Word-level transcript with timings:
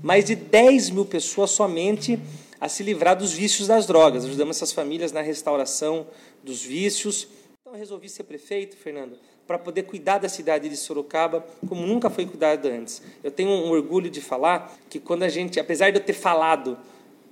mais 0.00 0.24
de 0.24 0.34
10 0.34 0.90
mil 0.90 1.04
pessoas 1.04 1.50
somente 1.50 2.18
a 2.60 2.68
se 2.68 2.82
livrar 2.82 3.16
dos 3.16 3.32
vícios 3.32 3.66
das 3.66 3.86
drogas. 3.86 4.24
Ajudamos 4.24 4.56
essas 4.56 4.72
famílias 4.72 5.10
na 5.10 5.20
restauração 5.20 6.06
dos 6.42 6.62
vícios. 6.62 7.26
Então, 7.72 7.78
eu 7.78 7.84
resolvi 7.84 8.06
ser 8.06 8.24
prefeito, 8.24 8.76
Fernando, 8.76 9.16
para 9.46 9.58
poder 9.58 9.84
cuidar 9.84 10.18
da 10.18 10.28
cidade 10.28 10.68
de 10.68 10.76
Sorocaba 10.76 11.42
como 11.66 11.86
nunca 11.86 12.10
foi 12.10 12.26
cuidado 12.26 12.68
antes. 12.68 13.00
Eu 13.24 13.30
tenho 13.30 13.48
um 13.48 13.70
orgulho 13.70 14.10
de 14.10 14.20
falar 14.20 14.76
que 14.90 15.00
quando 15.00 15.22
a 15.22 15.28
gente, 15.30 15.58
apesar 15.58 15.90
de 15.90 15.98
eu 15.98 16.04
ter 16.04 16.12
falado, 16.12 16.76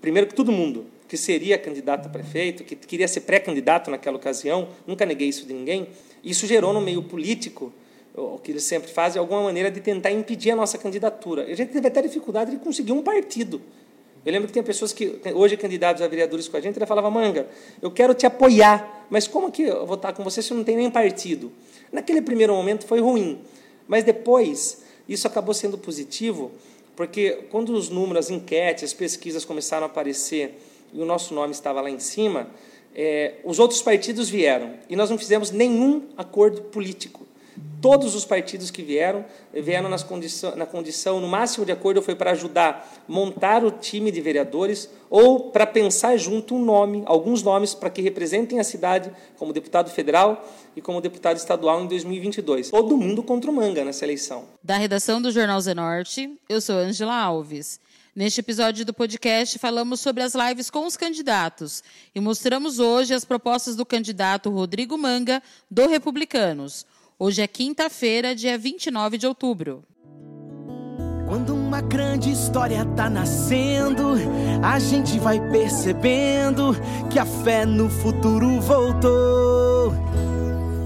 primeiro 0.00 0.26
que 0.26 0.34
todo 0.34 0.50
mundo, 0.50 0.86
que 1.06 1.18
seria 1.18 1.58
candidato 1.58 2.06
a 2.06 2.08
prefeito, 2.08 2.64
que 2.64 2.74
queria 2.74 3.06
ser 3.06 3.20
pré-candidato 3.20 3.90
naquela 3.90 4.16
ocasião, 4.16 4.70
nunca 4.86 5.04
neguei 5.04 5.28
isso 5.28 5.44
de 5.44 5.52
ninguém, 5.52 5.88
isso 6.24 6.46
gerou 6.46 6.72
no 6.72 6.80
meio 6.80 7.02
político 7.02 7.70
o 8.14 8.38
que 8.38 8.52
eles 8.52 8.64
sempre 8.64 8.90
fazem, 8.90 9.20
alguma 9.20 9.42
maneira 9.42 9.70
de 9.70 9.82
tentar 9.82 10.10
impedir 10.10 10.52
a 10.52 10.56
nossa 10.56 10.78
candidatura. 10.78 11.42
A 11.42 11.54
gente 11.54 11.70
teve 11.70 11.86
até 11.86 12.00
dificuldade 12.00 12.52
de 12.52 12.56
conseguir 12.56 12.92
um 12.92 13.02
partido. 13.02 13.60
Eu 14.24 14.32
lembro 14.32 14.48
que 14.48 14.54
tem 14.54 14.62
pessoas 14.62 14.94
que, 14.94 15.20
hoje, 15.34 15.58
candidatos 15.58 16.00
a 16.00 16.08
vereadores 16.08 16.48
com 16.48 16.56
a 16.56 16.60
gente, 16.62 16.78
ele 16.78 16.86
falava, 16.86 17.10
Manga, 17.10 17.46
eu 17.82 17.90
quero 17.90 18.14
te 18.14 18.24
apoiar, 18.24 18.99
mas 19.10 19.26
como 19.26 19.50
que 19.50 19.62
eu 19.62 19.84
vou 19.84 19.96
estar 19.96 20.12
com 20.12 20.22
você 20.22 20.40
se 20.40 20.54
não 20.54 20.64
tem 20.64 20.76
nem 20.76 20.90
partido? 20.90 21.52
Naquele 21.92 22.22
primeiro 22.22 22.54
momento 22.54 22.86
foi 22.86 23.00
ruim, 23.00 23.40
mas 23.88 24.04
depois 24.04 24.82
isso 25.08 25.26
acabou 25.26 25.52
sendo 25.52 25.76
positivo, 25.76 26.52
porque 26.94 27.46
quando 27.50 27.70
os 27.74 27.88
números, 27.88 28.26
as 28.26 28.30
enquetes, 28.30 28.84
as 28.84 28.94
pesquisas 28.94 29.44
começaram 29.44 29.84
a 29.84 29.90
aparecer 29.90 30.58
e 30.92 31.00
o 31.00 31.04
nosso 31.04 31.34
nome 31.34 31.52
estava 31.52 31.80
lá 31.80 31.90
em 31.90 31.98
cima, 31.98 32.48
é, 32.94 33.34
os 33.44 33.58
outros 33.58 33.82
partidos 33.82 34.28
vieram 34.28 34.74
e 34.88 34.94
nós 34.94 35.10
não 35.10 35.18
fizemos 35.18 35.50
nenhum 35.50 36.08
acordo 36.16 36.62
político. 36.62 37.26
Todos 37.80 38.14
os 38.14 38.24
partidos 38.24 38.70
que 38.70 38.82
vieram, 38.82 39.24
vieram 39.54 39.88
nas 39.88 40.02
condição, 40.02 40.54
na 40.54 40.66
condição, 40.66 41.20
no 41.20 41.26
máximo 41.26 41.64
de 41.64 41.72
acordo, 41.72 42.02
foi 42.02 42.14
para 42.14 42.32
ajudar 42.32 43.02
montar 43.08 43.64
o 43.64 43.70
time 43.70 44.10
de 44.10 44.20
vereadores 44.20 44.90
ou 45.08 45.50
para 45.50 45.66
pensar 45.66 46.16
junto 46.16 46.54
um 46.54 46.64
nome, 46.64 47.02
alguns 47.06 47.42
nomes 47.42 47.72
para 47.72 47.88
que 47.88 48.02
representem 48.02 48.60
a 48.60 48.64
cidade 48.64 49.10
como 49.38 49.52
deputado 49.52 49.90
federal 49.90 50.46
e 50.76 50.80
como 50.80 51.00
deputado 51.00 51.38
estadual 51.38 51.82
em 51.82 51.86
2022. 51.86 52.70
Todo 52.70 52.96
mundo 52.96 53.22
contra 53.22 53.50
o 53.50 53.54
Manga 53.54 53.84
nessa 53.84 54.04
eleição. 54.04 54.44
Da 54.62 54.76
redação 54.76 55.20
do 55.20 55.30
Jornal 55.30 55.60
Zenorte, 55.60 56.38
eu 56.48 56.60
sou 56.60 56.76
Angela 56.76 57.14
Alves. 57.14 57.80
Neste 58.14 58.40
episódio 58.40 58.84
do 58.84 58.92
podcast, 58.92 59.58
falamos 59.58 60.00
sobre 60.00 60.22
as 60.22 60.34
lives 60.34 60.68
com 60.68 60.84
os 60.84 60.96
candidatos 60.96 61.82
e 62.14 62.20
mostramos 62.20 62.78
hoje 62.78 63.14
as 63.14 63.24
propostas 63.24 63.76
do 63.76 63.86
candidato 63.86 64.50
Rodrigo 64.50 64.98
Manga, 64.98 65.40
do 65.70 65.86
Republicanos. 65.86 66.84
Hoje 67.22 67.42
é 67.42 67.46
quinta-feira, 67.46 68.34
dia 68.34 68.56
29 68.56 69.18
de 69.18 69.26
outubro. 69.26 69.84
Quando 71.28 71.54
uma 71.54 71.82
grande 71.82 72.32
história 72.32 72.82
tá 72.96 73.10
nascendo, 73.10 74.14
a 74.62 74.78
gente 74.78 75.18
vai 75.18 75.38
percebendo 75.50 76.74
que 77.10 77.18
a 77.18 77.26
fé 77.26 77.66
no 77.66 77.90
futuro 77.90 78.58
voltou. 78.62 79.92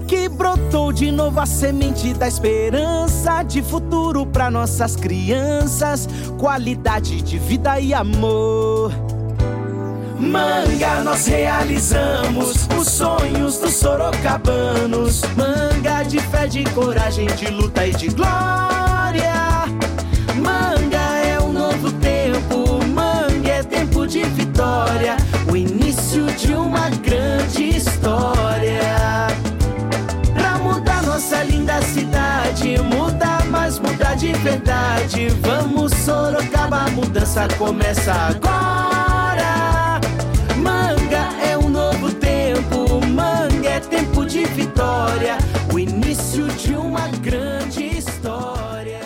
Que 0.09 0.27
brotou 0.27 0.91
de 0.91 1.09
novo 1.09 1.39
a 1.39 1.45
semente 1.45 2.13
da 2.13 2.27
esperança 2.27 3.41
de 3.41 3.63
futuro 3.63 4.25
para 4.25 4.51
nossas 4.51 4.97
crianças, 4.97 6.05
qualidade 6.37 7.21
de 7.21 7.39
vida 7.39 7.79
e 7.79 7.93
amor. 7.93 8.91
Manga, 10.25 11.03
nós 11.03 11.27
realizamos 11.27 12.67
os 12.77 12.87
sonhos 12.87 13.59
dos 13.59 13.73
sorocabanos. 13.75 15.21
Manga 15.37 16.03
de 16.03 16.19
fé, 16.19 16.47
de 16.47 16.63
coragem, 16.71 17.27
de 17.27 17.47
luta 17.51 17.85
e 17.85 17.93
de 17.93 18.07
glória. 18.07 19.65
Manga 20.35 21.17
é 21.25 21.39
um 21.39 21.53
novo 21.53 21.91
tempo, 21.93 22.83
manga 22.87 23.49
é 23.49 23.63
tempo 23.63 24.07
de 24.07 24.23
vitória. 24.23 25.15
O 25.49 25.55
início 25.55 26.25
de 26.33 26.53
uma 26.53 26.89
grande 26.89 27.77
história. 27.77 29.27
Pra 30.33 30.57
mudar 30.57 31.03
nossa 31.03 31.43
linda 31.43 31.79
cidade, 31.83 32.81
mudar, 32.81 33.45
mas 33.45 33.77
mudar 33.77 34.15
de 34.15 34.33
verdade. 34.33 35.29
Vamos, 35.41 35.93
Sorocaba, 35.93 36.85
a 36.85 36.89
mudança 36.89 37.47
começa 37.57 38.11
agora. 38.11 38.94
Início 46.35 46.47
de 46.57 46.75
uma 46.75 47.07
grande 47.19 47.97
história. 47.97 48.99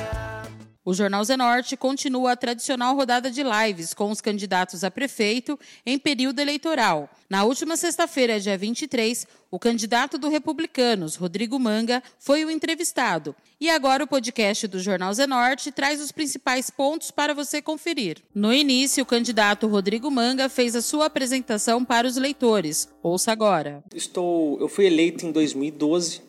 O 0.84 0.96
Jornal 0.96 1.24
Zenorte 1.24 1.78
continua 1.78 2.32
a 2.32 2.36
tradicional 2.36 2.96
rodada 2.96 3.30
de 3.30 3.44
lives 3.44 3.94
com 3.94 4.10
os 4.10 4.20
candidatos 4.20 4.84
a 4.84 4.90
prefeito 4.90 5.60
em 5.86 6.00
período 6.00 6.40
eleitoral. 6.40 7.08
Na 7.30 7.44
última 7.44 7.78
sexta-feira, 7.78 8.40
dia 8.40 8.58
23, 8.58 9.28
o 9.52 9.60
candidato 9.60 10.18
do 10.18 10.28
Republicanos, 10.28 11.16
Rodrigo 11.16 11.60
Manga, 11.60 12.02
foi 12.18 12.44
o 12.44 12.50
entrevistado. 12.50 13.36
E 13.62 13.70
agora 13.70 14.04
o 14.04 14.08
podcast 14.08 14.66
do 14.68 14.80
Jornal 14.80 15.14
Zenorte 15.14 15.72
traz 15.72 16.02
os 16.02 16.12
principais 16.12 16.72
pontos 16.72 17.12
para 17.12 17.36
você 17.36 17.62
conferir. 17.62 18.18
No 18.34 18.52
início, 18.52 19.04
o 19.04 19.06
candidato 19.06 19.68
Rodrigo 19.68 20.10
Manga 20.10 20.50
fez 20.50 20.76
a 20.76 20.82
sua 20.82 21.06
apresentação 21.06 21.86
para 21.86 22.08
os 22.08 22.18
leitores. 22.18 22.90
Ouça 23.04 23.32
agora. 23.32 23.84
Estou, 23.94 24.60
eu 24.60 24.68
fui 24.68 24.88
eleito 24.88 25.28
em 25.28 25.32
2012 25.32 26.29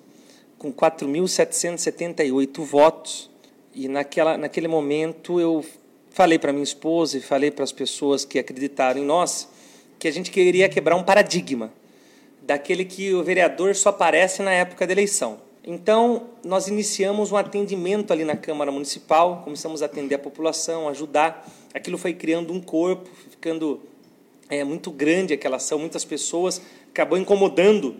com 0.60 0.70
4.778 0.70 2.62
votos 2.62 3.30
e 3.74 3.88
naquela, 3.88 4.36
naquele 4.36 4.68
momento 4.68 5.40
eu 5.40 5.64
falei 6.10 6.38
para 6.38 6.52
minha 6.52 6.62
esposa 6.62 7.16
e 7.16 7.20
falei 7.22 7.50
para 7.50 7.64
as 7.64 7.72
pessoas 7.72 8.26
que 8.26 8.38
acreditaram 8.38 9.00
em 9.00 9.04
nós 9.04 9.48
que 9.98 10.06
a 10.06 10.12
gente 10.12 10.30
queria 10.30 10.68
quebrar 10.68 10.96
um 10.96 11.02
paradigma 11.02 11.72
daquele 12.42 12.84
que 12.84 13.14
o 13.14 13.24
vereador 13.24 13.74
só 13.74 13.88
aparece 13.88 14.42
na 14.42 14.50
época 14.52 14.86
da 14.86 14.92
eleição. 14.92 15.40
Então, 15.64 16.26
nós 16.44 16.68
iniciamos 16.68 17.32
um 17.32 17.38
atendimento 17.38 18.12
ali 18.12 18.24
na 18.24 18.36
Câmara 18.36 18.70
Municipal, 18.70 19.40
começamos 19.42 19.80
a 19.82 19.86
atender 19.86 20.16
a 20.16 20.18
população, 20.18 20.90
ajudar. 20.90 21.50
Aquilo 21.72 21.96
foi 21.96 22.12
criando 22.12 22.52
um 22.52 22.60
corpo, 22.60 23.08
ficando 23.30 23.80
é, 24.50 24.62
muito 24.62 24.90
grande 24.90 25.32
aquela 25.32 25.56
ação, 25.56 25.78
muitas 25.78 26.04
pessoas, 26.04 26.60
acabou 26.90 27.16
incomodando 27.16 27.96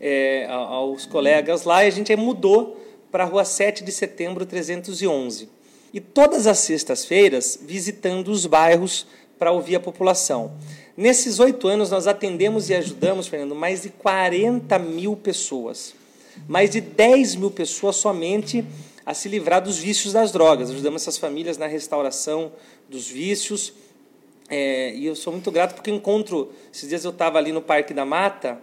é, 0.00 0.46
aos 0.48 1.06
colegas 1.06 1.64
lá, 1.64 1.84
e 1.84 1.88
a 1.88 1.90
gente 1.90 2.14
mudou 2.16 2.80
para 3.10 3.24
a 3.24 3.26
rua 3.26 3.44
7 3.44 3.84
de 3.84 3.92
setembro 3.92 4.44
311. 4.44 5.48
E 5.92 6.00
todas 6.00 6.46
as 6.46 6.58
sextas-feiras 6.58 7.58
visitando 7.62 8.28
os 8.28 8.46
bairros 8.46 9.06
para 9.38 9.52
ouvir 9.52 9.76
a 9.76 9.80
população. 9.80 10.52
Nesses 10.96 11.38
oito 11.38 11.68
anos, 11.68 11.90
nós 11.90 12.06
atendemos 12.06 12.70
e 12.70 12.74
ajudamos, 12.74 13.28
Fernando, 13.28 13.54
mais 13.54 13.82
de 13.82 13.90
40 13.90 14.78
mil 14.78 15.14
pessoas. 15.16 15.94
Mais 16.48 16.70
de 16.70 16.80
10 16.80 17.36
mil 17.36 17.50
pessoas 17.50 17.96
somente 17.96 18.64
a 19.06 19.14
se 19.14 19.28
livrar 19.28 19.62
dos 19.62 19.78
vícios 19.78 20.12
das 20.12 20.32
drogas. 20.32 20.70
Ajudamos 20.70 21.02
essas 21.02 21.16
famílias 21.16 21.56
na 21.56 21.66
restauração 21.66 22.52
dos 22.88 23.08
vícios. 23.08 23.72
É, 24.48 24.92
e 24.94 25.06
eu 25.06 25.14
sou 25.14 25.32
muito 25.32 25.50
grato 25.52 25.74
porque 25.74 25.90
encontro. 25.90 26.50
Esses 26.72 26.88
dias 26.88 27.04
eu 27.04 27.10
estava 27.10 27.38
ali 27.38 27.52
no 27.52 27.62
Parque 27.62 27.94
da 27.94 28.04
Mata 28.04 28.58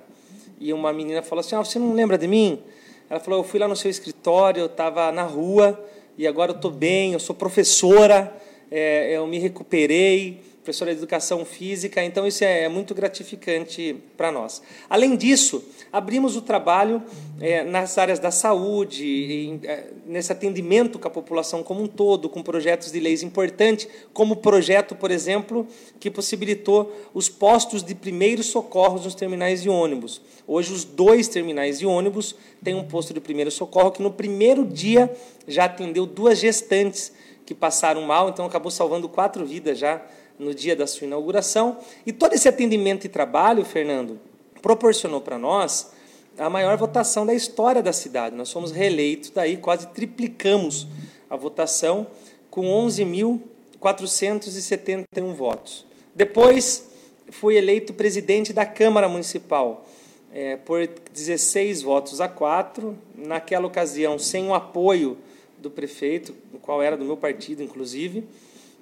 e 0.61 0.71
uma 0.71 0.93
menina 0.93 1.23
falou 1.23 1.41
assim: 1.41 1.55
ah, 1.55 1.59
Você 1.59 1.79
não 1.79 1.93
lembra 1.93 2.17
de 2.17 2.27
mim? 2.27 2.61
Ela 3.09 3.19
falou: 3.19 3.39
Eu 3.39 3.43
fui 3.43 3.59
lá 3.59 3.67
no 3.67 3.75
seu 3.75 3.89
escritório, 3.89 4.61
eu 4.61 4.67
estava 4.67 5.11
na 5.11 5.23
rua 5.23 5.83
e 6.17 6.27
agora 6.27 6.51
eu 6.51 6.55
estou 6.55 6.69
bem, 6.69 7.13
eu 7.13 7.19
sou 7.19 7.35
professora, 7.35 8.31
é, 8.69 9.17
eu 9.17 9.25
me 9.25 9.39
recuperei 9.39 10.39
professora 10.61 10.91
de 10.91 10.99
educação 10.99 11.43
física, 11.43 12.03
então 12.03 12.25
isso 12.27 12.43
é 12.43 12.69
muito 12.69 12.93
gratificante 12.93 13.95
para 14.15 14.31
nós. 14.31 14.61
Além 14.87 15.15
disso, 15.15 15.63
abrimos 15.91 16.35
o 16.35 16.41
trabalho 16.41 17.01
é, 17.39 17.63
nas 17.63 17.97
áreas 17.97 18.19
da 18.19 18.29
saúde, 18.29 19.03
em, 19.03 19.59
é, 19.63 19.87
nesse 20.05 20.31
atendimento 20.31 20.99
com 20.99 21.07
a 21.07 21.11
população 21.11 21.63
como 21.63 21.81
um 21.81 21.87
todo, 21.87 22.29
com 22.29 22.43
projetos 22.43 22.91
de 22.91 22.99
leis 22.99 23.23
importantes, 23.23 23.87
como 24.13 24.35
o 24.35 24.37
projeto, 24.37 24.95
por 24.95 25.09
exemplo, 25.09 25.65
que 25.99 26.11
possibilitou 26.11 26.95
os 27.11 27.27
postos 27.27 27.81
de 27.81 27.95
primeiros 27.95 28.45
socorros 28.45 29.03
nos 29.05 29.15
terminais 29.15 29.63
de 29.63 29.69
ônibus. 29.69 30.21
Hoje, 30.47 30.71
os 30.71 30.83
dois 30.83 31.27
terminais 31.27 31.79
de 31.79 31.87
ônibus 31.87 32.35
têm 32.63 32.75
um 32.75 32.83
posto 32.83 33.15
de 33.15 33.19
primeiro 33.19 33.49
socorro 33.49 33.91
que, 33.91 34.01
no 34.03 34.11
primeiro 34.11 34.63
dia, 34.63 35.11
já 35.47 35.65
atendeu 35.65 36.05
duas 36.05 36.37
gestantes 36.37 37.11
que 37.47 37.55
passaram 37.55 38.03
mal, 38.03 38.29
então 38.29 38.45
acabou 38.45 38.69
salvando 38.69 39.09
quatro 39.09 39.43
vidas 39.43 39.79
já 39.79 40.01
no 40.41 40.53
dia 40.53 40.75
da 40.75 40.85
sua 40.87 41.05
inauguração. 41.05 41.77
E 42.05 42.11
todo 42.11 42.33
esse 42.33 42.49
atendimento 42.49 43.05
e 43.05 43.09
trabalho, 43.09 43.63
Fernando, 43.63 44.19
proporcionou 44.61 45.21
para 45.21 45.37
nós 45.37 45.93
a 46.37 46.49
maior 46.49 46.77
votação 46.77 47.25
da 47.25 47.33
história 47.33 47.81
da 47.83 47.91
cidade. 47.93 48.35
Nós 48.35 48.51
fomos 48.51 48.71
reeleitos, 48.71 49.29
daí 49.29 49.55
quase 49.57 49.87
triplicamos 49.87 50.87
a 51.29 51.35
votação 51.35 52.07
com 52.49 52.65
11.471 52.87 55.33
votos. 55.33 55.85
Depois 56.15 56.89
fui 57.29 57.55
eleito 57.55 57.93
presidente 57.93 58.51
da 58.51 58.65
Câmara 58.65 59.07
Municipal 59.07 59.85
é, 60.33 60.55
por 60.57 60.89
16 61.13 61.83
votos 61.83 62.19
a 62.19 62.27
4, 62.27 62.97
naquela 63.15 63.67
ocasião 63.67 64.17
sem 64.17 64.47
o 64.47 64.55
apoio 64.55 65.19
do 65.59 65.69
prefeito, 65.69 66.33
o 66.51 66.57
qual 66.57 66.81
era 66.81 66.97
do 66.97 67.05
meu 67.05 67.15
partido, 67.15 67.61
inclusive. 67.61 68.25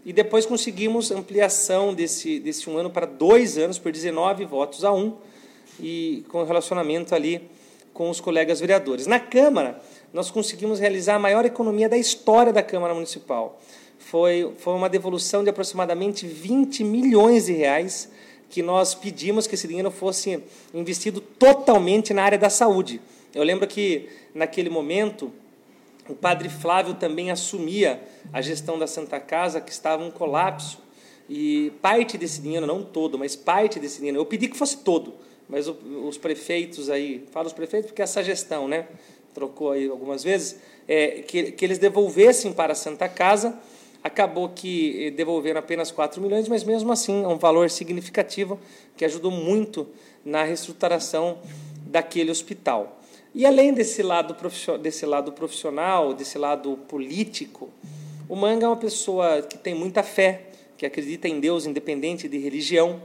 E 0.10 0.12
depois 0.12 0.44
conseguimos 0.44 1.12
ampliação 1.12 1.94
desse, 1.94 2.40
desse 2.40 2.68
um 2.68 2.76
ano 2.76 2.90
para 2.90 3.06
dois 3.06 3.60
anos, 3.60 3.78
por 3.78 3.92
19 3.92 4.44
votos 4.44 4.84
a 4.84 4.92
um, 4.92 5.14
e 5.80 6.26
com 6.30 6.44
relacionamento 6.44 7.14
ali 7.14 7.48
com 7.94 8.10
os 8.10 8.20
colegas 8.20 8.60
vereadores. 8.60 9.06
Na 9.06 9.20
Câmara, 9.20 9.80
nós 10.12 10.32
conseguimos 10.32 10.80
realizar 10.80 11.14
a 11.14 11.20
maior 11.20 11.46
economia 11.46 11.88
da 11.88 11.96
história 11.96 12.52
da 12.52 12.64
Câmara 12.64 12.92
Municipal. 12.92 13.62
Foi, 14.00 14.52
foi 14.58 14.74
uma 14.74 14.90
devolução 14.90 15.44
de 15.44 15.52
aproximadamente 15.52 16.26
20 16.26 16.84
milhões 16.84 17.46
de 17.46 17.54
reais 17.54 18.10
que 18.50 18.64
nós 18.64 18.96
pedimos 18.96 19.46
que 19.46 19.54
esse 19.54 19.68
dinheiro 19.68 19.92
fosse 19.92 20.44
investido 20.74 21.22
totalmente 21.22 22.16
na 22.16 22.24
área 22.24 22.38
da 22.40 22.50
saúde. 22.50 23.00
Eu 23.32 23.44
lembro 23.44 23.68
que, 23.68 24.10
naquele 24.34 24.72
momento, 24.72 25.32
o 26.10 26.16
padre 26.16 26.50
Flávio 26.50 26.96
também 26.96 27.30
assumia 27.30 28.02
a 28.34 28.42
gestão 28.42 28.80
da 28.80 28.88
Santa 28.88 29.20
Casa, 29.20 29.62
que 29.62 29.72
estava 29.72 30.04
um 30.04 30.10
colapso. 30.10 30.80
E 31.30 31.72
parte 31.82 32.18
desse 32.18 32.42
dinheiro, 32.42 32.66
não 32.66 32.84
todo, 32.84 33.18
mas 33.18 33.36
parte 33.36 33.80
desse 33.80 33.98
dinheiro, 33.98 34.18
eu 34.18 34.26
pedi 34.26 34.48
que 34.48 34.58
fosse 34.58 34.78
todo, 34.78 35.14
mas 35.48 35.68
os 35.68 36.18
prefeitos 36.18 36.90
aí, 36.90 37.24
falo 37.32 37.46
os 37.46 37.54
prefeitos 37.54 37.92
porque 37.92 38.02
essa 38.02 38.24
gestão, 38.24 38.68
né, 38.68 38.88
trocou 39.32 39.72
aí 39.72 39.88
algumas 39.88 40.24
vezes, 40.24 40.60
é, 40.88 41.22
que, 41.22 41.52
que 41.52 41.64
eles 41.64 41.78
devolvessem 41.78 42.52
para 42.52 42.74
a 42.74 42.76
Santa 42.76 43.08
Casa, 43.08 43.60
acabou 44.04 44.50
que 44.50 45.12
devolveram 45.12 45.60
apenas 45.60 45.92
4 45.92 46.20
milhões, 46.20 46.48
mas 46.48 46.64
mesmo 46.64 46.92
assim 46.92 47.24
é 47.24 47.28
um 47.28 47.38
valor 47.38 47.70
significativo 47.70 48.60
que 48.98 49.06
ajudou 49.06 49.30
muito 49.30 49.88
na 50.26 50.44
reestruturação 50.44 51.38
daquele 51.86 52.32
hospital. 52.32 52.99
E 53.34 53.46
além 53.46 53.74
desse 53.74 54.02
lado, 54.02 54.36
desse 54.80 55.06
lado 55.06 55.32
profissional, 55.32 56.14
desse 56.14 56.38
lado 56.38 56.78
político, 56.88 57.70
o 58.28 58.36
Manga 58.36 58.66
é 58.66 58.70
uma 58.70 58.78
pessoa 58.78 59.42
que 59.44 59.58
tem 59.58 59.76
muita 59.76 60.02
fé, 60.02 60.48
que 60.78 60.86
acredita 60.86 61.28
em 61.28 61.40
Deus 61.40 61.66
independente 61.66 62.28
de 62.28 62.38
religião. 62.38 63.02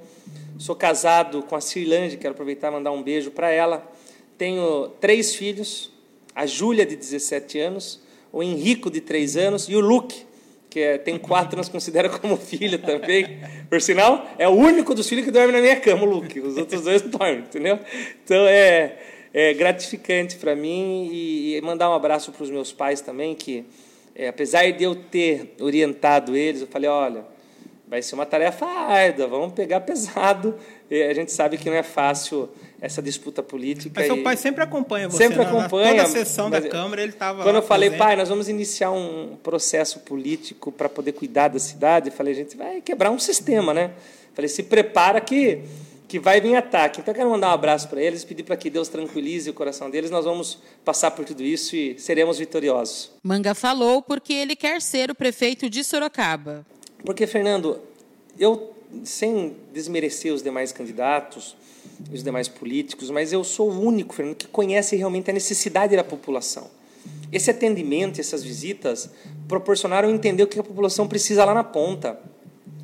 Sou 0.58 0.74
casado 0.74 1.42
com 1.42 1.54
a 1.54 1.60
Cirlange, 1.60 2.16
quero 2.16 2.32
aproveitar 2.32 2.68
e 2.68 2.72
mandar 2.72 2.92
um 2.92 3.02
beijo 3.02 3.30
para 3.30 3.50
ela. 3.50 3.86
Tenho 4.38 4.88
três 5.00 5.34
filhos, 5.34 5.92
a 6.34 6.46
Júlia, 6.46 6.86
de 6.86 6.96
17 6.96 7.58
anos, 7.58 8.00
o 8.32 8.42
Henrico, 8.42 8.90
de 8.90 9.00
3 9.00 9.36
anos, 9.36 9.68
e 9.68 9.76
o 9.76 9.80
Luke, 9.80 10.24
que 10.70 10.80
é, 10.80 10.98
tem 10.98 11.18
quatro, 11.18 11.56
nós 11.56 11.68
considera 11.68 12.08
como 12.08 12.36
filho 12.36 12.78
também. 12.78 13.38
Por 13.68 13.80
sinal, 13.80 14.26
é 14.38 14.48
o 14.48 14.52
único 14.52 14.94
dos 14.94 15.08
filhos 15.08 15.24
que 15.24 15.30
dorme 15.30 15.52
na 15.52 15.60
minha 15.60 15.76
cama, 15.76 16.02
o 16.02 16.06
Luke. 16.06 16.40
Os 16.40 16.56
outros 16.56 16.82
dois 16.82 17.02
dormem, 17.02 17.40
entendeu? 17.40 17.78
Então, 18.24 18.44
é 18.46 19.13
é 19.34 19.52
gratificante 19.52 20.36
para 20.36 20.54
mim 20.54 21.10
e, 21.12 21.56
e, 21.56 21.60
mandar 21.60 21.90
um 21.90 21.92
abraço 21.92 22.30
para 22.30 22.44
os 22.44 22.50
meus 22.50 22.72
pais 22.72 23.00
também, 23.00 23.34
que 23.34 23.64
é, 24.14 24.28
apesar 24.28 24.70
de 24.70 24.84
eu 24.84 24.94
ter 24.94 25.56
orientado 25.60 26.36
eles, 26.36 26.60
eu 26.60 26.68
falei, 26.68 26.88
olha, 26.88 27.24
vai 27.88 28.00
ser 28.00 28.14
uma 28.14 28.24
tarefa 28.24 28.64
árdua, 28.64 29.26
vamos 29.26 29.52
pegar 29.52 29.80
pesado. 29.80 30.54
E 30.88 31.02
a 31.02 31.12
gente 31.12 31.32
sabe 31.32 31.58
que 31.58 31.68
não 31.68 31.76
é 31.76 31.82
fácil 31.82 32.48
essa 32.80 33.02
disputa 33.02 33.42
política. 33.42 33.94
Mas 33.96 34.06
seu 34.06 34.22
pai 34.22 34.36
sempre 34.36 34.62
acompanha 34.62 35.08
você, 35.08 35.24
Sempre 35.24 35.38
né? 35.38 35.46
acompanha. 35.46 35.90
Toda 35.90 36.02
a 36.04 36.06
sessão 36.06 36.48
da 36.48 36.60
Câmara 36.60 37.02
ele 37.02 37.10
estava 37.10 37.42
Quando 37.42 37.56
eu 37.56 37.62
falei, 37.62 37.88
presente. 37.88 38.06
pai, 38.06 38.14
nós 38.14 38.28
vamos 38.28 38.48
iniciar 38.48 38.92
um 38.92 39.36
processo 39.42 40.00
político 40.00 40.70
para 40.70 40.88
poder 40.88 41.10
cuidar 41.10 41.48
da 41.48 41.58
cidade, 41.58 42.10
eu 42.10 42.12
falei, 42.12 42.32
a 42.34 42.36
gente 42.36 42.56
vai 42.56 42.80
quebrar 42.80 43.10
um 43.10 43.18
sistema, 43.18 43.74
né? 43.74 43.90
falei, 44.32 44.48
se 44.48 44.62
prepara 44.64 45.20
que 45.20 45.62
que 46.06 46.18
vai 46.18 46.40
vir 46.40 46.54
ataque. 46.54 47.00
Então, 47.00 47.12
eu 47.12 47.16
quero 47.16 47.30
mandar 47.30 47.48
um 47.48 47.52
abraço 47.52 47.88
para 47.88 48.02
eles, 48.02 48.24
pedir 48.24 48.42
para 48.42 48.56
que 48.56 48.68
Deus 48.68 48.88
tranquilize 48.88 49.48
o 49.48 49.54
coração 49.54 49.90
deles. 49.90 50.10
Nós 50.10 50.24
vamos 50.24 50.58
passar 50.84 51.10
por 51.10 51.24
tudo 51.24 51.42
isso 51.42 51.74
e 51.74 51.98
seremos 51.98 52.38
vitoriosos. 52.38 53.10
Manga 53.22 53.54
falou 53.54 54.02
porque 54.02 54.32
ele 54.32 54.54
quer 54.54 54.80
ser 54.80 55.10
o 55.10 55.14
prefeito 55.14 55.68
de 55.68 55.82
Sorocaba. 55.82 56.64
Porque, 57.04 57.26
Fernando, 57.26 57.80
eu, 58.38 58.74
sem 59.02 59.56
desmerecer 59.72 60.32
os 60.32 60.42
demais 60.42 60.72
candidatos, 60.72 61.56
os 62.12 62.22
demais 62.22 62.48
políticos, 62.48 63.10
mas 63.10 63.32
eu 63.32 63.42
sou 63.44 63.70
o 63.70 63.80
único, 63.80 64.14
Fernando, 64.14 64.36
que 64.36 64.46
conhece 64.46 64.96
realmente 64.96 65.30
a 65.30 65.34
necessidade 65.34 65.96
da 65.96 66.04
população. 66.04 66.70
Esse 67.32 67.50
atendimento, 67.50 68.20
essas 68.20 68.42
visitas, 68.42 69.10
proporcionaram 69.48 70.10
entender 70.10 70.42
o 70.42 70.46
que 70.46 70.58
a 70.58 70.62
população 70.62 71.08
precisa 71.08 71.44
lá 71.44 71.52
na 71.52 71.64
ponta. 71.64 72.18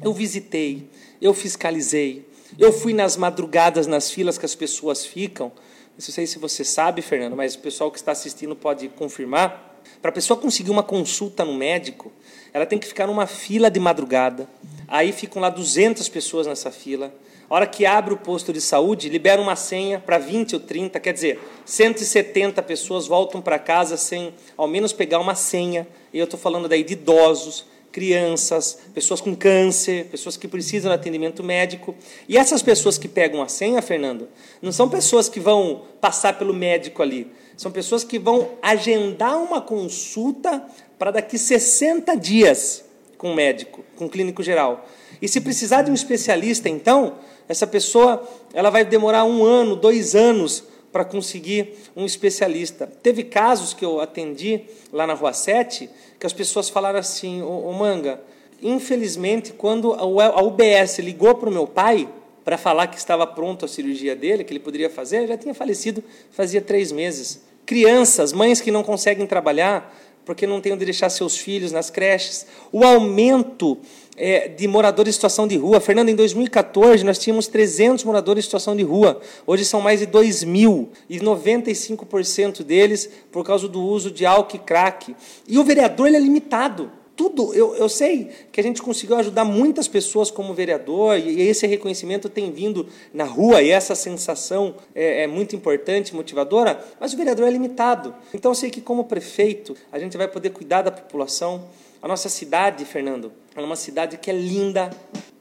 Eu 0.02 0.12
visitei, 0.12 0.88
eu 1.20 1.32
fiscalizei, 1.32 2.26
eu 2.60 2.72
fui 2.72 2.92
nas 2.92 3.16
madrugadas, 3.16 3.86
nas 3.86 4.10
filas 4.10 4.36
que 4.36 4.44
as 4.44 4.54
pessoas 4.54 5.06
ficam. 5.06 5.50
Não 5.94 6.00
sei 6.00 6.26
se 6.26 6.38
você 6.38 6.62
sabe, 6.62 7.00
Fernando, 7.00 7.34
mas 7.34 7.54
o 7.54 7.58
pessoal 7.58 7.90
que 7.90 7.98
está 7.98 8.12
assistindo 8.12 8.54
pode 8.54 8.88
confirmar. 8.90 9.80
Para 10.02 10.10
a 10.10 10.12
pessoa 10.12 10.38
conseguir 10.38 10.70
uma 10.70 10.82
consulta 10.82 11.44
no 11.44 11.54
médico, 11.54 12.12
ela 12.52 12.66
tem 12.66 12.78
que 12.78 12.86
ficar 12.86 13.06
numa 13.06 13.26
fila 13.26 13.70
de 13.70 13.80
madrugada. 13.80 14.48
Aí 14.86 15.10
ficam 15.10 15.40
lá 15.40 15.48
200 15.48 16.08
pessoas 16.10 16.46
nessa 16.46 16.70
fila. 16.70 17.12
A 17.48 17.54
hora 17.54 17.66
que 17.66 17.84
abre 17.84 18.14
o 18.14 18.16
posto 18.16 18.52
de 18.52 18.60
saúde, 18.60 19.08
libera 19.08 19.40
uma 19.40 19.56
senha 19.56 19.98
para 19.98 20.18
20 20.18 20.54
ou 20.54 20.60
30, 20.60 21.00
quer 21.00 21.12
dizer, 21.12 21.40
170 21.64 22.62
pessoas 22.62 23.06
voltam 23.06 23.40
para 23.40 23.58
casa 23.58 23.96
sem 23.96 24.34
ao 24.56 24.68
menos 24.68 24.92
pegar 24.92 25.18
uma 25.18 25.34
senha. 25.34 25.88
E 26.12 26.18
eu 26.18 26.24
estou 26.24 26.38
falando 26.38 26.68
daí 26.68 26.84
de 26.84 26.92
idosos, 26.92 27.66
crianças, 27.92 28.78
pessoas 28.94 29.20
com 29.20 29.34
câncer, 29.34 30.06
pessoas 30.06 30.36
que 30.36 30.46
precisam 30.46 30.90
de 30.90 30.94
atendimento 30.94 31.42
médico. 31.42 31.94
E 32.28 32.36
essas 32.36 32.62
pessoas 32.62 32.96
que 32.96 33.08
pegam 33.08 33.42
a 33.42 33.48
senha, 33.48 33.82
Fernando, 33.82 34.28
não 34.62 34.72
são 34.72 34.88
pessoas 34.88 35.28
que 35.28 35.40
vão 35.40 35.82
passar 36.00 36.38
pelo 36.38 36.54
médico 36.54 37.02
ali. 37.02 37.30
São 37.56 37.70
pessoas 37.70 38.04
que 38.04 38.18
vão 38.18 38.50
agendar 38.62 39.36
uma 39.36 39.60
consulta 39.60 40.64
para 40.98 41.10
daqui 41.10 41.38
60 41.38 42.16
dias 42.16 42.84
com 43.18 43.32
o 43.32 43.34
médico, 43.34 43.84
com 43.96 44.06
o 44.06 44.08
clínico 44.08 44.42
geral. 44.42 44.86
E 45.20 45.28
se 45.28 45.40
precisar 45.40 45.82
de 45.82 45.90
um 45.90 45.94
especialista, 45.94 46.68
então, 46.68 47.16
essa 47.48 47.66
pessoa 47.66 48.26
ela 48.54 48.70
vai 48.70 48.84
demorar 48.84 49.24
um 49.24 49.44
ano, 49.44 49.76
dois 49.76 50.14
anos 50.14 50.64
para 50.92 51.04
conseguir 51.04 51.74
um 51.96 52.04
especialista. 52.04 52.86
Teve 52.86 53.24
casos 53.24 53.72
que 53.72 53.84
eu 53.84 54.00
atendi 54.00 54.62
lá 54.92 55.06
na 55.06 55.14
Rua 55.14 55.32
7 55.32 55.88
que 56.18 56.26
as 56.26 56.32
pessoas 56.32 56.68
falaram 56.68 56.98
assim: 56.98 57.42
Ô, 57.42 57.72
Manga, 57.72 58.20
infelizmente, 58.62 59.52
quando 59.52 59.94
a 59.94 60.42
UBS 60.42 60.98
ligou 60.98 61.34
para 61.34 61.48
o 61.48 61.52
meu 61.52 61.66
pai 61.66 62.08
para 62.44 62.56
falar 62.58 62.86
que 62.88 62.98
estava 62.98 63.26
pronto 63.26 63.64
a 63.64 63.68
cirurgia 63.68 64.16
dele, 64.16 64.44
que 64.44 64.52
ele 64.52 64.60
poderia 64.60 64.90
fazer, 64.90 65.26
já 65.26 65.36
tinha 65.36 65.54
falecido 65.54 66.02
fazia 66.30 66.60
três 66.60 66.90
meses. 66.90 67.42
Crianças, 67.64 68.32
mães 68.32 68.60
que 68.60 68.70
não 68.70 68.82
conseguem 68.82 69.26
trabalhar 69.26 69.94
porque 70.24 70.46
não 70.46 70.60
têm 70.60 70.72
onde 70.72 70.84
deixar 70.84 71.10
seus 71.10 71.36
filhos 71.36 71.72
nas 71.72 71.90
creches. 71.90 72.46
O 72.70 72.84
aumento 72.84 73.78
é, 74.16 74.48
de 74.48 74.66
moradores 74.68 75.14
em 75.14 75.16
situação 75.16 75.46
de 75.46 75.56
rua. 75.56 75.80
Fernando, 75.80 76.08
em 76.08 76.14
2014 76.14 77.04
nós 77.04 77.18
tínhamos 77.18 77.46
300 77.46 78.04
moradores 78.04 78.44
em 78.44 78.46
situação 78.46 78.76
de 78.76 78.82
rua. 78.82 79.20
Hoje 79.46 79.64
são 79.64 79.80
mais 79.80 80.00
de 80.00 80.06
2 80.06 80.44
mil. 80.44 80.90
E 81.08 81.18
95% 81.18 82.62
deles 82.62 83.08
por 83.30 83.44
causa 83.44 83.68
do 83.68 83.82
uso 83.82 84.10
de 84.10 84.26
álcool 84.26 84.56
e 84.56 84.58
crack. 84.58 85.14
E 85.48 85.58
o 85.58 85.64
vereador 85.64 86.06
ele 86.06 86.16
é 86.16 86.20
limitado. 86.20 86.92
Tudo, 87.20 87.52
eu, 87.52 87.74
eu 87.74 87.86
sei 87.86 88.30
que 88.50 88.58
a 88.58 88.62
gente 88.62 88.80
conseguiu 88.80 89.14
ajudar 89.16 89.44
muitas 89.44 89.86
pessoas 89.86 90.30
como 90.30 90.54
vereador, 90.54 91.18
e 91.18 91.42
esse 91.42 91.66
reconhecimento 91.66 92.30
tem 92.30 92.50
vindo 92.50 92.86
na 93.12 93.24
rua, 93.24 93.60
e 93.60 93.68
essa 93.68 93.94
sensação 93.94 94.74
é, 94.94 95.24
é 95.24 95.26
muito 95.26 95.54
importante, 95.54 96.14
motivadora, 96.14 96.82
mas 96.98 97.12
o 97.12 97.18
vereador 97.18 97.46
é 97.46 97.50
limitado. 97.50 98.14
Então 98.32 98.52
eu 98.52 98.54
sei 98.54 98.70
que, 98.70 98.80
como 98.80 99.04
prefeito, 99.04 99.76
a 99.92 99.98
gente 99.98 100.16
vai 100.16 100.28
poder 100.28 100.48
cuidar 100.48 100.80
da 100.80 100.90
população, 100.90 101.68
a 102.02 102.08
nossa 102.08 102.28
cidade, 102.28 102.84
Fernando, 102.84 103.32
é 103.54 103.60
uma 103.60 103.76
cidade 103.76 104.16
que 104.16 104.30
é 104.30 104.34
linda, 104.34 104.90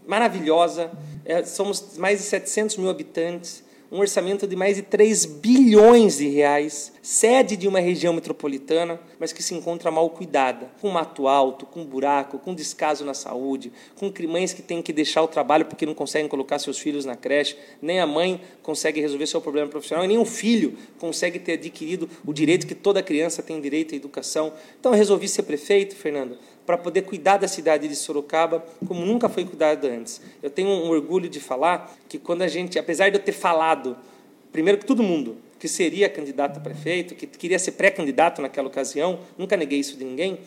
maravilhosa, 0.06 0.92
é, 1.24 1.44
somos 1.44 1.98
mais 1.98 2.20
de 2.20 2.25
700 2.25 2.78
mil 2.78 2.89
habitantes, 2.89 3.63
um 3.91 4.00
orçamento 4.00 4.46
de 4.46 4.55
mais 4.55 4.75
de 4.75 4.84
3 4.84 5.25
bilhões 5.25 6.17
de 6.17 6.27
reais, 6.27 6.93
sede 7.01 7.58
de 7.58 7.67
uma 7.67 7.79
região 7.79 8.13
metropolitana, 8.13 9.00
mas 9.19 9.34
que 9.34 9.41
se 9.41 9.55
encontra 9.55 9.89
mal 9.89 10.10
cuidada, 10.12 10.69
com 10.79 10.89
mato 10.89 11.27
alto, 11.27 11.65
com 11.65 11.84
buraco, 11.84 12.38
com 12.38 12.53
descaso 12.53 13.03
na 13.03 13.13
saúde, 13.13 13.72
com 13.96 14.12
mães 14.27 14.53
que 14.53 14.62
têm 14.62 14.81
que 14.81 14.93
deixar 14.93 15.24
o 15.24 15.27
trabalho 15.27 15.65
porque 15.65 15.86
não 15.86 15.96
conseguem 15.96 16.27
colocar 16.27 16.60
seus 16.60 16.77
filhos 16.77 17.03
na 17.03 17.15
creche, 17.15 17.58
nem 17.81 18.00
a 18.00 18.05
mãe 18.05 18.39
consegue 18.62 19.01
resolver 19.01 19.25
seu 19.25 19.41
problema 19.41 19.67
profissional, 19.67 20.05
e 20.05 20.08
nem 20.08 20.17
o 20.17 20.25
filho 20.25 20.77
consegue 21.00 21.39
ter 21.39 21.53
adquirido 21.53 22.08
o 22.25 22.31
direito 22.31 22.67
que 22.67 22.75
toda 22.75 23.01
criança 23.01 23.41
tem 23.41 23.60
direito 23.60 23.96
à 23.96 23.98
educação. 23.98 24.53
Então 24.79 24.91
eu 24.91 24.98
resolvi 24.98 25.27
ser 25.27 25.43
prefeito, 25.43 25.96
Fernando, 25.96 26.38
para 26.70 26.78
poder 26.78 27.02
cuidar 27.02 27.38
da 27.38 27.48
cidade 27.48 27.88
de 27.88 27.96
Sorocaba 27.96 28.64
como 28.88 29.04
nunca 29.04 29.28
foi 29.28 29.44
cuidado 29.44 29.88
antes. 29.88 30.22
Eu 30.40 30.52
tenho 30.52 30.70
um 30.70 30.92
orgulho 30.92 31.28
de 31.28 31.40
falar 31.40 31.98
que 32.08 32.20
quando 32.20 32.44
a 32.44 32.48
gente, 32.48 32.78
apesar 32.78 33.10
de 33.10 33.18
eu 33.18 33.24
ter 33.24 33.32
falado, 33.32 33.98
primeiro 34.52 34.78
que 34.78 34.86
todo 34.86 35.02
mundo, 35.02 35.36
que 35.58 35.68
seria 35.68 36.08
candidato 36.08 36.58
a 36.58 36.60
prefeito, 36.60 37.16
que 37.16 37.26
queria 37.26 37.58
ser 37.58 37.72
pré-candidato 37.72 38.40
naquela 38.40 38.68
ocasião, 38.68 39.22
nunca 39.36 39.58
neguei 39.58 39.80
isso 39.80 39.98
de 39.98 40.06
ninguém, 40.06 40.42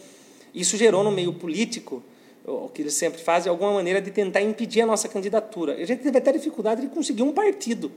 isso 0.54 0.76
gerou 0.76 1.02
no 1.02 1.10
meio 1.10 1.32
político 1.32 2.00
o 2.46 2.68
que 2.68 2.82
eles 2.82 2.94
sempre 2.94 3.20
fazem, 3.20 3.50
alguma 3.50 3.72
maneira 3.72 4.00
de 4.00 4.12
tentar 4.12 4.42
impedir 4.42 4.82
a 4.82 4.86
nossa 4.86 5.08
candidatura. 5.08 5.74
A 5.74 5.84
gente 5.84 6.04
teve 6.04 6.18
até 6.18 6.30
dificuldade 6.30 6.82
de 6.82 6.86
conseguir 6.86 7.24
um 7.24 7.32
partido. 7.32 7.90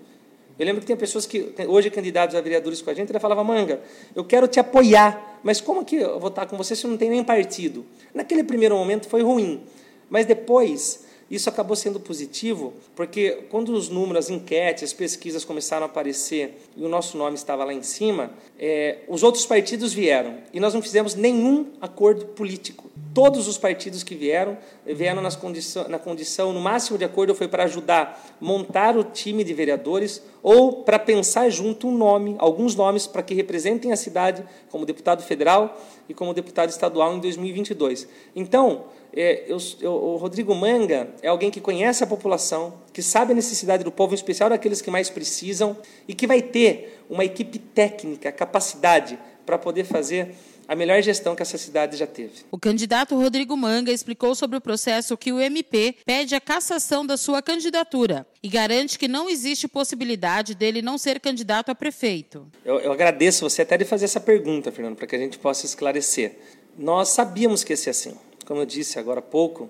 Eu 0.58 0.66
lembro 0.66 0.82
que 0.82 0.88
tem 0.88 0.96
pessoas 0.96 1.26
que, 1.26 1.54
hoje 1.68 1.90
candidatos 1.90 2.36
a 2.36 2.42
vereadores 2.42 2.82
com 2.82 2.90
a 2.90 2.94
gente, 2.94 3.12
ele 3.12 3.20
falava, 3.20 3.44
Manga, 3.44 3.82
eu 4.16 4.24
quero 4.24 4.48
te 4.48 4.60
apoiar, 4.60 5.40
mas 5.44 5.60
como 5.60 5.84
que 5.84 5.98
eu 5.98 6.20
vou 6.20 6.30
estar 6.30 6.46
com 6.46 6.56
você 6.56 6.76
se 6.76 6.88
não 6.88 6.96
tem 6.96 7.10
nem 7.10 7.24
partido? 7.24 7.86
Naquele 8.14 8.44
primeiro 8.44 8.76
momento 8.76 9.10
foi 9.10 9.22
ruim, 9.22 9.64
mas 10.10 10.26
depois 10.26 11.05
isso 11.30 11.50
acabou 11.50 11.76
sendo 11.76 12.00
positivo, 12.00 12.74
porque 12.96 13.46
quando 13.50 13.70
os 13.70 13.90
números, 13.90 14.26
as 14.26 14.30
enquetes, 14.30 14.84
as 14.84 14.94
pesquisas 14.94 15.44
começaram 15.44 15.84
a 15.84 15.86
aparecer 15.88 16.56
e 16.78 16.84
o 16.84 16.88
nosso 16.88 17.18
nome 17.18 17.36
estava 17.36 17.64
lá 17.64 17.74
em 17.74 17.82
cima, 17.82 18.32
é, 18.60 19.00
os 19.08 19.24
outros 19.24 19.46
partidos 19.46 19.92
vieram 19.92 20.38
e 20.54 20.60
nós 20.60 20.74
não 20.74 20.84
fizemos 20.84 21.16
nenhum 21.16 21.72
acordo 21.82 22.26
político. 22.28 22.92
Todos 23.12 23.48
os 23.48 23.58
partidos 23.58 24.04
que 24.04 24.14
vieram, 24.14 24.58
vieram 24.86 25.22
nas 25.22 25.36
condição, 25.36 25.88
na 25.88 25.98
condição, 25.98 26.54
no 26.54 26.60
máximo 26.60 26.98
de 26.98 27.06
acordo, 27.06 27.34
foi 27.34 27.48
para 27.48 27.64
ajudar 27.64 28.36
montar 28.40 28.96
o 28.96 29.04
time 29.04 29.44
de 29.44 29.54
vereadores 29.54 30.22
ou 30.44 30.84
para 30.84 31.00
pensar 31.00 31.50
junto 31.50 31.88
um 31.88 31.98
nome, 31.98 32.36
alguns 32.38 32.76
nomes, 32.76 33.08
para 33.08 33.24
que 33.24 33.34
representem 33.34 33.92
a 33.92 33.96
cidade 33.96 34.44
como 34.70 34.86
deputado 34.86 35.24
federal 35.24 35.82
e 36.08 36.14
como 36.14 36.34
deputado 36.34 36.70
estadual 36.70 37.16
em 37.16 37.20
2022. 37.20 38.08
Então, 38.36 38.84
é, 39.16 39.46
eu, 39.48 39.58
eu, 39.80 39.94
o 39.94 40.18
Rodrigo 40.18 40.54
Manga 40.54 41.10
é 41.22 41.28
alguém 41.28 41.50
que 41.50 41.62
conhece 41.62 42.04
a 42.04 42.08
população, 42.08 42.74
que 42.92 43.02
sabe 43.02 43.32
a 43.32 43.36
necessidade 43.36 43.84
do 43.84 43.92
povo, 43.92 44.14
em 44.14 44.16
especial 44.16 44.50
daqueles 44.50 44.82
que 44.82 44.92
mais 44.92 45.10
precisam, 45.10 45.78
e 46.08 46.14
que 46.14 46.28
vai 46.28 46.42
ter 46.42 47.02
uma 47.10 47.24
equipe 47.24 47.58
técnica, 47.58 48.32
capacidade 48.32 49.18
para 49.46 49.58
poder 49.58 49.86
fazer 49.86 50.36
a 50.68 50.76
melhor 50.76 51.02
gestão 51.02 51.36
que 51.36 51.42
essa 51.42 51.58
cidade 51.58 51.96
já 51.96 52.08
teve. 52.08 52.44
O 52.52 52.58
candidato 52.58 53.16
Rodrigo 53.16 53.56
Manga 53.56 53.92
explicou 53.92 54.34
sobre 54.36 54.58
o 54.58 54.62
processo 54.62 55.16
que 55.16 55.32
o 55.32 55.40
MP 55.40 55.96
pede 56.06 56.36
a 56.36 56.42
cassação 56.42 57.06
da 57.06 57.18
sua 57.18 57.42
candidatura 57.42 58.26
e 58.42 58.50
garante 58.50 58.98
que 58.98 59.08
não 59.08 59.30
existe 59.30 59.68
possibilidade 59.68 60.56
dele 60.56 60.82
não 60.82 60.98
ser 60.98 61.20
candidato 61.20 61.70
a 61.70 61.76
prefeito. 61.76 62.48
Eu, 62.64 62.80
eu 62.80 62.92
agradeço 62.92 63.48
você 63.48 63.62
até 63.62 63.78
de 63.78 63.86
fazer 63.86 64.06
essa 64.06 64.20
pergunta, 64.20 64.72
Fernando, 64.72 64.96
para 64.96 65.08
que 65.08 65.16
a 65.16 65.20
gente 65.20 65.38
possa 65.38 65.66
esclarecer. 65.66 66.38
Nós 66.78 67.10
sabíamos 67.10 67.64
que 67.64 67.72
ia 67.72 67.78
ser 67.78 67.92
assim. 67.92 68.16
Como 68.46 68.62
eu 68.62 68.66
disse 68.66 69.00
agora 69.00 69.20
há 69.20 69.24
pouco, 69.24 69.70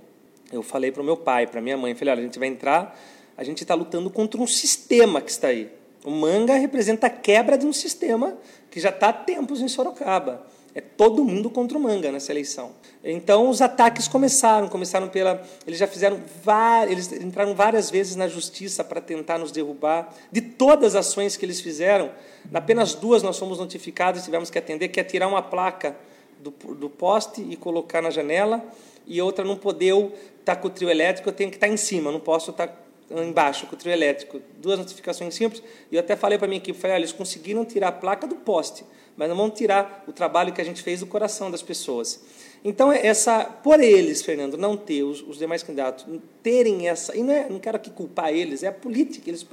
eu 0.51 0.61
falei 0.61 0.91
para 0.91 1.01
o 1.01 1.05
meu 1.05 1.15
pai, 1.15 1.47
para 1.47 1.61
minha 1.61 1.77
mãe, 1.77 1.95
falei, 1.95 2.13
olha, 2.13 2.21
a 2.21 2.25
gente 2.25 2.37
vai 2.37 2.47
entrar, 2.49 2.99
a 3.37 3.43
gente 3.43 3.63
está 3.63 3.73
lutando 3.73 4.09
contra 4.09 4.39
um 4.39 4.47
sistema 4.47 5.21
que 5.21 5.31
está 5.31 5.47
aí. 5.47 5.71
O 6.03 6.11
manga 6.11 6.53
representa 6.55 7.07
a 7.07 7.09
quebra 7.09 7.57
de 7.57 7.65
um 7.65 7.73
sistema 7.73 8.37
que 8.69 8.79
já 8.79 8.89
está 8.89 9.09
há 9.09 9.13
tempos 9.13 9.61
em 9.61 9.67
Sorocaba. 9.67 10.45
É 10.75 10.81
todo 10.81 11.23
mundo 11.23 11.49
contra 11.49 11.77
o 11.77 11.81
manga 11.81 12.11
nessa 12.11 12.33
eleição. 12.33 12.73
Então 13.01 13.49
os 13.49 13.61
ataques 13.61 14.09
começaram, 14.09 14.67
começaram 14.67 15.07
pela, 15.07 15.41
eles 15.65 15.79
já 15.79 15.87
fizeram 15.87 16.19
vários, 16.43 17.11
eles 17.11 17.23
entraram 17.23 17.55
várias 17.55 17.89
vezes 17.89 18.17
na 18.17 18.27
justiça 18.27 18.83
para 18.83 18.99
tentar 18.99 19.37
nos 19.37 19.53
derrubar. 19.53 20.13
De 20.29 20.41
todas 20.41 20.93
as 20.93 21.07
ações 21.07 21.37
que 21.37 21.45
eles 21.45 21.61
fizeram, 21.61 22.11
apenas 22.53 22.93
duas 22.93 23.23
nós 23.23 23.39
fomos 23.39 23.57
notificados 23.57 24.21
e 24.21 24.25
tivemos 24.25 24.49
que 24.49 24.59
atender, 24.59 24.89
que 24.89 24.99
é 24.99 25.03
tirar 25.03 25.29
uma 25.29 25.41
placa 25.41 25.95
do, 26.39 26.51
do 26.73 26.89
poste 26.89 27.41
e 27.41 27.55
colocar 27.55 28.01
na 28.01 28.09
janela, 28.09 28.63
e 29.07 29.21
outra 29.21 29.45
não 29.45 29.55
poder 29.55 29.93
estar 30.39 30.55
tá 30.55 30.55
com 30.55 30.67
o 30.67 30.71
trio 30.71 30.89
elétrico, 30.89 31.29
eu 31.29 31.33
tenho 31.33 31.49
que 31.49 31.57
estar 31.57 31.67
tá 31.67 31.73
em 31.73 31.77
cima, 31.77 32.11
não 32.11 32.19
posso 32.19 32.51
estar 32.51 32.67
tá 32.67 32.85
embaixo 33.23 33.67
com 33.67 33.75
o 33.75 33.77
trio 33.77 33.93
elétrico. 33.93 34.41
Duas 34.57 34.77
notificações 34.79 35.33
simples, 35.35 35.61
e 35.91 35.95
eu 35.95 35.99
até 35.99 36.15
falei 36.15 36.37
para 36.37 36.47
minha 36.47 36.57
equipe, 36.57 36.77
falei, 36.77 36.97
eles 36.97 37.11
conseguiram 37.11 37.63
tirar 37.65 37.89
a 37.89 37.91
placa 37.91 38.27
do 38.27 38.35
poste, 38.35 38.83
mas 39.15 39.29
não 39.29 39.35
vão 39.35 39.49
tirar 39.49 40.03
o 40.07 40.11
trabalho 40.11 40.51
que 40.53 40.61
a 40.61 40.63
gente 40.63 40.81
fez 40.81 40.99
do 40.99 41.05
coração 41.05 41.49
das 41.49 41.61
pessoas. 41.61 42.21
Então, 42.63 42.91
essa, 42.91 43.43
por 43.45 43.79
eles, 43.79 44.23
Fernando, 44.23 44.57
não 44.57 44.75
ter, 44.75 45.03
os, 45.03 45.21
os 45.21 45.37
demais 45.37 45.61
candidatos, 45.61 46.03
terem 46.41 46.87
essa. 46.87 47.15
E 47.15 47.21
não, 47.21 47.31
é, 47.31 47.47
não 47.47 47.59
quero 47.59 47.77
aqui 47.77 47.91
culpar 47.91 48.33
eles, 48.33 48.63
é 48.63 48.67
a 48.67 48.71
política. 48.71 49.29
Eles, 49.29 49.45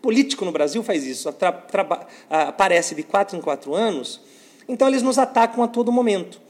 político 0.00 0.44
no 0.44 0.52
Brasil 0.52 0.80
faz 0.84 1.04
isso, 1.04 1.30
tra, 1.32 1.50
tra, 1.50 2.06
aparece 2.30 2.94
de 2.94 3.02
quatro 3.02 3.36
em 3.36 3.40
quatro 3.40 3.74
anos 3.74 4.20
então, 4.70 4.86
eles 4.86 5.02
nos 5.02 5.18
atacam 5.18 5.64
a 5.64 5.68
todo 5.68 5.90
momento. 5.90 6.40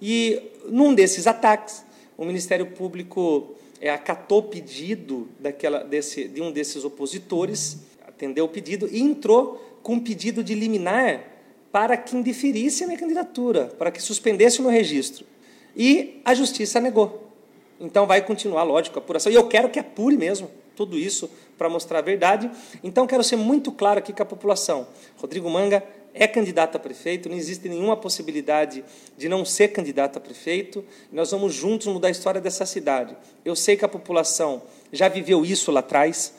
E, 0.00 0.40
num 0.66 0.94
desses 0.94 1.26
ataques, 1.26 1.84
o 2.16 2.24
Ministério 2.24 2.66
Público 2.66 3.54
é, 3.80 3.90
acatou 3.90 4.38
o 4.38 4.42
pedido 4.44 5.28
daquela, 5.38 5.84
desse, 5.84 6.26
de 6.26 6.40
um 6.40 6.50
desses 6.50 6.84
opositores, 6.84 7.78
atendeu 8.06 8.46
o 8.46 8.48
pedido 8.48 8.88
e 8.90 8.98
entrou 8.98 9.78
com 9.82 9.94
um 9.94 10.00
pedido 10.00 10.42
de 10.42 10.54
liminar 10.54 11.22
para 11.70 11.98
que 11.98 12.16
indeferisse 12.16 12.82
a 12.82 12.86
minha 12.86 12.98
candidatura, 12.98 13.66
para 13.78 13.90
que 13.90 14.00
suspendesse 14.00 14.60
o 14.60 14.62
meu 14.62 14.70
registro. 14.70 15.26
E 15.76 16.22
a 16.24 16.34
justiça 16.34 16.80
negou. 16.80 17.30
Então 17.78 18.06
vai 18.06 18.22
continuar, 18.22 18.62
lógico, 18.62 18.98
a 18.98 19.02
apuração. 19.02 19.30
E 19.30 19.34
eu 19.34 19.46
quero 19.46 19.68
que 19.68 19.78
apure 19.78 20.16
mesmo 20.16 20.50
tudo 20.74 20.96
isso 20.98 21.30
para 21.58 21.68
mostrar 21.68 21.98
a 21.98 22.02
verdade. 22.02 22.50
Então 22.82 23.06
quero 23.06 23.22
ser 23.22 23.36
muito 23.36 23.70
claro 23.70 23.98
aqui 23.98 24.14
com 24.14 24.22
a 24.22 24.26
população. 24.26 24.86
Rodrigo 25.18 25.50
Manga 25.50 25.84
é 26.18 26.26
candidato 26.26 26.76
a 26.76 26.78
prefeito, 26.78 27.28
não 27.28 27.36
existe 27.36 27.68
nenhuma 27.68 27.96
possibilidade 27.96 28.82
de 29.16 29.28
não 29.28 29.44
ser 29.44 29.68
candidato 29.68 30.16
a 30.16 30.20
prefeito. 30.20 30.84
Nós 31.12 31.30
vamos 31.30 31.54
juntos 31.54 31.86
mudar 31.86 32.08
a 32.08 32.10
história 32.10 32.40
dessa 32.40 32.64
cidade. 32.64 33.16
Eu 33.44 33.54
sei 33.54 33.76
que 33.76 33.84
a 33.84 33.88
população 33.88 34.62
já 34.92 35.08
viveu 35.08 35.44
isso 35.44 35.70
lá 35.70 35.80
atrás 35.80 36.34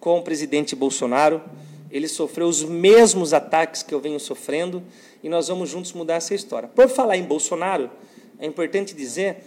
com 0.00 0.18
o 0.18 0.22
presidente 0.22 0.74
Bolsonaro. 0.74 1.42
Ele 1.90 2.08
sofreu 2.08 2.46
os 2.48 2.62
mesmos 2.64 3.32
ataques 3.32 3.82
que 3.82 3.94
eu 3.94 4.00
venho 4.00 4.18
sofrendo 4.18 4.82
e 5.22 5.28
nós 5.28 5.48
vamos 5.48 5.70
juntos 5.70 5.92
mudar 5.92 6.14
essa 6.14 6.34
história. 6.34 6.68
Por 6.68 6.88
falar 6.88 7.16
em 7.16 7.22
Bolsonaro, 7.22 7.90
é 8.38 8.46
importante 8.46 8.94
dizer 8.94 9.44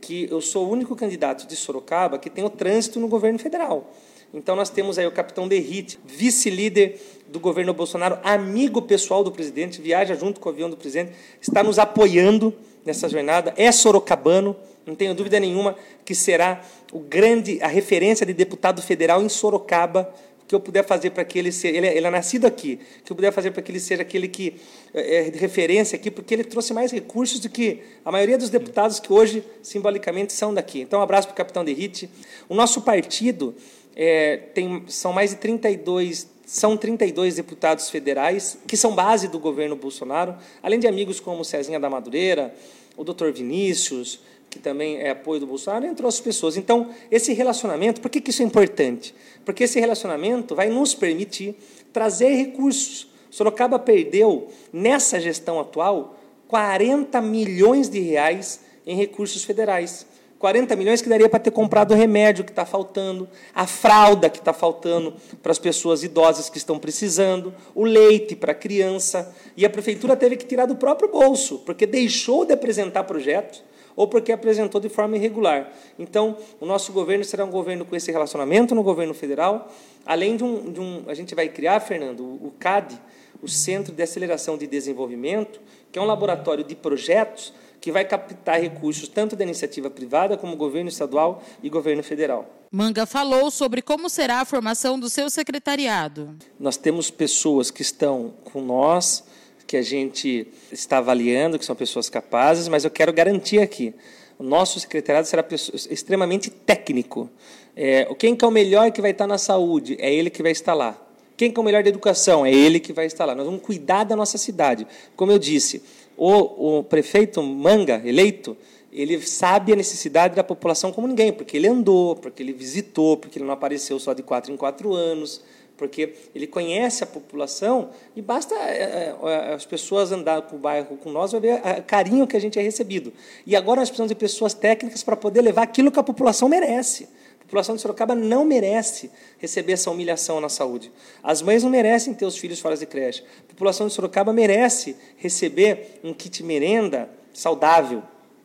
que 0.00 0.28
eu 0.30 0.40
sou 0.40 0.66
o 0.66 0.70
único 0.70 0.94
candidato 0.94 1.46
de 1.46 1.56
Sorocaba 1.56 2.18
que 2.18 2.30
tem 2.30 2.44
o 2.44 2.50
trânsito 2.50 2.98
no 3.00 3.08
governo 3.08 3.38
federal. 3.38 3.92
Então 4.34 4.54
nós 4.54 4.70
temos 4.70 4.98
aí 4.98 5.06
o 5.06 5.12
capitão 5.12 5.48
Derrite, 5.48 5.98
vice-líder 6.04 7.00
do 7.28 7.40
governo 7.40 7.72
Bolsonaro, 7.72 8.18
amigo 8.22 8.82
pessoal 8.82 9.24
do 9.24 9.32
presidente, 9.32 9.80
viaja 9.80 10.14
junto 10.14 10.40
com 10.40 10.48
o 10.48 10.52
avião 10.52 10.68
do 10.68 10.76
presidente, 10.76 11.12
está 11.40 11.62
nos 11.62 11.78
apoiando 11.78 12.54
nessa 12.84 13.08
jornada, 13.08 13.52
é 13.56 13.70
sorocabano, 13.72 14.56
não 14.86 14.94
tenho 14.94 15.14
dúvida 15.14 15.40
nenhuma 15.40 15.76
que 16.04 16.14
será 16.14 16.62
o 16.92 17.00
grande, 17.00 17.58
a 17.60 17.66
referência 17.66 18.24
de 18.24 18.32
deputado 18.32 18.80
federal 18.80 19.20
em 19.20 19.28
Sorocaba, 19.28 20.14
que 20.46 20.54
eu 20.54 20.60
puder 20.60 20.84
fazer 20.84 21.10
para 21.10 21.24
que 21.24 21.38
ele 21.38 21.50
seja, 21.50 21.76
ele, 21.76 21.86
é, 21.88 21.96
ele, 21.96 22.06
é 22.06 22.10
nascido 22.10 22.46
aqui, 22.46 22.78
que 23.04 23.10
eu 23.10 23.16
puder 23.16 23.32
fazer 23.32 23.50
para 23.50 23.60
que 23.62 23.72
ele 23.72 23.80
seja 23.80 24.02
aquele 24.02 24.28
que 24.28 24.54
é, 24.94 25.26
é 25.26 25.30
referência 25.30 25.96
aqui, 25.96 26.08
porque 26.08 26.32
ele 26.32 26.44
trouxe 26.44 26.72
mais 26.72 26.92
recursos 26.92 27.40
do 27.40 27.48
que 27.48 27.80
a 28.04 28.12
maioria 28.12 28.38
dos 28.38 28.48
deputados 28.48 29.00
que 29.00 29.12
hoje, 29.12 29.42
simbolicamente, 29.60 30.32
são 30.32 30.54
daqui. 30.54 30.80
Então, 30.80 31.00
um 31.00 31.02
abraço 31.02 31.26
para 31.26 31.34
o 31.34 31.36
capitão 31.36 31.64
Derrite. 31.64 32.08
O 32.48 32.54
nosso 32.54 32.82
partido 32.82 33.56
é, 33.96 34.36
tem, 34.36 34.84
são 34.86 35.12
mais 35.12 35.30
de 35.30 35.36
32 35.36 36.36
são 36.46 36.76
32 36.76 37.34
deputados 37.34 37.90
federais 37.90 38.56
que 38.68 38.76
são 38.76 38.94
base 38.94 39.26
do 39.26 39.36
governo 39.36 39.74
Bolsonaro, 39.74 40.36
além 40.62 40.78
de 40.78 40.86
amigos 40.86 41.18
como 41.18 41.44
Cezinha 41.44 41.80
da 41.80 41.90
Madureira, 41.90 42.54
o 42.96 43.02
doutor 43.02 43.32
Vinícius, 43.32 44.20
que 44.48 44.60
também 44.60 44.98
é 44.98 45.10
apoio 45.10 45.40
do 45.40 45.46
Bolsonaro, 45.46 45.86
entre 45.86 46.06
outras 46.06 46.20
pessoas. 46.20 46.56
Então, 46.56 46.90
esse 47.10 47.32
relacionamento, 47.32 48.00
por 48.00 48.08
que, 48.08 48.20
que 48.20 48.30
isso 48.30 48.42
é 48.42 48.44
importante? 48.44 49.12
Porque 49.44 49.64
esse 49.64 49.80
relacionamento 49.80 50.54
vai 50.54 50.68
nos 50.68 50.94
permitir 50.94 51.56
trazer 51.92 52.28
recursos. 52.28 53.08
Sorocaba 53.28 53.76
perdeu, 53.76 54.48
nessa 54.72 55.20
gestão 55.20 55.58
atual, 55.58 56.16
40 56.46 57.20
milhões 57.20 57.88
de 57.88 57.98
reais 57.98 58.60
em 58.86 58.96
recursos 58.96 59.44
federais. 59.44 60.06
40 60.38 60.76
milhões 60.76 61.00
que 61.00 61.08
daria 61.08 61.28
para 61.28 61.38
ter 61.38 61.50
comprado 61.50 61.92
o 61.92 61.96
remédio 61.96 62.44
que 62.44 62.50
está 62.52 62.66
faltando, 62.66 63.28
a 63.54 63.66
fralda 63.66 64.28
que 64.28 64.38
está 64.38 64.52
faltando 64.52 65.14
para 65.42 65.50
as 65.50 65.58
pessoas 65.58 66.02
idosas 66.02 66.50
que 66.50 66.58
estão 66.58 66.78
precisando, 66.78 67.54
o 67.74 67.84
leite 67.84 68.36
para 68.36 68.52
a 68.52 68.54
criança. 68.54 69.34
E 69.56 69.64
a 69.64 69.70
prefeitura 69.70 70.14
teve 70.14 70.36
que 70.36 70.44
tirar 70.44 70.66
do 70.66 70.76
próprio 70.76 71.10
bolso, 71.10 71.60
porque 71.60 71.86
deixou 71.86 72.44
de 72.44 72.52
apresentar 72.52 73.04
projetos. 73.04 73.62
ou 73.96 74.06
porque 74.06 74.30
apresentou 74.30 74.78
de 74.78 74.90
forma 74.90 75.16
irregular. 75.16 75.72
Então, 75.98 76.36
o 76.60 76.66
nosso 76.66 76.92
governo 76.92 77.24
será 77.24 77.46
um 77.46 77.50
governo 77.50 77.82
com 77.82 77.96
esse 77.96 78.12
relacionamento 78.12 78.74
no 78.74 78.82
governo 78.82 79.14
federal, 79.14 79.72
além 80.04 80.36
de 80.36 80.44
um, 80.44 80.70
de 80.70 80.78
um 80.78 81.04
a 81.06 81.14
gente 81.14 81.34
vai 81.34 81.48
criar, 81.48 81.80
Fernando, 81.80 82.20
o 82.22 82.52
CAD, 82.58 82.94
o 83.42 83.48
Centro 83.48 83.94
de 83.94 84.02
Aceleração 84.02 84.58
de 84.58 84.66
Desenvolvimento, 84.66 85.60
que 85.90 85.98
é 85.98 86.02
um 86.02 86.04
laboratório 86.04 86.62
de 86.62 86.74
projetos 86.74 87.54
que 87.86 87.92
vai 87.92 88.04
captar 88.04 88.60
recursos 88.60 89.06
tanto 89.06 89.36
da 89.36 89.44
iniciativa 89.44 89.88
privada 89.88 90.36
como 90.36 90.56
governo 90.56 90.88
estadual 90.88 91.40
e 91.62 91.70
governo 91.70 92.02
federal. 92.02 92.44
Manga 92.68 93.06
falou 93.06 93.48
sobre 93.48 93.80
como 93.80 94.10
será 94.10 94.40
a 94.40 94.44
formação 94.44 94.98
do 94.98 95.08
seu 95.08 95.30
secretariado. 95.30 96.34
Nós 96.58 96.76
temos 96.76 97.12
pessoas 97.12 97.70
que 97.70 97.82
estão 97.82 98.34
com 98.42 98.60
nós, 98.60 99.22
que 99.68 99.76
a 99.76 99.82
gente 99.82 100.48
está 100.72 100.98
avaliando, 100.98 101.60
que 101.60 101.64
são 101.64 101.76
pessoas 101.76 102.10
capazes, 102.10 102.66
mas 102.66 102.82
eu 102.82 102.90
quero 102.90 103.12
garantir 103.12 103.60
aqui, 103.60 103.94
o 104.36 104.42
nosso 104.42 104.80
secretariado 104.80 105.28
será 105.28 105.44
extremamente 105.88 106.50
técnico. 106.50 107.30
É, 107.76 108.12
quem 108.18 108.34
que 108.34 108.44
é 108.44 108.48
o 108.48 108.50
melhor 108.50 108.90
que 108.90 109.00
vai 109.00 109.12
estar 109.12 109.28
na 109.28 109.38
saúde? 109.38 109.96
É 110.00 110.12
ele 110.12 110.28
que 110.28 110.42
vai 110.42 110.50
estar 110.50 110.74
lá. 110.74 111.00
Quem 111.36 111.52
que 111.52 111.60
é 111.60 111.62
o 111.62 111.64
melhor 111.64 111.84
da 111.84 111.88
educação? 111.90 112.44
É 112.44 112.52
ele 112.52 112.80
que 112.80 112.92
vai 112.92 113.06
estar 113.06 113.26
lá. 113.26 113.34
Nós 113.34 113.46
vamos 113.46 113.60
cuidar 113.60 114.02
da 114.02 114.16
nossa 114.16 114.38
cidade. 114.38 114.86
Como 115.14 115.30
eu 115.30 115.38
disse, 115.38 115.82
o, 116.16 116.78
o 116.78 116.84
prefeito 116.84 117.42
Manga, 117.42 118.00
eleito, 118.04 118.56
ele 118.92 119.20
sabe 119.20 119.72
a 119.72 119.76
necessidade 119.76 120.34
da 120.34 120.42
população 120.42 120.90
como 120.90 121.06
ninguém, 121.06 121.32
porque 121.32 121.56
ele 121.56 121.68
andou, 121.68 122.16
porque 122.16 122.42
ele 122.42 122.52
visitou, 122.52 123.16
porque 123.16 123.38
ele 123.38 123.44
não 123.44 123.52
apareceu 123.52 123.98
só 123.98 124.14
de 124.14 124.22
quatro 124.22 124.52
em 124.52 124.56
quatro 124.56 124.94
anos, 124.94 125.42
porque 125.76 126.14
ele 126.34 126.46
conhece 126.46 127.04
a 127.04 127.06
população 127.06 127.90
e 128.14 128.22
basta 128.22 128.54
é, 128.54 129.14
é, 129.22 129.54
as 129.54 129.66
pessoas 129.66 130.10
andar 130.10 130.42
para 130.42 130.56
o 130.56 130.58
bairro 130.58 130.96
com 130.96 131.10
nós, 131.10 131.32
vai 131.32 131.40
ver 131.40 131.60
o 131.78 131.82
carinho 131.82 132.26
que 132.26 132.36
a 132.36 132.40
gente 132.40 132.58
é 132.58 132.62
recebido. 132.62 133.12
E 133.46 133.54
agora 133.54 133.80
nós 133.80 133.90
precisamos 133.90 134.08
de 134.08 134.14
pessoas 134.14 134.54
técnicas 134.54 135.02
para 135.02 135.16
poder 135.16 135.42
levar 135.42 135.62
aquilo 135.62 135.90
que 135.90 135.98
a 135.98 136.02
população 136.02 136.48
merece. 136.48 137.08
A 137.46 137.48
população 137.48 137.76
de 137.76 137.80
Sorocaba 137.80 138.12
não 138.12 138.44
merece 138.44 139.08
receber 139.38 139.74
essa 139.74 139.88
humilhação 139.88 140.40
na 140.40 140.48
saúde. 140.48 140.90
As 141.22 141.40
mães 141.40 141.62
não 141.62 141.70
merecem 141.70 142.12
ter 142.12 142.26
os 142.26 142.36
filhos 142.36 142.58
fora 142.58 142.76
de 142.76 142.84
creche. 142.84 143.22
A 143.38 143.48
população 143.50 143.86
de 143.86 143.92
Sorocaba 143.92 144.32
merece 144.32 144.96
receber 145.16 146.00
um 146.02 146.12
kit 146.12 146.42
merenda 146.42 147.08
saudável, 147.32 148.02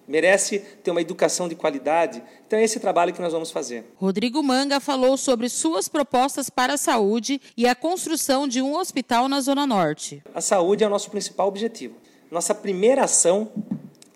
merece 0.08 0.60
ter 0.60 0.91
uma 0.91 1.01
educação 1.01 1.50
de 1.50 1.55
qualidade. 1.55 2.22
Então 2.46 2.60
é 2.60 2.63
esse 2.63 2.79
trabalho 2.79 3.12
que 3.12 3.20
nós 3.20 3.34
vamos 3.34 3.50
fazer. 3.50 3.86
Rodrigo 3.96 4.43
Manga 4.43 4.79
falou 4.79 5.17
sobre 5.17 5.50
suas 5.50 5.88
propostas 5.88 6.48
para 6.48 6.75
a 6.75 6.77
saúde 6.77 7.41
e 7.58 7.65
a 7.65 7.74
construção 7.74 8.48
de 8.48 8.62
um 8.62 8.75
hospital 8.75 9.27
na 9.27 9.41
Zona 9.41 9.65
Norte. 9.65 10.22
A 10.31 10.41
saúde 10.41 10.84
é 10.84 10.88
o 10.88 10.91
nosso 10.91 11.10
principal 11.10 11.48
objetivo. 11.48 11.96
Nossa 12.29 12.53
primeira 12.53 13.05
ação 13.05 13.51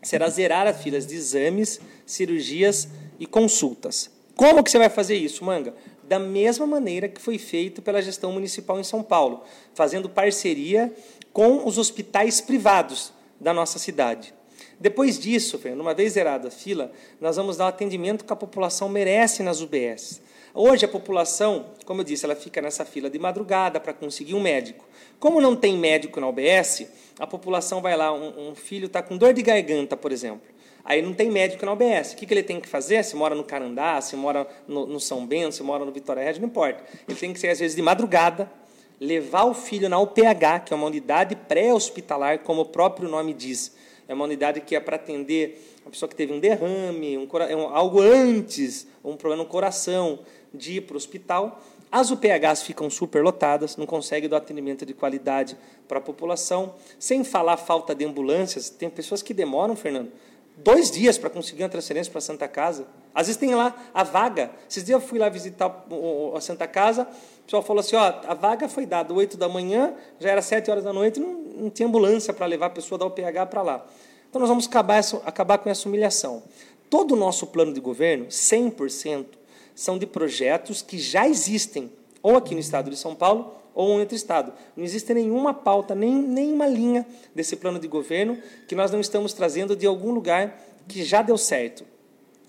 será 0.03 0.29
zerar 0.29 0.67
as 0.67 0.79
filas 0.79 1.07
de 1.07 1.15
exames, 1.15 1.81
cirurgias 2.05 2.87
e 3.19 3.25
consultas. 3.25 4.13
Como 4.35 4.63
que 4.63 4.69
você 4.69 4.77
vai 4.77 4.89
fazer 4.89 5.15
isso, 5.15 5.45
Manga? 5.45 5.73
Da 6.03 6.19
mesma 6.19 6.67
maneira 6.67 7.07
que 7.07 7.21
foi 7.21 7.37
feito 7.37 7.81
pela 7.81 8.01
gestão 8.01 8.31
municipal 8.31 8.79
em 8.79 8.83
São 8.83 9.01
Paulo, 9.01 9.43
fazendo 9.73 10.09
parceria 10.09 10.93
com 11.31 11.65
os 11.65 11.77
hospitais 11.77 12.41
privados 12.41 13.13
da 13.39 13.53
nossa 13.53 13.79
cidade. 13.79 14.33
Depois 14.79 15.17
disso, 15.17 15.57
Fernando, 15.57 15.81
uma 15.81 15.93
vez 15.93 16.13
zerada 16.13 16.49
a 16.49 16.51
fila, 16.51 16.91
nós 17.19 17.37
vamos 17.37 17.57
dar 17.57 17.65
o 17.65 17.69
atendimento 17.69 18.25
que 18.25 18.33
a 18.33 18.35
população 18.35 18.89
merece 18.89 19.41
nas 19.41 19.61
UBS. 19.61 20.21
Hoje 20.53 20.85
a 20.85 20.87
população, 20.87 21.67
como 21.85 22.01
eu 22.01 22.05
disse, 22.05 22.25
ela 22.25 22.35
fica 22.35 22.61
nessa 22.61 22.85
fila 22.85 23.09
de 23.09 23.19
madrugada 23.19 23.79
para 23.79 23.93
conseguir 23.93 24.35
um 24.35 24.41
médico. 24.41 24.85
Como 25.19 25.41
não 25.41 25.55
tem 25.55 25.77
médico 25.77 26.19
na 26.19 26.27
UBS, 26.27 26.87
a 27.19 27.27
população 27.27 27.81
vai 27.81 27.95
lá, 27.95 28.13
um, 28.13 28.49
um 28.49 28.55
filho 28.55 28.87
está 28.87 29.01
com 29.01 29.17
dor 29.17 29.33
de 29.33 29.41
garganta, 29.41 29.95
por 29.95 30.11
exemplo. 30.11 30.54
Aí 30.85 31.01
não 31.01 31.13
tem 31.13 31.31
médico 31.31 31.65
na 31.65 31.73
UBS. 31.73 32.13
O 32.13 32.15
que, 32.15 32.27
que 32.27 32.33
ele 32.33 32.43
tem 32.43 32.61
que 32.61 32.69
fazer? 32.69 33.03
Se 33.03 33.15
mora 33.15 33.33
no 33.33 33.43
Carandá, 33.43 33.99
se 34.01 34.15
mora 34.15 34.47
no, 34.67 34.85
no 34.85 34.99
São 34.99 35.25
Bento, 35.25 35.55
se 35.55 35.63
mora 35.63 35.83
no 35.83 35.91
Vitória 35.91 36.23
Regia, 36.23 36.39
não 36.39 36.47
importa. 36.47 36.83
Ele 37.07 37.17
tem 37.17 37.33
que 37.33 37.39
ser, 37.39 37.47
às 37.47 37.59
vezes, 37.59 37.75
de 37.75 37.81
madrugada, 37.81 38.49
levar 39.01 39.45
o 39.45 39.53
filho 39.55 39.89
na 39.89 39.99
UPH, 39.99 40.63
que 40.63 40.73
é 40.73 40.75
uma 40.75 40.85
unidade 40.85 41.35
pré-hospitalar, 41.35 42.39
como 42.39 42.61
o 42.61 42.65
próprio 42.65 43.09
nome 43.09 43.33
diz. 43.33 43.75
É 44.07 44.13
uma 44.13 44.25
unidade 44.25 44.61
que 44.61 44.75
é 44.75 44.79
para 44.79 44.95
atender 44.95 45.75
uma 45.83 45.89
pessoa 45.89 46.07
que 46.07 46.15
teve 46.15 46.31
um 46.31 46.39
derrame, 46.39 47.17
um, 47.17 47.27
algo 47.75 47.99
antes, 47.99 48.87
um 49.03 49.17
problema 49.17 49.43
no 49.43 49.49
coração, 49.49 50.19
de 50.53 50.77
ir 50.77 50.81
para 50.81 50.93
o 50.93 50.97
hospital. 50.97 51.61
As 51.91 52.11
UPHs 52.11 52.61
ficam 52.61 52.89
superlotadas, 52.91 53.75
não 53.75 53.87
conseguem 53.87 54.29
dar 54.29 54.37
atendimento 54.37 54.85
de 54.85 54.93
qualidade 54.93 55.57
para 55.87 55.97
a 55.97 56.01
população, 56.01 56.75
sem 56.99 57.23
falar 57.23 57.57
falta 57.57 57.95
de 57.95 58.05
ambulâncias. 58.05 58.69
Tem 58.69 58.89
pessoas 58.89 59.21
que 59.21 59.33
demoram, 59.33 59.75
Fernando, 59.75 60.11
dois 60.57 60.89
dias 60.91 61.17
para 61.17 61.29
conseguir 61.29 61.63
uma 61.63 61.69
transferência 61.69 62.11
para 62.11 62.19
a 62.19 62.21
Santa 62.21 62.47
Casa. 62.47 62.85
Às 63.13 63.27
vezes 63.27 63.39
tem 63.39 63.53
lá 63.55 63.75
a 63.93 64.03
vaga. 64.03 64.51
Esses 64.69 64.83
dias 64.83 65.01
eu 65.01 65.07
fui 65.07 65.19
lá 65.19 65.29
visitar 65.29 65.85
a 66.35 66.41
Santa 66.41 66.67
Casa, 66.67 67.03
o 67.03 67.43
pessoal 67.43 67.63
falou 67.63 67.79
assim, 67.79 67.95
ó, 67.95 68.13
a 68.25 68.33
vaga 68.33 68.67
foi 68.67 68.85
dada 68.85 69.13
8 69.13 69.37
da 69.37 69.47
manhã, 69.47 69.93
já 70.19 70.31
era 70.31 70.41
7 70.41 70.69
horas 70.71 70.83
da 70.83 70.91
noite, 70.91 71.19
não, 71.19 71.33
não 71.33 71.69
tinha 71.69 71.87
ambulância 71.87 72.33
para 72.33 72.45
levar 72.45 72.67
a 72.67 72.71
pessoa 72.71 72.97
da 72.97 73.05
UPH 73.05 73.47
para 73.49 73.61
lá. 73.61 73.85
Então 74.29 74.39
nós 74.39 74.49
vamos 74.49 74.67
acabar, 74.67 75.01
acabar 75.25 75.57
com 75.59 75.69
essa 75.69 75.87
humilhação. 75.87 76.43
Todo 76.89 77.13
o 77.13 77.15
nosso 77.15 77.47
plano 77.47 77.73
de 77.73 77.79
governo, 77.79 78.25
100%, 78.27 79.25
são 79.73 79.97
de 79.97 80.05
projetos 80.05 80.81
que 80.81 80.97
já 80.97 81.27
existem, 81.27 81.91
ou 82.23 82.37
aqui 82.37 82.53
no 82.53 82.59
estado 82.61 82.89
de 82.89 82.97
São 82.97 83.13
Paulo, 83.13 83.55
ou 83.75 83.89
um 83.89 83.99
outro 83.99 84.15
estado. 84.15 84.53
Não 84.75 84.83
existe 84.83 85.13
nenhuma 85.13 85.53
pauta, 85.53 85.93
nem 85.93 86.13
nenhuma 86.13 86.65
linha 86.65 87.05
desse 87.35 87.57
plano 87.57 87.77
de 87.77 87.87
governo 87.87 88.41
que 88.67 88.73
nós 88.73 88.89
não 88.89 89.01
estamos 89.01 89.33
trazendo 89.33 89.75
de 89.75 89.85
algum 89.85 90.11
lugar 90.11 90.59
que 90.87 91.03
já 91.03 91.21
deu 91.21 91.37
certo. 91.37 91.85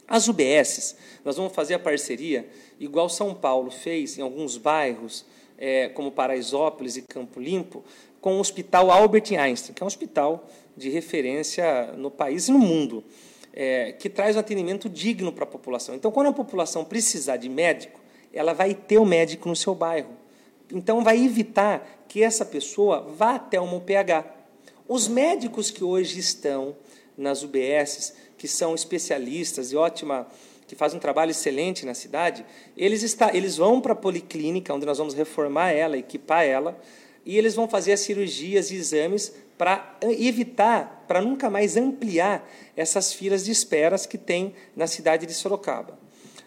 As 0.09 0.29
UBSs, 0.29 0.95
nós 1.25 1.37
vamos 1.37 1.53
fazer 1.53 1.75
a 1.75 1.79
parceria, 1.81 2.49
igual 2.79 3.09
São 3.09 3.35
Paulo 3.35 3.73
fez 3.73 4.17
em 4.17 4.23
alguns 4.23 4.57
bairros, 4.57 5.27
é, 5.59 5.89
como 5.89 6.13
Paraisópolis 6.13 6.97
e 6.97 7.03
Campo 7.03 7.41
Limpo, 7.41 7.83
com 8.21 8.37
o 8.37 8.41
Hospital 8.41 8.91
Albert 8.91 9.33
Einstein, 9.37 9.75
que 9.75 9.83
é 9.83 9.85
um 9.85 9.89
hospital 9.89 10.49
de 10.77 10.91
referência 10.91 11.93
no 11.97 12.11
país 12.11 12.47
e 12.47 12.53
no 12.53 12.59
mundo, 12.59 13.03
é, 13.53 13.93
que 13.93 14.09
traz 14.09 14.37
um 14.37 14.39
atendimento 14.39 14.89
digno 14.89 15.33
para 15.33 15.45
a 15.45 15.47
população. 15.47 15.95
Então, 15.95 16.13
quando 16.13 16.29
a 16.29 16.33
população 16.33 16.85
precisar 16.85 17.39
de 17.39 17.49
médico, 17.49 17.99
ela 18.33 18.53
vai 18.53 18.75
ter 18.75 18.99
o 18.99 19.05
médico 19.05 19.49
no 19.49 19.57
seu 19.57 19.75
bairro. 19.75 20.11
Então, 20.73 21.05
vai 21.05 21.25
evitar 21.25 22.05
que 22.09 22.23
essa 22.23 22.45
pessoa 22.45 23.03
vá 23.03 23.37
até 23.37 23.61
uma 23.61 23.77
UPH. 23.77 24.25
Os 24.89 25.09
médicos 25.09 25.71
que 25.71 25.85
hoje 25.85 26.19
estão 26.19 26.77
nas 27.17 27.43
UBSs, 27.43 28.15
que 28.37 28.47
são 28.47 28.75
especialistas 28.75 29.73
e 29.73 29.77
ótima, 29.77 30.27
que 30.67 30.75
fazem 30.75 30.99
um 30.99 31.01
trabalho 31.01 31.31
excelente 31.31 31.87
na 31.87 31.95
cidade, 31.95 32.45
eles, 32.77 33.03
está, 33.03 33.35
eles 33.35 33.57
vão 33.57 33.81
para 33.81 33.93
a 33.93 33.97
policlínica, 33.97 34.75
onde 34.75 34.87
nós 34.87 34.99
vamos 34.99 35.15
reformar 35.15 35.71
ela, 35.71 35.97
equipar 35.97 36.45
ela, 36.45 36.79
e 37.25 37.37
eles 37.37 37.55
vão 37.55 37.69
fazer 37.69 37.93
as 37.93 38.01
cirurgias 38.01 38.71
e 38.71 38.77
exames 38.77 39.33
para 39.57 39.97
evitar, 40.03 41.05
para 41.09 41.21
nunca 41.21 41.49
mais 41.49 41.77
ampliar 41.77 42.49
essas 42.77 43.13
filas 43.13 43.45
de 43.45 43.51
esperas 43.51 44.07
que 44.07 44.19
tem 44.19 44.55
na 44.75 44.87
cidade 44.87 45.27
de 45.27 45.35
Sorocaba. 45.35 45.99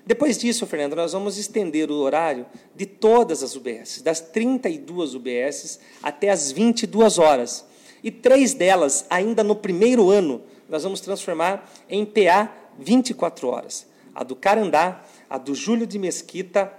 Depois 0.09 0.39
disso, 0.39 0.65
Fernando, 0.65 0.95
nós 0.95 1.13
vamos 1.13 1.37
estender 1.37 1.91
o 1.91 1.97
horário 1.97 2.47
de 2.75 2.87
todas 2.87 3.43
as 3.43 3.55
UBS, 3.55 4.01
das 4.01 4.19
32 4.19 5.13
UBS 5.13 5.79
até 6.01 6.31
as 6.31 6.51
22 6.51 7.19
horas. 7.19 7.63
E 8.03 8.09
três 8.09 8.55
delas, 8.55 9.05
ainda 9.07 9.43
no 9.43 9.55
primeiro 9.55 10.09
ano, 10.09 10.41
nós 10.67 10.81
vamos 10.81 10.99
transformar 10.99 11.71
em 11.87 12.03
PA 12.03 12.51
24 12.79 13.49
horas. 13.49 13.85
A 14.15 14.23
do 14.23 14.35
Carandá, 14.35 15.05
a 15.29 15.37
do 15.37 15.53
Júlio 15.53 15.85
de 15.85 15.99
Mesquita, 15.99 16.73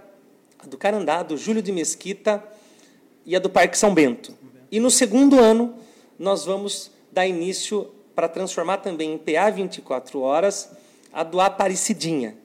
a 0.59 0.67
do 0.67 0.77
Carandá, 0.77 1.21
a 1.21 1.23
do 1.23 1.37
Júlio 1.37 1.63
de 1.63 1.71
Mesquita 1.71 2.43
e 3.25 3.37
a 3.37 3.39
do 3.39 3.49
Parque 3.49 3.79
São 3.79 3.95
Bento. 3.95 4.37
E 4.73 4.81
no 4.81 4.91
segundo 4.91 5.39
ano, 5.39 5.77
nós 6.19 6.45
vamos 6.45 6.91
dar 7.13 7.29
início 7.29 7.93
para 8.13 8.29
transformar 8.29 8.79
também 8.79 9.13
em 9.13 9.19
PA 9.19 9.51
24 9.51 10.19
horas 10.19 10.69
a 11.13 11.23
do 11.23 11.41
Aparecidinha. 11.41 12.40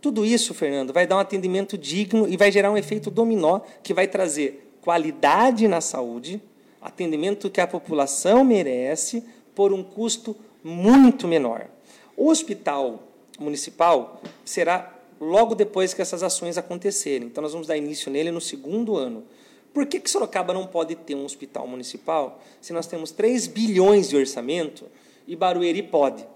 Tudo 0.00 0.24
isso, 0.24 0.54
Fernando, 0.54 0.92
vai 0.92 1.06
dar 1.06 1.16
um 1.16 1.20
atendimento 1.20 1.76
digno 1.76 2.26
e 2.26 2.36
vai 2.36 2.50
gerar 2.50 2.70
um 2.70 2.76
efeito 2.76 3.10
dominó 3.10 3.60
que 3.82 3.92
vai 3.92 4.08
trazer 4.08 4.74
qualidade 4.80 5.68
na 5.68 5.80
saúde, 5.80 6.42
atendimento 6.80 7.50
que 7.50 7.60
a 7.60 7.66
população 7.66 8.42
merece, 8.42 9.22
por 9.54 9.72
um 9.72 9.82
custo 9.82 10.34
muito 10.64 11.28
menor. 11.28 11.66
O 12.16 12.28
hospital 12.28 13.02
municipal 13.38 14.22
será 14.44 14.94
logo 15.20 15.54
depois 15.54 15.92
que 15.92 16.00
essas 16.00 16.22
ações 16.22 16.56
acontecerem. 16.56 17.28
Então, 17.28 17.42
nós 17.42 17.52
vamos 17.52 17.66
dar 17.66 17.76
início 17.76 18.10
nele 18.10 18.30
no 18.30 18.40
segundo 18.40 18.96
ano. 18.96 19.24
Por 19.74 19.86
que, 19.86 20.00
que 20.00 20.10
Sorocaba 20.10 20.54
não 20.54 20.66
pode 20.66 20.96
ter 20.96 21.14
um 21.14 21.24
hospital 21.24 21.66
municipal 21.66 22.40
se 22.60 22.72
nós 22.72 22.86
temos 22.86 23.12
3 23.12 23.46
bilhões 23.46 24.08
de 24.08 24.16
orçamento 24.16 24.86
e 25.26 25.36
Barueri 25.36 25.82
pode? 25.82 26.26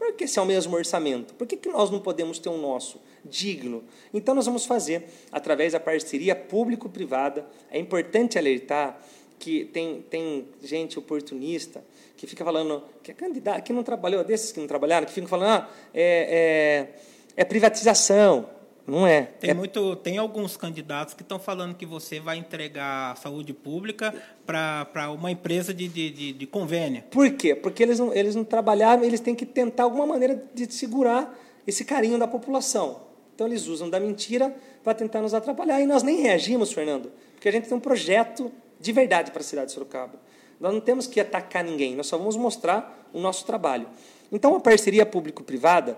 Por 0.00 0.14
que 0.14 0.26
se 0.26 0.38
é 0.38 0.42
o 0.42 0.46
mesmo 0.46 0.74
orçamento? 0.74 1.34
Por 1.34 1.46
que, 1.46 1.58
que 1.58 1.68
nós 1.68 1.90
não 1.90 2.00
podemos 2.00 2.38
ter 2.38 2.48
um 2.48 2.56
nosso 2.56 2.98
digno? 3.22 3.84
Então, 4.14 4.34
nós 4.34 4.46
vamos 4.46 4.64
fazer, 4.64 5.04
através 5.30 5.74
da 5.74 5.78
parceria 5.78 6.34
público-privada, 6.34 7.46
é 7.70 7.78
importante 7.78 8.38
alertar 8.38 8.98
que 9.38 9.66
tem, 9.66 10.00
tem 10.08 10.48
gente 10.62 10.98
oportunista 10.98 11.84
que 12.16 12.26
fica 12.26 12.42
falando 12.42 12.82
que 13.02 13.10
é 13.10 13.14
candidato, 13.14 13.62
que 13.62 13.74
não 13.74 13.82
trabalhou, 13.82 14.24
desses 14.24 14.52
que 14.52 14.58
não 14.58 14.66
trabalharam, 14.66 15.06
que 15.06 15.12
ficam 15.12 15.28
falando, 15.28 15.50
ah, 15.50 15.70
é, 15.92 16.88
é, 17.36 17.42
é 17.42 17.44
privatização. 17.44 18.48
Não 18.86 19.06
é. 19.06 19.22
Tem, 19.22 19.50
é... 19.50 19.54
muito, 19.54 19.96
tem 19.96 20.18
alguns 20.18 20.56
candidatos 20.56 21.14
que 21.14 21.22
estão 21.22 21.38
falando 21.38 21.74
que 21.74 21.86
você 21.86 22.18
vai 22.20 22.36
entregar 22.36 23.12
a 23.12 23.16
saúde 23.16 23.52
pública 23.52 24.14
para 24.46 25.10
uma 25.10 25.30
empresa 25.30 25.72
de, 25.72 25.88
de, 25.88 26.10
de, 26.10 26.32
de, 26.32 26.46
convênio. 26.46 27.02
Por 27.10 27.30
quê? 27.30 27.54
Porque 27.54 27.82
eles 27.82 27.98
não, 27.98 28.12
eles 28.12 28.34
não 28.34 28.44
trabalharam, 28.44 29.04
eles 29.04 29.20
têm 29.20 29.34
que 29.34 29.46
tentar 29.46 29.84
alguma 29.84 30.06
maneira 30.06 30.42
de 30.54 30.72
segurar 30.72 31.38
esse 31.66 31.84
carinho 31.84 32.18
da 32.18 32.26
população. 32.26 33.02
Então, 33.34 33.46
eles 33.46 33.66
usam 33.66 33.88
da 33.88 33.98
mentira 33.98 34.54
para 34.84 34.92
tentar 34.92 35.22
nos 35.22 35.32
atrapalhar. 35.32 35.80
E 35.80 35.86
nós 35.86 36.02
nem 36.02 36.20
reagimos, 36.20 36.72
Fernando, 36.72 37.10
porque 37.32 37.48
a 37.48 37.52
gente 37.52 37.68
tem 37.68 37.76
um 37.76 37.80
projeto 37.80 38.52
de 38.78 38.92
verdade 38.92 39.30
para 39.30 39.40
a 39.40 39.44
cidade 39.44 39.68
de 39.68 39.72
Sorocaba. 39.72 40.20
Nós 40.58 40.74
não 40.74 40.80
temos 40.80 41.06
que 41.06 41.20
atacar 41.20 41.64
ninguém, 41.64 41.94
nós 41.96 42.06
só 42.06 42.18
vamos 42.18 42.36
mostrar 42.36 43.08
o 43.12 43.20
nosso 43.20 43.46
trabalho. 43.46 43.86
Então, 44.30 44.54
a 44.54 44.60
parceria 44.60 45.06
público-privada 45.06 45.96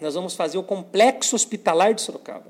nós 0.00 0.14
vamos 0.14 0.34
fazer 0.34 0.58
o 0.58 0.62
complexo 0.62 1.36
hospitalar 1.36 1.94
de 1.94 2.02
Sorocaba, 2.02 2.46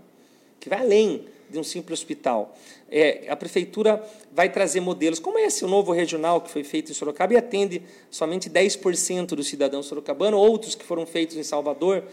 que 0.58 0.68
vai 0.68 0.80
além 0.80 1.26
de 1.50 1.58
um 1.58 1.64
simples 1.64 2.00
hospital. 2.00 2.56
É, 2.90 3.26
a 3.28 3.36
prefeitura 3.36 4.04
vai 4.32 4.48
trazer 4.48 4.80
modelos, 4.80 5.18
como 5.18 5.38
esse, 5.38 5.64
o 5.64 5.68
novo 5.68 5.92
regional 5.92 6.40
que 6.40 6.50
foi 6.50 6.64
feito 6.64 6.90
em 6.90 6.94
Sorocaba 6.94 7.34
e 7.34 7.36
atende 7.36 7.82
somente 8.10 8.48
10% 8.48 9.26
dos 9.28 9.48
cidadãos 9.48 9.86
sorocabanos, 9.86 10.38
outros 10.38 10.74
que 10.74 10.84
foram 10.84 11.04
feitos 11.06 11.36
em 11.36 11.42
Salvador 11.42 12.04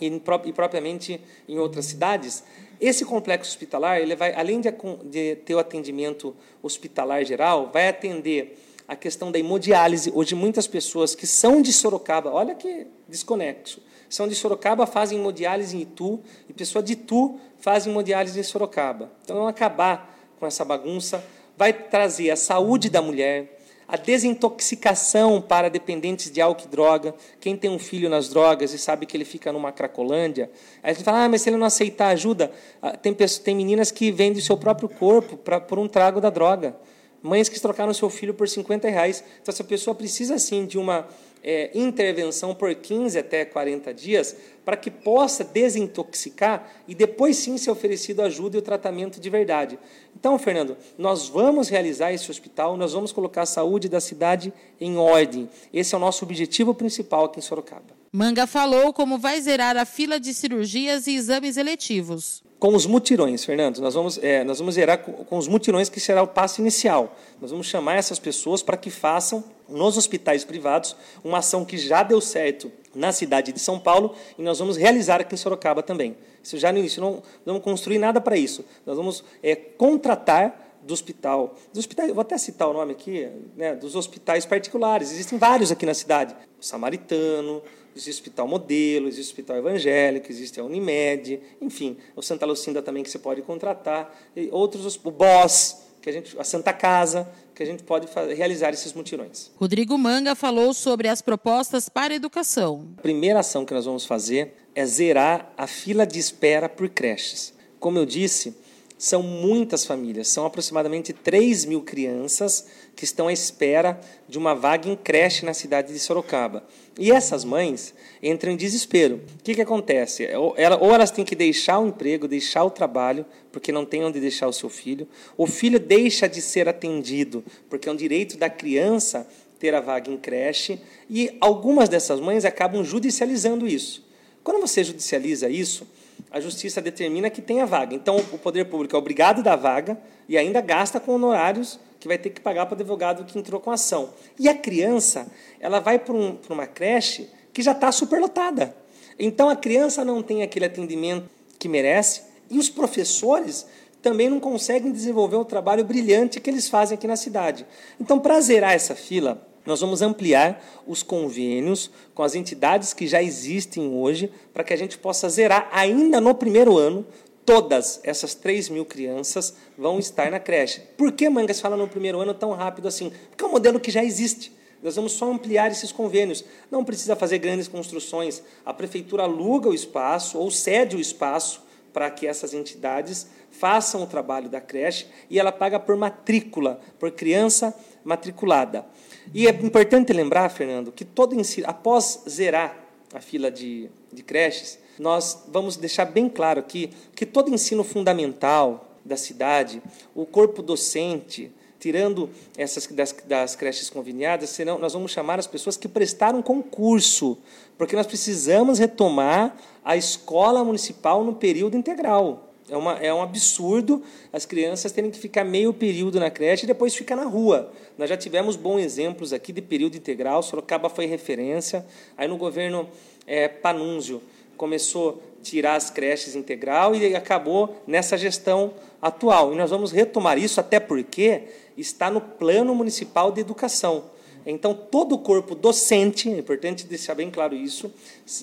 e, 0.00 0.06
e 0.06 0.52
propriamente 0.52 1.20
em 1.48 1.58
outras 1.58 1.86
cidades. 1.86 2.42
Esse 2.80 3.04
complexo 3.04 3.50
hospitalar, 3.50 4.00
ele 4.00 4.16
vai, 4.16 4.34
além 4.34 4.60
de, 4.60 4.70
de 5.04 5.36
ter 5.36 5.54
o 5.54 5.58
atendimento 5.58 6.34
hospitalar 6.62 7.24
geral, 7.24 7.70
vai 7.72 7.88
atender 7.88 8.58
a 8.86 8.96
questão 8.96 9.30
da 9.30 9.38
hemodiálise. 9.38 10.12
Hoje, 10.14 10.34
muitas 10.34 10.66
pessoas 10.66 11.14
que 11.14 11.26
são 11.26 11.62
de 11.62 11.72
Sorocaba, 11.72 12.30
olha 12.30 12.54
que 12.54 12.86
desconexo, 13.08 13.80
são 14.14 14.28
de 14.28 14.34
Sorocaba, 14.36 14.86
fazem 14.86 15.18
hemodiálise 15.18 15.76
em 15.76 15.80
Itu, 15.80 16.20
e 16.48 16.52
pessoa 16.52 16.80
de 16.80 16.92
Itu 16.92 17.36
faz 17.58 17.84
hemodiálise 17.84 18.38
em 18.38 18.44
Sorocaba. 18.44 19.10
Então, 19.24 19.34
vamos 19.34 19.50
acabar 19.50 20.16
com 20.38 20.46
essa 20.46 20.64
bagunça, 20.64 21.24
vai 21.56 21.72
trazer 21.72 22.30
a 22.30 22.36
saúde 22.36 22.88
da 22.88 23.02
mulher, 23.02 23.58
a 23.88 23.96
desintoxicação 23.96 25.42
para 25.42 25.68
dependentes 25.68 26.30
de 26.30 26.40
álcool 26.40 26.64
e 26.64 26.68
droga. 26.68 27.14
Quem 27.40 27.56
tem 27.56 27.68
um 27.68 27.78
filho 27.78 28.08
nas 28.08 28.28
drogas 28.28 28.72
e 28.72 28.78
sabe 28.78 29.04
que 29.04 29.16
ele 29.16 29.24
fica 29.24 29.52
numa 29.52 29.72
cracolândia, 29.72 30.48
aí 30.80 30.92
a 30.92 30.94
gente 30.94 31.04
fala, 31.04 31.24
ah, 31.24 31.28
mas 31.28 31.42
se 31.42 31.50
ele 31.50 31.56
não 31.56 31.66
aceitar 31.66 32.08
ajuda, 32.08 32.52
ah, 32.80 32.96
tem, 32.96 33.12
pessoas, 33.12 33.42
tem 33.42 33.56
meninas 33.56 33.90
que 33.90 34.12
vendem 34.12 34.38
o 34.38 34.44
seu 34.44 34.56
próprio 34.56 34.88
corpo 34.88 35.36
pra, 35.36 35.60
por 35.60 35.76
um 35.76 35.88
trago 35.88 36.20
da 36.20 36.30
droga. 36.30 36.76
Mães 37.20 37.48
que 37.48 37.58
trocaram 37.58 37.92
seu 37.92 38.08
filho 38.08 38.34
por 38.34 38.48
50 38.48 38.88
reais. 38.88 39.24
Então, 39.42 39.52
essa 39.52 39.64
pessoa 39.64 39.94
precisa, 39.94 40.38
sim, 40.38 40.66
de 40.66 40.78
uma 40.78 41.08
é, 41.44 41.70
intervenção 41.74 42.54
por 42.54 42.74
15 42.74 43.18
até 43.18 43.44
40 43.44 43.92
dias 43.92 44.34
para 44.64 44.76
que 44.76 44.90
possa 44.90 45.44
desintoxicar 45.44 46.72
e 46.88 46.94
depois 46.94 47.36
sim 47.36 47.58
ser 47.58 47.70
oferecido 47.70 48.22
ajuda 48.22 48.56
e 48.56 48.58
o 48.58 48.62
tratamento 48.62 49.20
de 49.20 49.28
verdade. 49.28 49.78
Então, 50.18 50.38
Fernando, 50.38 50.76
nós 50.96 51.28
vamos 51.28 51.68
realizar 51.68 52.12
esse 52.12 52.30
hospital, 52.30 52.76
nós 52.78 52.94
vamos 52.94 53.12
colocar 53.12 53.42
a 53.42 53.46
saúde 53.46 53.88
da 53.88 54.00
cidade 54.00 54.52
em 54.80 54.96
ordem. 54.96 55.50
Esse 55.72 55.94
é 55.94 55.98
o 55.98 56.00
nosso 56.00 56.24
objetivo 56.24 56.74
principal 56.74 57.26
aqui 57.26 57.40
em 57.40 57.42
Sorocaba. 57.42 57.94
Manga 58.10 58.46
falou 58.46 58.92
como 58.92 59.18
vai 59.18 59.38
zerar 59.40 59.76
a 59.76 59.84
fila 59.84 60.18
de 60.18 60.32
cirurgias 60.32 61.06
e 61.06 61.16
exames 61.16 61.56
eletivos 61.56 62.43
com 62.58 62.74
os 62.74 62.86
mutirões, 62.86 63.44
Fernando. 63.44 63.78
Nós 63.78 63.94
vamos, 63.94 64.18
é, 64.22 64.42
nós 64.44 64.58
vamos 64.58 64.74
zerar 64.74 64.98
com, 64.98 65.36
os 65.36 65.48
mutirões, 65.48 65.88
que 65.88 66.00
será 66.00 66.22
o 66.22 66.26
passo 66.26 66.60
inicial. 66.60 67.16
Nós 67.40 67.50
vamos 67.50 67.66
chamar 67.66 67.96
essas 67.96 68.18
pessoas 68.18 68.62
para 68.62 68.76
que 68.76 68.90
façam, 68.90 69.44
nos 69.68 69.96
hospitais 69.96 70.44
privados, 70.44 70.96
uma 71.22 71.38
ação 71.38 71.64
que 71.64 71.78
já 71.78 72.02
deu 72.02 72.20
certo 72.20 72.70
na 72.94 73.12
cidade 73.12 73.52
de 73.52 73.58
São 73.58 73.78
Paulo 73.78 74.14
e 74.38 74.42
nós 74.42 74.58
vamos 74.58 74.76
realizar 74.76 75.20
aqui 75.20 75.34
em 75.34 75.38
Sorocaba 75.38 75.82
também. 75.82 76.16
Isso 76.42 76.58
já 76.58 76.70
no 76.70 76.78
início, 76.78 77.00
não, 77.00 77.22
não 77.44 77.54
vamos 77.54 77.62
construir 77.62 77.98
nada 77.98 78.20
para 78.20 78.36
isso. 78.36 78.64
Nós 78.84 78.96
vamos 78.96 79.24
é, 79.42 79.54
contratar 79.54 80.64
do 80.82 80.92
hospital, 80.92 81.54
dos 81.72 81.80
hospitais, 81.80 82.12
vou 82.12 82.20
até 82.20 82.36
citar 82.36 82.68
o 82.68 82.74
nome 82.74 82.92
aqui, 82.92 83.28
né, 83.56 83.74
dos 83.74 83.96
hospitais 83.96 84.44
particulares. 84.44 85.10
Existem 85.10 85.38
vários 85.38 85.72
aqui 85.72 85.86
na 85.86 85.94
cidade. 85.94 86.36
O 86.60 86.64
Samaritano, 86.64 87.62
existe 87.94 88.20
o 88.20 88.22
Hospital 88.22 88.48
Modelo, 88.48 89.08
existe 89.08 89.28
o 89.28 89.32
Hospital 89.32 89.56
Evangélico, 89.56 90.30
existe 90.30 90.60
a 90.60 90.64
Unimed, 90.64 91.40
enfim, 91.60 91.96
o 92.16 92.22
Santa 92.22 92.44
Lucinda 92.46 92.82
também 92.82 93.02
que 93.02 93.10
você 93.10 93.18
pode 93.18 93.42
contratar, 93.42 94.14
e 94.36 94.48
outros, 94.50 94.98
o 95.02 95.10
BOS, 95.10 95.84
que 96.02 96.10
a, 96.10 96.12
gente, 96.12 96.38
a 96.38 96.44
Santa 96.44 96.72
Casa, 96.72 97.26
que 97.54 97.62
a 97.62 97.66
gente 97.66 97.82
pode 97.82 98.06
fazer, 98.06 98.34
realizar 98.34 98.70
esses 98.74 98.92
mutirões. 98.92 99.50
Rodrigo 99.56 99.96
Manga 99.96 100.34
falou 100.34 100.74
sobre 100.74 101.08
as 101.08 101.22
propostas 101.22 101.88
para 101.88 102.12
a 102.12 102.16
educação. 102.16 102.88
A 102.98 103.02
primeira 103.02 103.40
ação 103.40 103.64
que 103.64 103.72
nós 103.72 103.86
vamos 103.86 104.04
fazer 104.04 104.54
é 104.74 104.84
zerar 104.84 105.52
a 105.56 105.66
fila 105.66 106.06
de 106.06 106.18
espera 106.18 106.68
por 106.68 106.88
creches. 106.88 107.54
Como 107.78 107.98
eu 107.98 108.04
disse, 108.04 108.54
são 108.98 109.22
muitas 109.22 109.84
famílias, 109.84 110.28
são 110.28 110.46
aproximadamente 110.46 111.12
3 111.12 111.64
mil 111.64 111.82
crianças 111.82 112.66
que 112.94 113.04
estão 113.04 113.28
à 113.28 113.32
espera 113.32 114.00
de 114.28 114.38
uma 114.38 114.54
vaga 114.54 114.88
em 114.88 114.96
creche 114.96 115.44
na 115.44 115.52
cidade 115.52 115.92
de 115.92 115.98
Sorocaba. 115.98 116.64
E 116.98 117.10
essas 117.10 117.44
mães 117.44 117.92
entram 118.22 118.52
em 118.52 118.56
desespero. 118.56 119.20
O 119.40 119.42
que, 119.42 119.54
que 119.54 119.62
acontece? 119.62 120.28
Ou, 120.36 120.54
elas 120.56 121.10
têm 121.10 121.24
que 121.24 121.34
deixar 121.34 121.80
o 121.80 121.88
emprego, 121.88 122.28
deixar 122.28 122.62
o 122.64 122.70
trabalho, 122.70 123.26
porque 123.50 123.72
não 123.72 123.84
tem 123.84 124.04
onde 124.04 124.20
deixar 124.20 124.46
o 124.46 124.52
seu 124.52 124.68
filho. 124.68 125.08
O 125.36 125.46
filho 125.46 125.80
deixa 125.80 126.28
de 126.28 126.40
ser 126.40 126.68
atendido, 126.68 127.44
porque 127.68 127.88
é 127.88 127.92
um 127.92 127.96
direito 127.96 128.36
da 128.36 128.48
criança 128.48 129.26
ter 129.58 129.74
a 129.74 129.80
vaga 129.80 130.10
em 130.10 130.16
creche. 130.16 130.78
E 131.10 131.36
algumas 131.40 131.88
dessas 131.88 132.20
mães 132.20 132.44
acabam 132.44 132.84
judicializando 132.84 133.66
isso. 133.66 134.06
Quando 134.44 134.60
você 134.60 134.84
judicializa 134.84 135.48
isso, 135.48 135.86
a 136.34 136.40
justiça 136.40 136.82
determina 136.82 137.30
que 137.30 137.40
tem 137.40 137.60
a 137.60 137.64
vaga. 137.64 137.94
Então, 137.94 138.16
o 138.16 138.38
poder 138.38 138.64
público 138.64 138.96
é 138.96 138.98
obrigado 138.98 139.38
a 139.38 139.42
dar 139.42 139.54
vaga 139.54 139.96
e 140.28 140.36
ainda 140.36 140.60
gasta 140.60 140.98
com 140.98 141.12
honorários 141.12 141.78
que 142.00 142.08
vai 142.08 142.18
ter 142.18 142.30
que 142.30 142.40
pagar 142.40 142.66
para 142.66 142.74
o 142.74 142.76
advogado 142.76 143.24
que 143.24 143.38
entrou 143.38 143.60
com 143.60 143.70
a 143.70 143.74
ação. 143.74 144.10
E 144.36 144.48
a 144.48 144.54
criança, 144.54 145.30
ela 145.60 145.78
vai 145.78 145.96
para 145.96 146.12
um, 146.12 146.36
uma 146.50 146.66
creche 146.66 147.30
que 147.52 147.62
já 147.62 147.70
está 147.70 147.92
superlotada. 147.92 148.74
Então, 149.16 149.48
a 149.48 149.54
criança 149.54 150.04
não 150.04 150.24
tem 150.24 150.42
aquele 150.42 150.64
atendimento 150.64 151.30
que 151.56 151.68
merece 151.68 152.22
e 152.50 152.58
os 152.58 152.68
professores 152.68 153.64
também 154.02 154.28
não 154.28 154.40
conseguem 154.40 154.90
desenvolver 154.90 155.36
o 155.36 155.44
trabalho 155.44 155.84
brilhante 155.84 156.40
que 156.40 156.50
eles 156.50 156.68
fazem 156.68 156.96
aqui 156.98 157.06
na 157.06 157.14
cidade. 157.14 157.64
Então, 158.00 158.18
para 158.18 158.40
zerar 158.40 158.72
essa 158.72 158.96
fila, 158.96 159.46
nós 159.66 159.80
vamos 159.80 160.02
ampliar 160.02 160.62
os 160.86 161.02
convênios 161.02 161.90
com 162.14 162.22
as 162.22 162.34
entidades 162.34 162.92
que 162.92 163.06
já 163.06 163.22
existem 163.22 163.88
hoje, 163.88 164.30
para 164.52 164.62
que 164.62 164.72
a 164.72 164.76
gente 164.76 164.98
possa 164.98 165.28
zerar 165.28 165.68
ainda 165.72 166.20
no 166.20 166.34
primeiro 166.34 166.76
ano. 166.76 167.06
Todas 167.46 168.00
essas 168.02 168.34
3 168.34 168.70
mil 168.70 168.84
crianças 168.84 169.54
vão 169.76 169.98
estar 169.98 170.30
na 170.30 170.40
creche. 170.40 170.80
Por 170.96 171.12
que 171.12 171.28
Mangas 171.28 171.60
fala 171.60 171.76
no 171.76 171.88
primeiro 171.88 172.20
ano 172.20 172.32
tão 172.32 172.52
rápido 172.52 172.88
assim? 172.88 173.12
Porque 173.30 173.44
é 173.44 173.46
um 173.46 173.52
modelo 173.52 173.80
que 173.80 173.90
já 173.90 174.02
existe. 174.02 174.52
Nós 174.82 174.96
vamos 174.96 175.12
só 175.12 175.30
ampliar 175.30 175.70
esses 175.70 175.92
convênios. 175.92 176.44
Não 176.70 176.84
precisa 176.84 177.16
fazer 177.16 177.38
grandes 177.38 177.68
construções. 177.68 178.42
A 178.64 178.72
prefeitura 178.72 179.22
aluga 179.22 179.68
o 179.68 179.74
espaço 179.74 180.38
ou 180.38 180.50
cede 180.50 180.96
o 180.96 181.00
espaço 181.00 181.62
para 181.92 182.10
que 182.10 182.26
essas 182.26 182.52
entidades 182.52 183.28
façam 183.50 184.02
o 184.02 184.06
trabalho 184.06 184.48
da 184.48 184.60
creche 184.60 185.06
e 185.30 185.38
ela 185.38 185.52
paga 185.52 185.78
por 185.78 185.96
matrícula, 185.96 186.80
por 186.98 187.12
criança 187.12 187.74
matriculada. 188.04 188.84
E 189.32 189.46
é 189.46 189.50
importante 189.50 190.12
lembrar, 190.12 190.48
Fernando, 190.50 190.92
que 190.92 191.04
todo 191.04 191.34
ensino, 191.34 191.66
após 191.68 192.22
zerar 192.28 192.76
a 193.12 193.20
fila 193.20 193.50
de, 193.50 193.88
de 194.12 194.22
creches, 194.22 194.78
nós 194.98 195.44
vamos 195.48 195.76
deixar 195.76 196.04
bem 196.04 196.28
claro 196.28 196.60
aqui 196.60 196.90
que 197.14 197.24
todo 197.24 197.52
ensino 197.52 197.82
fundamental 197.82 198.90
da 199.04 199.16
cidade, 199.16 199.82
o 200.14 200.24
corpo 200.24 200.62
docente, 200.62 201.52
tirando 201.78 202.30
essas 202.56 202.86
das, 202.86 203.14
das 203.26 203.54
creches 203.54 203.90
conveniadas, 203.90 204.50
senão 204.50 204.78
nós 204.78 204.94
vamos 204.94 205.12
chamar 205.12 205.38
as 205.38 205.46
pessoas 205.46 205.76
que 205.76 205.86
prestaram 205.86 206.40
concurso, 206.40 207.36
porque 207.76 207.94
nós 207.94 208.06
precisamos 208.06 208.78
retomar 208.78 209.54
a 209.84 209.96
escola 209.96 210.64
municipal 210.64 211.22
no 211.22 211.34
período 211.34 211.76
integral. 211.76 212.53
É, 212.68 212.76
uma, 212.76 212.92
é 212.94 213.12
um 213.12 213.22
absurdo 213.22 214.02
as 214.32 214.46
crianças 214.46 214.90
terem 214.90 215.10
que 215.10 215.18
ficar 215.18 215.44
meio 215.44 215.72
período 215.72 216.18
na 216.18 216.30
creche 216.30 216.64
e 216.64 216.66
depois 216.66 216.94
ficar 216.94 217.14
na 217.14 217.24
rua. 217.24 217.70
Nós 217.98 218.08
já 218.08 218.16
tivemos 218.16 218.56
bons 218.56 218.80
exemplos 218.80 219.32
aqui 219.32 219.52
de 219.52 219.60
período 219.60 219.96
integral, 219.96 220.42
Sorocaba 220.42 220.88
foi 220.88 221.06
referência. 221.06 221.84
Aí 222.16 222.26
no 222.26 222.38
governo 222.38 222.88
é, 223.26 223.48
Panunzio 223.48 224.22
começou 224.56 225.22
a 225.40 225.42
tirar 225.44 225.74
as 225.74 225.90
creches 225.90 226.34
integral 226.34 226.94
e 226.94 227.14
acabou 227.14 227.82
nessa 227.86 228.16
gestão 228.16 228.72
atual. 229.00 229.52
E 229.52 229.56
nós 229.56 229.70
vamos 229.70 229.92
retomar 229.92 230.38
isso, 230.38 230.58
até 230.58 230.80
porque 230.80 231.42
está 231.76 232.10
no 232.10 232.20
Plano 232.20 232.74
Municipal 232.74 233.30
de 233.30 233.40
Educação. 233.40 234.13
Então, 234.46 234.74
todo 234.74 235.14
o 235.14 235.18
corpo 235.18 235.54
docente, 235.54 236.28
é 236.28 236.38
importante 236.38 236.86
deixar 236.86 237.14
bem 237.14 237.30
claro 237.30 237.54
isso, 237.54 237.92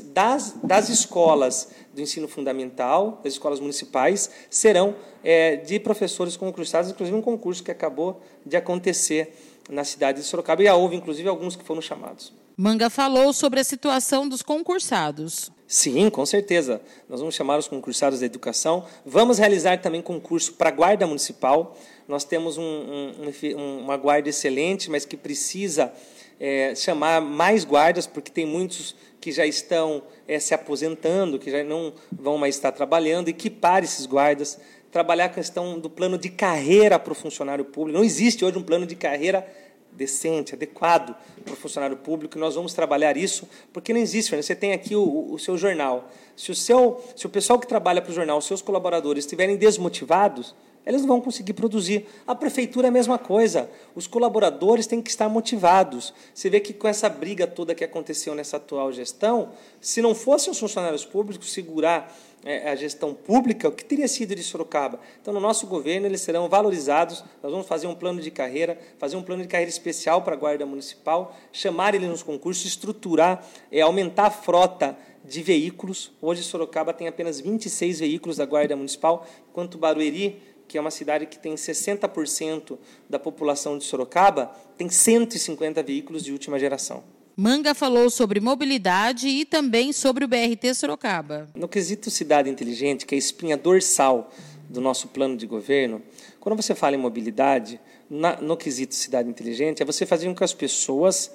das, 0.05 0.55
das 0.63 0.89
escolas 0.89 1.69
do 1.93 2.01
ensino 2.01 2.27
fundamental, 2.27 3.19
das 3.23 3.33
escolas 3.33 3.59
municipais, 3.59 4.29
serão 4.49 4.95
é, 5.23 5.57
de 5.57 5.79
professores 5.79 6.35
concursados, 6.35 6.89
inclusive 6.89 7.15
um 7.15 7.21
concurso 7.21 7.63
que 7.63 7.71
acabou 7.71 8.21
de 8.45 8.57
acontecer 8.57 9.35
na 9.69 9.83
cidade 9.83 10.19
de 10.19 10.25
Sorocaba, 10.25 10.63
e 10.63 10.69
houve, 10.69 10.95
inclusive, 10.95 11.27
alguns 11.29 11.55
que 11.55 11.63
foram 11.63 11.81
chamados. 11.81 12.33
Manga 12.57 12.89
falou 12.89 13.31
sobre 13.31 13.59
a 13.59 13.63
situação 13.63 14.27
dos 14.27 14.41
concursados. 14.41 15.51
Sim, 15.71 16.09
com 16.09 16.25
certeza. 16.25 16.81
Nós 17.07 17.21
vamos 17.21 17.33
chamar 17.33 17.57
os 17.57 17.65
concursados 17.65 18.19
da 18.19 18.25
educação. 18.25 18.85
Vamos 19.05 19.37
realizar 19.37 19.81
também 19.81 20.01
concurso 20.01 20.51
para 20.55 20.69
guarda 20.69 21.07
municipal. 21.07 21.77
Nós 22.09 22.25
temos 22.25 22.57
um, 22.57 22.61
um, 22.61 23.77
uma 23.79 23.95
guarda 23.95 24.27
excelente, 24.27 24.91
mas 24.91 25.05
que 25.05 25.15
precisa 25.15 25.93
é, 26.41 26.75
chamar 26.75 27.21
mais 27.21 27.63
guardas, 27.63 28.05
porque 28.05 28.29
tem 28.29 28.45
muitos 28.45 28.97
que 29.21 29.31
já 29.31 29.45
estão 29.45 30.03
é, 30.27 30.39
se 30.39 30.53
aposentando, 30.53 31.39
que 31.39 31.49
já 31.49 31.63
não 31.63 31.93
vão 32.11 32.37
mais 32.37 32.55
estar 32.55 32.73
trabalhando, 32.73 33.29
equipar 33.29 33.81
esses 33.81 34.05
guardas, 34.05 34.59
trabalhar 34.91 35.25
a 35.25 35.29
questão 35.29 35.79
do 35.79 35.89
plano 35.89 36.17
de 36.17 36.27
carreira 36.27 36.99
para 36.99 37.13
o 37.13 37.15
funcionário 37.15 37.63
público. 37.63 37.97
Não 37.97 38.03
existe 38.03 38.43
hoje 38.43 38.57
um 38.57 38.63
plano 38.63 38.85
de 38.85 38.97
carreira 38.97 39.47
decente, 39.91 40.55
adequado 40.55 41.15
para 41.43 41.53
o 41.53 41.57
funcionário 41.57 41.97
público, 41.97 42.37
e 42.37 42.39
nós 42.41 42.55
vamos 42.55 42.73
trabalhar 42.73 43.17
isso, 43.17 43.47
porque 43.73 43.93
não 43.93 43.99
existe. 43.99 44.35
Você 44.35 44.55
tem 44.55 44.73
aqui 44.73 44.95
o, 44.95 45.33
o, 45.33 45.39
seu 45.39 45.57
jornal. 45.57 46.09
Se 46.35 46.51
o, 46.51 46.55
seu, 46.55 47.03
se 47.15 47.25
o 47.25 47.29
pessoal 47.29 47.59
que 47.59 47.67
trabalha 47.67 48.01
para 48.01 48.11
o 48.11 48.13
jornal, 48.13 48.37
os 48.37 48.45
seus 48.45 48.61
colaboradores, 48.61 49.25
estiverem 49.25 49.57
desmotivados, 49.57 50.55
eles 50.85 51.01
não 51.01 51.07
vão 51.07 51.21
conseguir 51.21 51.53
produzir. 51.53 52.05
A 52.25 52.33
prefeitura 52.33 52.87
é 52.87 52.89
a 52.89 52.91
mesma 52.91 53.17
coisa. 53.17 53.69
Os 53.95 54.07
colaboradores 54.07 54.87
têm 54.87 55.01
que 55.01 55.09
estar 55.09 55.29
motivados. 55.29 56.13
Você 56.33 56.49
vê 56.49 56.59
que 56.59 56.73
com 56.73 56.87
essa 56.87 57.07
briga 57.07 57.45
toda 57.45 57.75
que 57.75 57.83
aconteceu 57.83 58.33
nessa 58.33 58.57
atual 58.57 58.91
gestão, 58.91 59.49
se 59.79 60.01
não 60.01 60.15
fossem 60.15 60.51
os 60.51 60.59
funcionários 60.59 61.05
públicos 61.05 61.53
segurar 61.53 62.11
é, 62.43 62.71
a 62.71 62.75
gestão 62.75 63.13
pública, 63.13 63.67
o 63.67 63.71
que 63.71 63.85
teria 63.85 64.07
sido 64.07 64.35
de 64.35 64.43
Sorocaba? 64.43 64.99
Então, 65.21 65.33
no 65.33 65.39
nosso 65.39 65.67
governo, 65.67 66.07
eles 66.07 66.21
serão 66.21 66.49
valorizados. 66.49 67.23
Nós 67.43 67.51
vamos 67.51 67.67
fazer 67.67 67.85
um 67.85 67.95
plano 67.95 68.19
de 68.19 68.31
carreira, 68.31 68.79
fazer 68.97 69.15
um 69.15 69.23
plano 69.23 69.43
de 69.43 69.47
carreira 69.47 69.69
especial 69.69 70.23
para 70.23 70.33
a 70.33 70.37
Guarda 70.37 70.65
Municipal, 70.65 71.35
chamar 71.51 71.93
eles 71.93 72.09
nos 72.09 72.23
concursos, 72.23 72.65
estruturar, 72.65 73.45
é, 73.71 73.81
aumentar 73.81 74.25
a 74.25 74.31
frota 74.31 74.97
de 75.23 75.43
veículos. 75.43 76.11
Hoje, 76.21 76.41
Sorocaba 76.41 76.93
tem 76.93 77.07
apenas 77.07 77.39
26 77.39 77.99
veículos 77.99 78.37
da 78.37 78.45
Guarda 78.45 78.75
Municipal, 78.75 79.27
enquanto 79.49 79.77
Barueri 79.77 80.41
que 80.71 80.77
é 80.77 80.81
uma 80.81 80.89
cidade 80.89 81.25
que 81.25 81.37
tem 81.37 81.53
60% 81.53 82.77
da 83.09 83.19
população 83.19 83.77
de 83.77 83.83
Sorocaba, 83.83 84.55
tem 84.77 84.87
150 84.87 85.83
veículos 85.83 86.23
de 86.23 86.31
última 86.31 86.57
geração. 86.57 87.03
Manga 87.35 87.75
falou 87.75 88.09
sobre 88.09 88.39
mobilidade 88.39 89.27
e 89.27 89.43
também 89.43 89.91
sobre 89.91 90.23
o 90.23 90.29
BRT 90.29 90.73
Sorocaba. 90.73 91.49
No 91.53 91.67
quesito 91.67 92.09
cidade 92.09 92.49
inteligente, 92.49 93.05
que 93.05 93.13
é 93.13 93.17
a 93.17 93.19
espinha 93.19 93.57
dorsal 93.57 94.31
do 94.69 94.79
nosso 94.79 95.09
plano 95.09 95.35
de 95.35 95.45
governo, 95.45 96.01
quando 96.39 96.55
você 96.55 96.73
fala 96.73 96.95
em 96.95 96.99
mobilidade, 96.99 97.77
na, 98.09 98.39
no 98.41 98.55
quesito 98.55 98.95
cidade 98.95 99.27
inteligente, 99.29 99.83
é 99.83 99.85
você 99.85 100.05
fazer 100.05 100.27
com 100.27 100.35
que 100.35 100.43
as 100.45 100.53
pessoas 100.53 101.33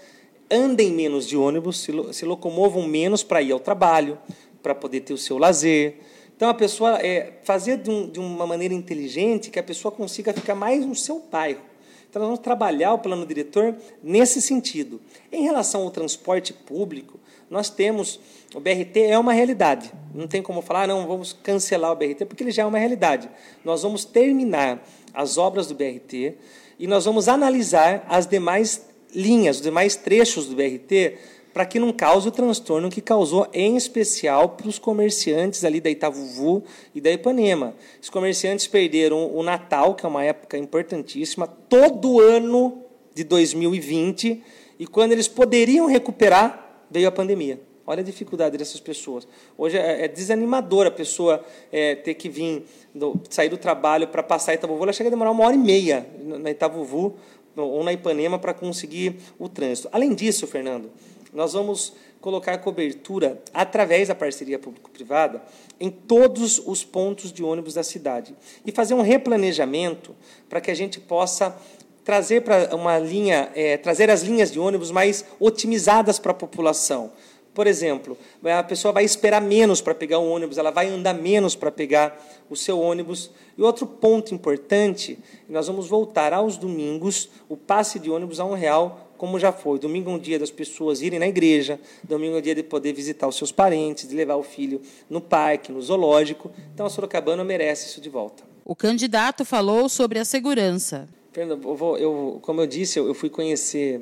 andem 0.51 0.91
menos 0.93 1.29
de 1.29 1.37
ônibus, 1.37 1.81
se, 1.81 1.93
se 2.15 2.25
locomovam 2.25 2.89
menos 2.89 3.23
para 3.23 3.43
ir 3.43 3.53
ao 3.53 3.61
trabalho, 3.61 4.19
para 4.63 4.75
poder 4.75 5.01
ter 5.01 5.13
o 5.13 5.19
seu 5.19 5.37
lazer, 5.37 6.01
então, 6.37 6.51
a 6.51 6.55
pessoa 6.55 6.99
é, 6.99 7.33
fazer 7.45 7.79
de, 7.79 7.91
um, 7.91 8.11
de, 8.11 8.21
uma 8.21 8.47
maneira 8.47 8.75
inteligente 8.75 9.51
que 9.51 9.59
a 9.59 9.63
pessoa 9.63 9.91
consiga 9.91 10.35
ficar 10.35 10.55
mais 10.55 10.85
no 10.85 10.95
seu 10.95 11.19
bairro. 11.33 11.63
Então, 12.11 12.21
nós 12.21 12.29
vamos 12.29 12.41
trabalhar 12.41 12.93
o 12.93 12.99
plano 12.99 13.25
diretor 13.25 13.75
nesse 14.03 14.43
sentido. 14.43 15.01
Em 15.33 15.45
relação 15.45 15.83
ao 15.83 15.91
transporte 15.91 16.53
público, 16.53 17.19
nós 17.51 17.71
temos. 17.71 18.21
O 18.55 18.61
BRT 18.61 19.01
é 19.01 19.19
uma 19.19 19.33
realidade. 19.33 19.91
Não 20.15 20.29
tem 20.29 20.43
como 20.43 20.61
falar, 20.61 20.83
ah, 20.83 20.87
não, 20.87 21.07
vamos 21.07 21.33
cancelar 21.33 21.91
o 21.93 21.97
BRT, 21.97 22.27
porque 22.27 22.43
ele 22.43 22.51
já 22.51 22.63
é 22.63 22.67
uma 22.67 22.79
realidade. 22.79 23.31
Nós 23.65 23.83
vamos 23.83 24.05
terminar 24.05 24.87
as 25.15 25.39
obras 25.39 25.67
do 25.67 25.75
BRT 25.75 26.35
e 26.79 26.87
nós 26.87 27.07
vamos 27.07 27.29
analisar 27.29 28.05
as 28.09 28.27
demais 28.27 28.87
linhas, 29.15 29.57
os 29.57 29.63
demais 29.63 29.97
trechos 29.97 30.47
do 30.47 30.55
BRT 30.55 31.17
para 31.57 31.65
que 31.65 31.81
não 31.81 31.91
cause 31.91 32.29
o 32.29 32.31
transtorno 32.31 32.91
que 32.91 33.01
causou, 33.01 33.49
em 33.51 33.79
especial 33.79 34.51
para 34.51 34.69
os 34.69 34.79
comerciantes 34.79 35.65
ali 35.65 35.81
da 35.81 35.89
Itavuvu 35.89 36.63
e 36.95 37.01
da 37.01 37.11
Ipanema. 37.11 37.73
Os 37.99 38.11
comerciantes 38.11 38.67
perderam 38.67 39.35
o 39.35 39.43
Natal, 39.43 39.95
que 39.95 40.05
é 40.05 40.09
uma 40.09 40.23
época 40.23 40.59
importantíssima, 40.59 41.47
todo 41.47 42.21
ano 42.21 42.83
de 43.15 43.25
2020, 43.25 44.43
e 44.79 44.87
quando 44.87 45.13
eles 45.13 45.29
poderiam 45.29 45.87
recuperar, 45.87 46.85
veio 46.91 47.09
a 47.09 47.11
pandemia. 47.11 47.59
Olha 47.87 48.03
a 48.03 48.05
dificuldade 48.05 48.59
dessas 48.59 48.79
pessoas. 48.79 49.27
Hoje 49.57 49.79
é, 49.79 50.05
é 50.05 50.09
desanimador 50.09 50.87
a 50.87 50.91
pessoa 50.91 51.43
é, 51.73 51.95
ter 51.95 52.13
que 52.13 52.29
vir, 52.29 52.67
do, 52.95 53.19
sair 53.31 53.49
do 53.49 53.57
trabalho 53.57 54.09
para 54.09 54.23
passar 54.23 54.53
a 54.53 54.55
Itavuvu. 54.57 54.83
Ela 54.83 54.93
chega 54.93 55.09
a 55.09 55.11
demorar 55.11 55.31
uma 55.31 55.47
hora 55.47 55.55
e 55.55 55.59
meia 55.59 56.07
na 56.23 56.51
Itavuvu 56.51 57.17
ou 57.57 57.83
na 57.83 57.95
Ipanema 57.95 58.39
para 58.39 58.53
conseguir 58.53 59.17
o 59.39 59.49
trânsito. 59.49 59.89
Além 59.91 60.15
disso, 60.15 60.47
Fernando, 60.47 60.91
nós 61.37 61.53
vamos 61.53 61.93
colocar 62.19 62.57
cobertura 62.59 63.41
através 63.53 64.09
da 64.09 64.15
parceria 64.15 64.59
público-privada 64.59 65.43
em 65.79 65.91
todos 65.91 66.59
os 66.67 66.83
pontos 66.83 67.31
de 67.31 67.45
ônibus 67.45 67.75
da 67.75 67.83
cidade 67.83 68.35
e 68.65 68.73
fazer 68.73 68.95
um 68.95 69.03
replanejamento 69.03 70.17
para 70.49 70.63
que 70.63 70.71
a 70.71 70.75
gente 70.75 70.99
possa 70.99 71.55
trazer 72.03 72.41
para 72.41 72.75
uma 72.75 72.99
linha, 72.99 73.51
é, 73.55 73.77
trazer 73.77 74.11
as 74.11 74.23
linhas 74.23 74.51
de 74.51 74.59
ônibus 74.59 74.91
mais 74.91 75.27
otimizadas 75.39 76.19
para 76.19 76.33
a 76.33 76.35
população. 76.35 77.13
Por 77.53 77.67
exemplo, 77.67 78.17
a 78.45 78.63
pessoa 78.63 78.93
vai 78.93 79.05
esperar 79.05 79.41
menos 79.41 79.81
para 79.81 79.95
pegar 79.95 80.19
o 80.19 80.31
ônibus, 80.31 80.59
ela 80.59 80.71
vai 80.71 80.89
andar 80.89 81.15
menos 81.15 81.55
para 81.55 81.71
pegar 81.71 82.19
o 82.51 82.57
seu 82.57 82.79
ônibus. 82.79 83.31
E 83.57 83.63
outro 83.63 83.87
ponto 83.87 84.35
importante, 84.35 85.19
nós 85.49 85.67
vamos 85.67 85.89
voltar 85.89 86.33
aos 86.33 86.57
domingos 86.57 87.31
o 87.49 87.57
passe 87.57 87.99
de 87.99 88.11
ônibus 88.11 88.41
a 88.41 88.45
um 88.45 88.55
real 88.55 89.06
como 89.17 89.39
já 89.39 89.53
foi. 89.53 89.79
Domingo 89.79 90.11
é 90.11 90.15
um 90.15 90.19
dia 90.19 90.39
das 90.39 90.51
pessoas 90.51 91.03
irem 91.03 91.19
na 91.19 91.27
igreja, 91.27 91.81
domingo 92.05 92.37
é 92.37 92.39
um 92.39 92.43
dia 92.43 92.55
de 92.55 92.63
poder 92.63 92.93
visitar 92.93 93.27
os 93.27 93.37
seus 93.37 93.53
parentes, 93.53 94.09
de 94.09 94.15
levar 94.15 94.37
o 94.37 94.43
filho 94.43 94.81
no 95.09 95.21
parque, 95.21 95.73
no 95.73 95.81
zoológico. 95.81 96.51
Então 96.75 96.87
a 96.87 96.91
Sorocabana 96.91 97.45
merece 97.45 97.87
isso 97.87 98.01
de 98.01 98.09
volta. 98.09 98.45
O 98.65 98.75
candidato 98.75 99.45
falou 99.45 99.89
sobre 99.89 100.19
a 100.19 100.25
segurança. 100.25 101.09
Fernando, 101.33 101.69
eu 101.69 101.77
vou, 101.77 101.99
eu, 101.99 102.39
como 102.43 102.61
eu 102.61 102.67
disse, 102.67 102.99
eu, 102.99 103.07
eu 103.07 103.15
fui 103.15 103.29
conhecer 103.29 104.01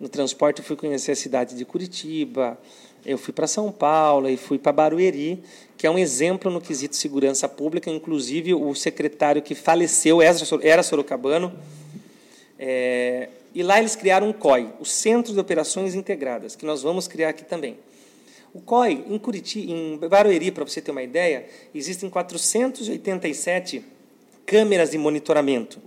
no 0.00 0.08
transporte, 0.08 0.60
eu 0.60 0.64
fui 0.64 0.76
conhecer 0.76 1.12
a 1.12 1.16
cidade 1.16 1.54
de 1.54 1.64
Curitiba, 1.64 2.58
eu 3.04 3.16
fui 3.16 3.32
para 3.32 3.46
São 3.46 3.70
Paulo 3.70 4.28
e 4.28 4.36
fui 4.36 4.58
para 4.58 4.72
Barueri, 4.72 5.42
que 5.76 5.86
é 5.86 5.90
um 5.90 5.98
exemplo 5.98 6.50
no 6.50 6.60
quesito 6.60 6.96
segurança 6.96 7.48
pública. 7.48 7.90
Inclusive, 7.90 8.54
o 8.54 8.74
secretário 8.74 9.40
que 9.42 9.54
faleceu 9.54 10.20
era 10.20 10.82
sorocabano. 10.82 11.52
É, 12.58 13.28
e 13.54 13.62
lá 13.62 13.78
eles 13.78 13.96
criaram 13.96 14.28
um 14.28 14.32
COI, 14.32 14.72
o 14.78 14.84
Centro 14.84 15.32
de 15.32 15.40
Operações 15.40 15.94
Integradas, 15.94 16.54
que 16.54 16.64
nós 16.64 16.82
vamos 16.82 17.08
criar 17.08 17.30
aqui 17.30 17.44
também. 17.44 17.76
O 18.52 18.60
COI, 18.60 19.04
em 19.08 19.18
Curitiba, 19.18 19.72
em 19.72 19.96
Barueri, 19.96 20.50
para 20.50 20.64
você 20.64 20.80
ter 20.80 20.90
uma 20.90 21.02
ideia, 21.02 21.46
existem 21.74 22.10
487 22.10 23.84
câmeras 24.44 24.90
de 24.90 24.98
monitoramento 24.98 25.80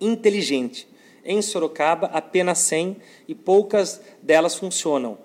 inteligente. 0.00 0.86
Em 1.24 1.40
Sorocaba, 1.42 2.06
apenas 2.08 2.58
100 2.58 2.96
e 3.26 3.34
poucas 3.34 4.00
delas 4.22 4.54
funcionam. 4.54 5.18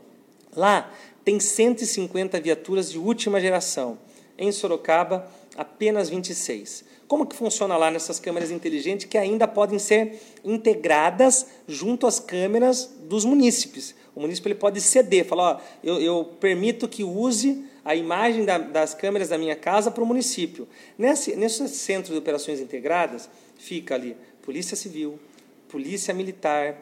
Lá 0.55 0.91
tem 1.23 1.39
150 1.39 2.39
viaturas 2.41 2.91
de 2.91 2.97
última 2.97 3.39
geração. 3.39 3.97
Em 4.37 4.51
Sorocaba, 4.51 5.29
apenas 5.55 6.09
26. 6.09 6.83
Como 7.07 7.25
que 7.25 7.35
funciona 7.35 7.77
lá 7.77 7.91
nessas 7.91 8.19
câmeras 8.19 8.51
inteligentes 8.51 9.05
que 9.05 9.17
ainda 9.17 9.47
podem 9.47 9.77
ser 9.77 10.21
integradas 10.43 11.47
junto 11.67 12.07
às 12.07 12.19
câmeras 12.19 12.89
dos 13.01 13.25
munícipes? 13.25 13.95
O 14.15 14.21
município 14.21 14.49
ele 14.49 14.59
pode 14.59 14.79
ceder, 14.79 15.25
falar, 15.25 15.55
ó, 15.55 15.61
eu, 15.83 15.99
eu 15.99 16.25
permito 16.39 16.87
que 16.87 17.03
use 17.03 17.65
a 17.83 17.95
imagem 17.95 18.45
da, 18.45 18.57
das 18.57 18.93
câmeras 18.93 19.29
da 19.29 19.37
minha 19.37 19.55
casa 19.55 19.91
para 19.91 20.03
o 20.03 20.05
município. 20.05 20.67
Nesse, 20.97 21.35
nesse 21.35 21.67
centro 21.69 22.13
de 22.13 22.19
operações 22.19 22.59
integradas, 22.59 23.29
fica 23.57 23.95
ali 23.95 24.15
Polícia 24.41 24.77
Civil, 24.77 25.19
Polícia 25.67 26.13
Militar, 26.13 26.77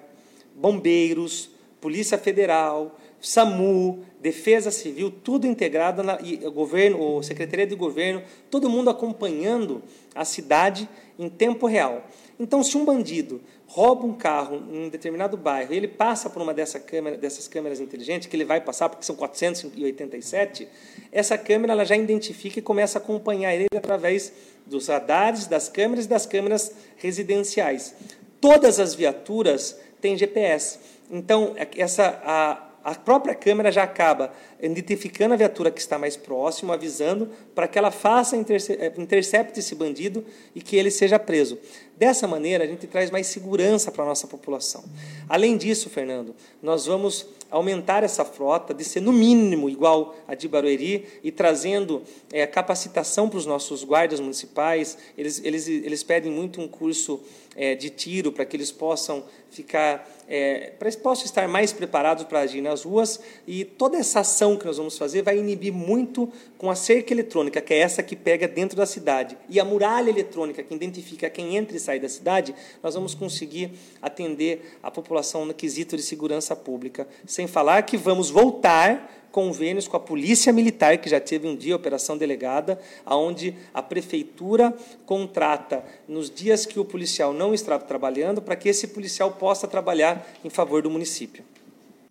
Bombeiros, 0.56 1.50
Polícia 1.80 2.18
Federal, 2.18 3.00
SAMU, 3.22 4.04
Defesa 4.20 4.72
Civil, 4.72 5.12
tudo 5.12 5.48
integrado 5.48 6.04
na 6.04 6.20
e 6.22 6.38
governo, 6.50 7.18
o 7.18 7.24
Secretaria 7.24 7.68
de 7.68 7.76
Governo, 7.76 8.22
todo 8.50 8.70
mundo 8.70 8.90
acompanhando 8.90 9.82
a 10.14 10.26
cidade 10.26 10.90
em 11.18 11.30
tempo 11.30 11.68
real. 11.68 12.04
Então, 12.40 12.64
se 12.64 12.76
um 12.76 12.84
bandido 12.84 13.42
rouba 13.68 14.06
um 14.06 14.14
carro 14.14 14.58
em 14.72 14.86
um 14.86 14.90
determinado 14.90 15.38
bairro 15.38 15.74
e 15.74 15.78
ele 15.78 15.88
passa 15.88 16.30
por 16.30 16.42
uma 16.42 16.54
dessa 16.54 16.80
câmera, 16.80 17.18
dessas 17.18 17.48
câmeras 17.48 17.80
inteligentes, 17.80 18.28
que 18.28 18.36
ele 18.36 18.44
vai 18.44 18.60
passar 18.60 18.90
porque 18.90 19.06
são 19.06 19.16
487, 19.16 20.68
essa 21.12 21.38
câmera 21.38 21.74
ela 21.74 21.86
já 21.86 21.96
identifica 21.96 22.60
e 22.60 22.62
começa 22.62 22.98
a 22.98 23.02
acompanhar 23.02 23.54
ele 23.54 23.68
através 23.76 24.34
dos 24.66 24.88
radares, 24.88 25.48
das 25.48 25.70
câmeras 25.70 26.06
e 26.06 26.10
das 26.10 26.26
câmeras 26.26 26.74
residenciais 26.98 27.96
todas 28.42 28.80
as 28.80 28.96
viaturas 28.96 29.80
têm 30.02 30.18
GPS. 30.18 30.80
Então, 31.10 31.54
essa, 31.78 32.20
a, 32.26 32.71
a 32.84 32.96
própria 32.96 33.36
câmera 33.36 33.72
já 33.72 33.84
acaba 33.84 34.32
identificando 34.62 35.34
a 35.34 35.38
viatura 35.38 35.72
que 35.72 35.80
está 35.80 35.98
mais 35.98 36.16
próximo, 36.16 36.72
avisando 36.72 37.30
para 37.56 37.68
que 37.68 37.78
ela 37.78 37.92
faça 37.92 38.36
eh, 38.36 38.94
intercepte 38.98 39.60
esse 39.60 39.76
bandido 39.76 40.24
e 40.54 40.62
que 40.62 40.76
ele 40.76 40.92
seja 40.92 41.18
preso. 41.18 41.58
Dessa 41.98 42.28
maneira, 42.28 42.64
a 42.64 42.68
gente 42.68 42.88
traz 42.88 43.12
mais 43.12 43.28
segurança 43.28 43.92
para 43.92 44.04
a 44.04 44.08
nossa 44.08 44.26
população. 44.26 44.84
Além 45.30 45.56
disso, 45.56 45.90
Fernando, 45.90 46.36
nós 46.62 46.88
vamos 46.88 47.28
aumentar 47.52 48.02
essa 48.04 48.24
frota 48.24 48.74
de 48.74 48.84
ser 48.84 49.02
no 49.02 49.12
mínimo 49.12 49.70
igual 49.70 50.16
a 50.28 50.34
de 50.34 50.48
Barueri 50.48 51.06
e 51.22 51.32
trazendo 51.32 52.02
é, 52.32 52.48
capacitação 52.48 53.30
para 53.30 53.38
os 53.38 53.46
nossos 53.46 53.84
guardas 53.84 54.20
municipais. 54.20 54.98
Eles, 55.18 55.42
eles, 55.44 55.68
eles 55.68 56.02
pedem 56.02 56.32
muito 56.32 56.62
um 56.62 56.68
curso 56.68 57.22
é, 57.56 57.76
de 57.76 57.90
tiro 57.90 58.32
para 58.32 58.46
que 58.46 58.56
eles 58.56 58.72
possam 58.72 59.24
ficar, 59.52 60.10
é, 60.28 60.72
para 60.80 60.88
eles 60.88 60.96
possam 60.96 61.26
estar 61.26 61.48
mais 61.48 61.74
preparados 61.74 62.24
para 62.24 62.40
agir 62.40 62.62
nas 62.62 62.84
ruas. 62.84 63.20
E 63.46 63.66
toda 63.66 63.98
essa 63.98 64.22
ação 64.22 64.51
que 64.58 64.66
nós 64.66 64.78
vamos 64.78 64.98
fazer 64.98 65.22
vai 65.22 65.38
inibir 65.38 65.74
muito 65.74 66.32
com 66.58 66.70
a 66.70 66.76
cerca 66.76 67.14
eletrônica, 67.14 67.62
que 67.62 67.74
é 67.74 67.80
essa 67.80 68.02
que 68.04 68.16
pega 68.16 68.48
dentro 68.48 68.78
da 68.78 68.86
cidade, 68.86 69.38
e 69.50 69.60
a 69.60 69.66
muralha 69.66 70.10
eletrônica 70.10 70.64
que 70.64 70.74
identifica 70.74 71.30
quem 71.30 71.58
entra 71.58 71.76
e 71.76 71.80
sai 71.80 72.00
da 72.00 72.10
cidade. 72.10 72.54
Nós 72.82 72.96
vamos 72.96 73.14
conseguir 73.14 73.72
atender 74.02 74.78
a 74.82 74.90
população 74.90 75.46
no 75.46 75.54
quesito 75.54 75.96
de 75.96 76.04
segurança 76.04 76.56
pública, 76.56 77.08
sem 77.26 77.48
falar 77.48 77.84
que 77.84 77.98
vamos 77.98 78.30
voltar 78.30 79.20
convênios 79.32 79.88
com 79.88 79.98
a 79.98 80.00
Polícia 80.00 80.52
Militar, 80.52 80.98
que 80.98 81.10
já 81.10 81.20
teve 81.20 81.48
um 81.48 81.56
dia 81.56 81.76
operação 81.76 82.18
delegada, 82.18 82.80
onde 83.06 83.56
a 83.74 83.82
prefeitura 83.82 84.76
contrata 85.06 85.84
nos 86.08 86.30
dias 86.30 86.66
que 86.66 86.80
o 86.80 86.86
policial 86.86 87.34
não 87.34 87.54
está 87.54 87.80
trabalhando, 87.80 88.42
para 88.42 88.56
que 88.56 88.70
esse 88.70 88.90
policial 88.90 89.32
possa 89.32 89.68
trabalhar 89.68 90.28
em 90.44 90.50
favor 90.50 90.82
do 90.82 90.90
município. 90.90 91.44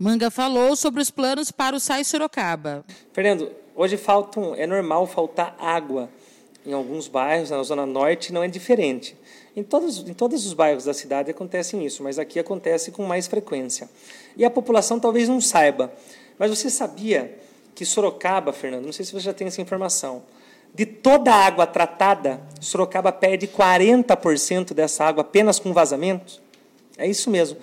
Manga 0.02 0.30
falou 0.30 0.74
sobre 0.76 1.02
os 1.02 1.10
planos 1.10 1.50
para 1.50 1.76
o 1.76 1.78
SAI 1.78 2.04
Sorocaba. 2.04 2.82
Fernando, 3.12 3.52
hoje 3.76 3.98
faltam, 3.98 4.54
é 4.54 4.66
normal 4.66 5.06
faltar 5.06 5.54
água 5.60 6.08
em 6.64 6.72
alguns 6.72 7.06
bairros, 7.06 7.50
na 7.50 7.62
Zona 7.62 7.84
Norte 7.84 8.32
não 8.32 8.42
é 8.42 8.48
diferente. 8.48 9.14
Em 9.54 9.62
todos, 9.62 9.98
em 9.98 10.14
todos 10.14 10.46
os 10.46 10.54
bairros 10.54 10.84
da 10.84 10.94
cidade 10.94 11.30
acontece 11.30 11.76
isso, 11.84 12.02
mas 12.02 12.18
aqui 12.18 12.38
acontece 12.38 12.90
com 12.90 13.04
mais 13.04 13.26
frequência. 13.26 13.90
E 14.38 14.42
a 14.42 14.48
população 14.48 14.98
talvez 14.98 15.28
não 15.28 15.38
saiba, 15.38 15.92
mas 16.38 16.48
você 16.48 16.70
sabia 16.70 17.38
que 17.74 17.84
Sorocaba, 17.84 18.54
Fernando, 18.54 18.86
não 18.86 18.92
sei 18.94 19.04
se 19.04 19.12
você 19.12 19.26
já 19.26 19.34
tem 19.34 19.48
essa 19.48 19.60
informação, 19.60 20.22
de 20.74 20.86
toda 20.86 21.30
a 21.30 21.44
água 21.44 21.66
tratada, 21.66 22.40
Sorocaba 22.58 23.12
perde 23.12 23.46
40% 23.46 24.72
dessa 24.72 25.04
água 25.04 25.20
apenas 25.20 25.58
com 25.58 25.74
vazamentos? 25.74 26.40
É 26.96 27.06
isso 27.06 27.30
mesmo. 27.30 27.58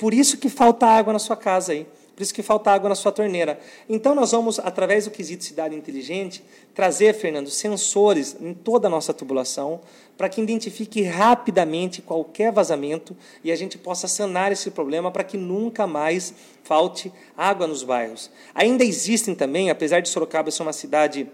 Por 0.00 0.14
isso 0.14 0.38
que 0.38 0.48
falta 0.48 0.86
água 0.86 1.12
na 1.12 1.18
sua 1.18 1.36
casa 1.36 1.72
aí. 1.72 1.86
Por 2.16 2.22
isso 2.22 2.34
que 2.34 2.42
falta 2.42 2.70
água 2.70 2.88
na 2.88 2.94
sua 2.94 3.12
torneira. 3.12 3.60
Então, 3.86 4.14
nós 4.14 4.32
vamos, 4.32 4.58
através 4.58 5.04
do 5.04 5.10
quesito 5.10 5.44
Cidade 5.44 5.74
Inteligente, 5.74 6.42
trazer, 6.74 7.14
Fernando, 7.14 7.50
sensores 7.50 8.34
em 8.40 8.54
toda 8.54 8.88
a 8.88 8.90
nossa 8.90 9.12
tubulação, 9.12 9.80
para 10.16 10.28
que 10.28 10.40
identifique 10.40 11.02
rapidamente 11.02 12.00
qualquer 12.00 12.50
vazamento 12.50 13.14
e 13.44 13.52
a 13.52 13.56
gente 13.56 13.76
possa 13.76 14.08
sanar 14.08 14.52
esse 14.52 14.70
problema 14.70 15.10
para 15.10 15.24
que 15.24 15.36
nunca 15.36 15.86
mais 15.86 16.32
falte 16.62 17.12
água 17.36 17.66
nos 17.66 17.82
bairros. 17.82 18.30
Ainda 18.54 18.84
existem 18.84 19.34
também, 19.34 19.68
apesar 19.68 20.00
de 20.00 20.08
Sorocaba 20.08 20.50
ser 20.50 20.62
uma 20.62 20.72
cidade 20.72 21.28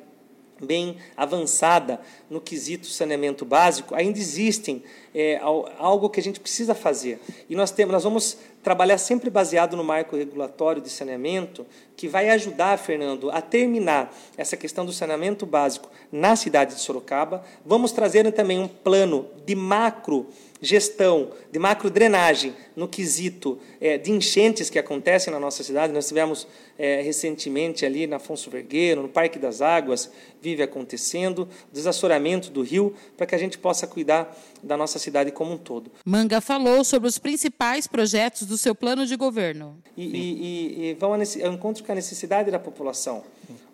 bem 0.61 0.97
avançada 1.17 2.01
no 2.31 2.41
quesito 2.41 2.87
saneamento 2.87 3.45
básico, 3.45 3.95
ainda 3.95 4.19
existem 4.19 4.83
é, 5.15 5.39
algo 5.79 6.09
que 6.09 6.21
a 6.21 6.23
gente 6.23 6.41
precisa 6.41 6.75
fazer. 6.75 7.21
E 7.49 7.55
nós 7.55 7.71
temos, 7.71 7.93
nós 7.93 8.05
vamos 8.05 8.39
trabalhar 8.67 8.99
sempre 8.99 9.31
baseado 9.31 9.77
no 9.77 9.85
marco 9.85 10.17
regulatório 10.17 10.83
de 10.83 10.91
saneamento, 10.91 11.65
que 11.97 12.09
vai 12.09 12.31
ajudar, 12.31 12.77
Fernando, 12.77 13.31
a 13.31 13.41
terminar 13.41 14.13
essa 14.37 14.57
questão 14.57 14.85
do 14.85 14.93
saneamento 14.93 15.47
básico 15.47 15.89
na 16.11 16.35
cidade 16.35 16.75
de 16.75 16.81
Sorocaba. 16.81 17.45
Vamos 17.65 17.93
trazer 17.93 18.29
também 18.33 18.59
um 18.59 18.67
plano 18.67 19.29
de 19.45 19.55
macro 19.55 20.27
gestão, 20.61 21.31
de 21.51 21.59
macro 21.59 21.91
drenagem 21.91 22.55
no 22.75 22.89
quesito 22.89 23.59
é, 23.81 23.99
de 23.99 24.11
enchentes 24.11 24.71
que 24.71 24.79
acontecem 24.79 25.33
na 25.33 25.39
nossa 25.39 25.63
cidade. 25.63 25.93
Nós 25.93 26.09
tivemos 26.09 26.47
é, 26.79 27.01
recentemente 27.03 27.85
ali 27.85 28.07
na 28.07 28.17
Afonso 28.17 28.51
Vergueiro, 28.51 29.03
no 29.03 29.09
Parque 29.09 29.39
das 29.39 29.61
Águas, 29.61 30.11
vive 30.41 30.63
acontecendo, 30.63 31.49
desassoramento 31.73 32.51
do 32.51 32.63
rio, 32.63 32.95
para 33.17 33.27
que 33.27 33.35
a 33.35 33.39
gente 33.39 33.59
possa 33.59 33.87
cuidar 33.87 34.37
da 34.63 34.77
nossa 34.77 34.99
cidade 34.99 35.31
como 35.31 35.53
um 35.53 35.59
todo. 35.59 35.91
Manga 36.05 36.41
falou 36.41 36.85
sobre 36.85 37.09
os 37.09 37.19
principais 37.19 37.87
projetos 37.87 38.47
do 38.47 38.57
seu 38.57 38.75
plano 38.75 39.07
de 39.07 39.17
governo. 39.17 39.79
E, 39.97 40.05
e, 40.05 40.91
e 40.91 40.95
vão 40.95 41.13
ao 41.13 41.53
encontro 41.53 41.85
com 41.85 41.93
a 41.93 41.95
necessidade 41.95 42.51
da 42.51 42.59
população. 42.59 43.23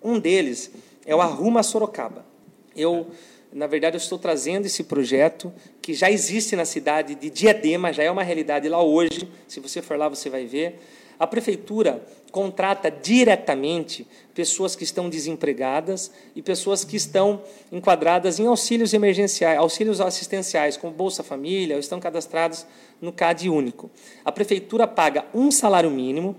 Um 0.03 0.19
deles 0.19 0.71
é 1.07 1.15
o 1.15 1.21
Arruma 1.21 1.63
Sorocaba. 1.63 2.25
Eu 2.75 3.09
na 3.53 3.67
verdade, 3.67 3.97
eu 3.97 3.99
estou 3.99 4.19
trazendo 4.19 4.67
esse 4.67 4.85
projeto 4.85 5.53
que 5.81 5.93
já 5.93 6.11
existe 6.11 6.57
na 6.57 6.65
cidade 6.65 7.15
de 7.15 7.29
Diadema, 7.29 7.93
já 7.93 8.03
é 8.03 8.11
uma 8.11 8.23
realidade 8.23 8.69
lá 8.69 8.83
hoje. 8.83 9.29
Se 9.47 9.61
você 9.61 9.83
for 9.83 9.99
lá, 9.99 10.09
você 10.09 10.31
vai 10.31 10.47
ver. 10.47 10.81
A 11.19 11.27
prefeitura 11.27 12.03
contrata 12.33 12.91
diretamente 12.91 14.07
pessoas 14.35 14.75
que 14.75 14.85
estão 14.85 15.11
desempregadas 15.11 16.11
e 16.35 16.41
pessoas 16.41 16.83
que 16.83 16.97
estão 16.97 17.43
enquadradas 17.71 18.41
em 18.41 18.47
auxílios 18.47 18.95
emergenciais, 18.95 19.59
auxílios 19.59 20.01
assistenciais, 20.01 20.79
como 20.79 20.95
Bolsa 20.95 21.23
Família, 21.23 21.77
ou 21.77 21.81
estão 21.81 22.01
cadastrados 22.01 22.67
no 23.01 23.13
CAD 23.13 23.51
único. 23.51 23.91
A 24.25 24.33
prefeitura 24.33 24.89
paga 24.89 25.27
um 25.35 25.51
salário 25.51 25.91
mínimo 25.91 26.35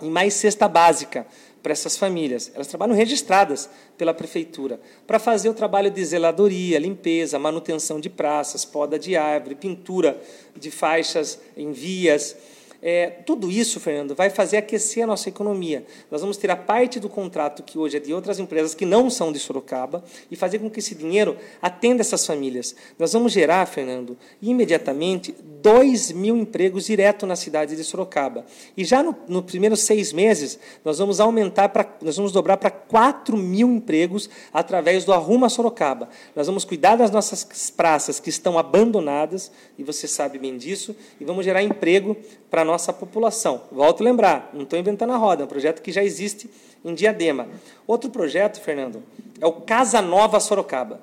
e 0.00 0.08
mais 0.08 0.34
cesta 0.34 0.66
básica 0.66 1.26
para 1.62 1.72
essas 1.72 1.96
famílias. 1.96 2.50
Elas 2.54 2.66
trabalham 2.66 2.94
registradas 2.94 3.68
pela 3.96 4.14
prefeitura 4.14 4.80
para 5.06 5.18
fazer 5.18 5.48
o 5.48 5.54
trabalho 5.54 5.90
de 5.90 6.04
zeladoria, 6.04 6.78
limpeza, 6.78 7.38
manutenção 7.38 8.00
de 8.00 8.08
praças, 8.08 8.64
poda 8.64 8.98
de 8.98 9.16
árvore, 9.16 9.54
pintura 9.54 10.20
de 10.56 10.70
faixas 10.70 11.40
em 11.56 11.72
vias. 11.72 12.36
É, 12.80 13.08
tudo 13.26 13.50
isso, 13.50 13.80
Fernando, 13.80 14.14
vai 14.14 14.30
fazer 14.30 14.58
aquecer 14.58 15.02
a 15.02 15.06
nossa 15.06 15.28
economia. 15.28 15.84
Nós 16.10 16.20
vamos 16.20 16.36
ter 16.36 16.48
a 16.50 16.56
parte 16.56 17.00
do 17.00 17.08
contrato 17.08 17.62
que 17.64 17.76
hoje 17.76 17.96
é 17.96 18.00
de 18.00 18.14
outras 18.14 18.38
empresas 18.38 18.72
que 18.72 18.86
não 18.86 19.10
são 19.10 19.32
de 19.32 19.38
Sorocaba 19.40 20.04
e 20.30 20.36
fazer 20.36 20.60
com 20.60 20.70
que 20.70 20.78
esse 20.78 20.94
dinheiro 20.94 21.36
atenda 21.60 22.02
essas 22.02 22.24
famílias. 22.24 22.76
Nós 22.96 23.12
vamos 23.12 23.32
gerar, 23.32 23.66
Fernando, 23.66 24.16
imediatamente 24.40 25.34
2 25.60 26.12
mil 26.12 26.36
empregos 26.36 26.86
direto 26.86 27.26
na 27.26 27.34
cidade 27.34 27.74
de 27.74 27.82
Sorocaba. 27.82 28.46
E 28.76 28.84
já 28.84 29.02
nos 29.02 29.16
no 29.26 29.42
primeiros 29.42 29.80
seis 29.80 30.12
meses, 30.12 30.58
nós 30.84 30.98
vamos 30.98 31.18
aumentar, 31.18 31.70
para, 31.70 31.96
nós 32.00 32.16
vamos 32.16 32.30
dobrar 32.30 32.56
para 32.56 32.70
4 32.70 33.36
mil 33.36 33.68
empregos 33.68 34.30
através 34.52 35.04
do 35.04 35.12
Arruma 35.12 35.48
Sorocaba. 35.48 36.08
Nós 36.36 36.46
vamos 36.46 36.64
cuidar 36.64 36.96
das 36.96 37.10
nossas 37.10 37.70
praças 37.70 38.20
que 38.20 38.30
estão 38.30 38.56
abandonadas, 38.56 39.50
e 39.76 39.82
você 39.82 40.06
sabe 40.06 40.38
bem 40.38 40.56
disso, 40.56 40.94
e 41.20 41.24
vamos 41.24 41.44
gerar 41.44 41.62
emprego 41.62 42.16
para 42.50 42.64
nossa 42.68 42.92
população. 42.92 43.62
Volto 43.72 44.02
a 44.02 44.04
lembrar, 44.04 44.50
não 44.52 44.64
estou 44.64 44.78
inventando 44.78 45.14
a 45.14 45.16
roda, 45.16 45.42
é 45.42 45.44
um 45.46 45.48
projeto 45.48 45.80
que 45.80 45.90
já 45.90 46.04
existe 46.04 46.50
em 46.84 46.92
Diadema. 46.92 47.48
Outro 47.86 48.10
projeto, 48.10 48.60
Fernando, 48.60 49.02
é 49.40 49.46
o 49.46 49.52
Casa 49.52 50.02
Nova 50.02 50.38
Sorocaba. 50.38 51.00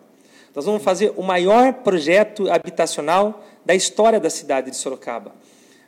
Nós 0.53 0.65
vamos 0.65 0.83
fazer 0.83 1.11
o 1.17 1.23
maior 1.23 1.73
projeto 1.73 2.49
habitacional 2.51 3.43
da 3.65 3.73
história 3.73 4.19
da 4.19 4.29
cidade 4.29 4.69
de 4.69 4.77
Sorocaba. 4.77 5.33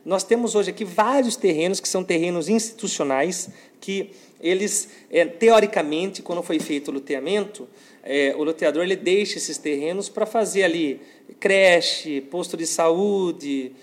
Nós 0.04 0.24
temos 0.24 0.56
hoje 0.56 0.72
aqui 0.72 0.84
vários 0.84 1.36
terrenos 1.36 1.80
que 1.80 1.88
são 1.88 2.04
terrenos 2.04 2.50
institucionais, 2.50 3.50
que 3.80 4.12
eles, 4.42 4.90
é, 5.12 5.26
teoricamente, 5.26 6.24
quando 6.24 6.42
foi 6.42 6.60
feito 6.60 6.90
o 6.90 6.94
loteamento, 6.94 7.68
é, 8.04 8.34
o 8.36 8.44
loteador 8.44 8.84
ele 8.84 8.96
deixa 8.96 9.38
esses 9.38 9.58
terrenos 9.58 10.10
para 10.10 10.26
fazer 10.26 10.64
ali 10.64 11.02
creche, 11.40 12.22
posto 12.22 12.58
de 12.58 12.66
saúde, 12.66 13.74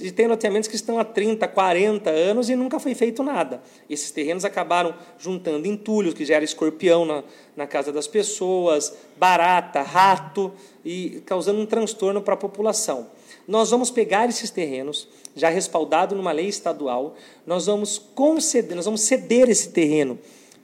e 0.00 0.10
tem 0.10 0.26
loteamentos 0.26 0.68
que 0.68 0.76
estão 0.76 0.98
há 0.98 1.04
30, 1.04 1.46
40 1.48 2.10
anos 2.10 2.50
e 2.50 2.56
nunca 2.56 2.78
foi 2.78 2.94
feito 2.94 3.22
nada. 3.22 3.62
Esses 3.88 4.10
terrenos 4.10 4.44
acabaram 4.44 4.94
juntando 5.18 5.66
entulhos, 5.66 6.14
que 6.14 6.24
gera 6.24 6.44
escorpião 6.44 7.04
na, 7.04 7.24
na 7.56 7.66
casa 7.66 7.92
das 7.92 8.06
pessoas, 8.06 8.94
barata, 9.16 9.80
rato, 9.82 10.52
e 10.84 11.22
causando 11.24 11.60
um 11.60 11.66
transtorno 11.66 12.20
para 12.20 12.34
a 12.34 12.36
população. 12.36 13.08
Nós 13.48 13.70
vamos 13.70 13.90
pegar 13.90 14.28
esses 14.28 14.50
terrenos, 14.50 15.08
já 15.34 15.48
respaldado 15.48 16.14
numa 16.14 16.32
lei 16.32 16.46
estadual, 16.46 17.14
nós 17.46 17.66
vamos 17.66 17.98
conceder, 17.98 18.76
nós 18.76 18.84
vamos 18.84 19.00
ceder 19.02 19.48
esse 19.48 19.70
terreno 19.70 20.18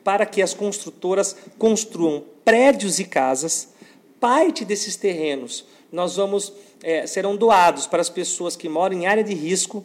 para 0.05 0.27
que 0.27 0.43
as 0.43 0.55
construtoras 0.55 1.37
construam 1.59 2.25
prédios 2.45 2.99
e 2.99 3.05
casas. 3.05 3.69
Parte 4.19 4.65
desses 4.65 4.97
terrenos 4.97 5.65
nós 5.93 6.17
vamos 6.17 6.53
é, 6.83 7.07
serão 7.07 7.37
doados 7.37 7.87
para 7.87 8.01
as 8.01 8.09
pessoas 8.09 8.57
que 8.57 8.69
moram 8.69 8.97
em 8.97 9.07
área 9.07 9.25
de 9.25 9.35
risco 9.35 9.85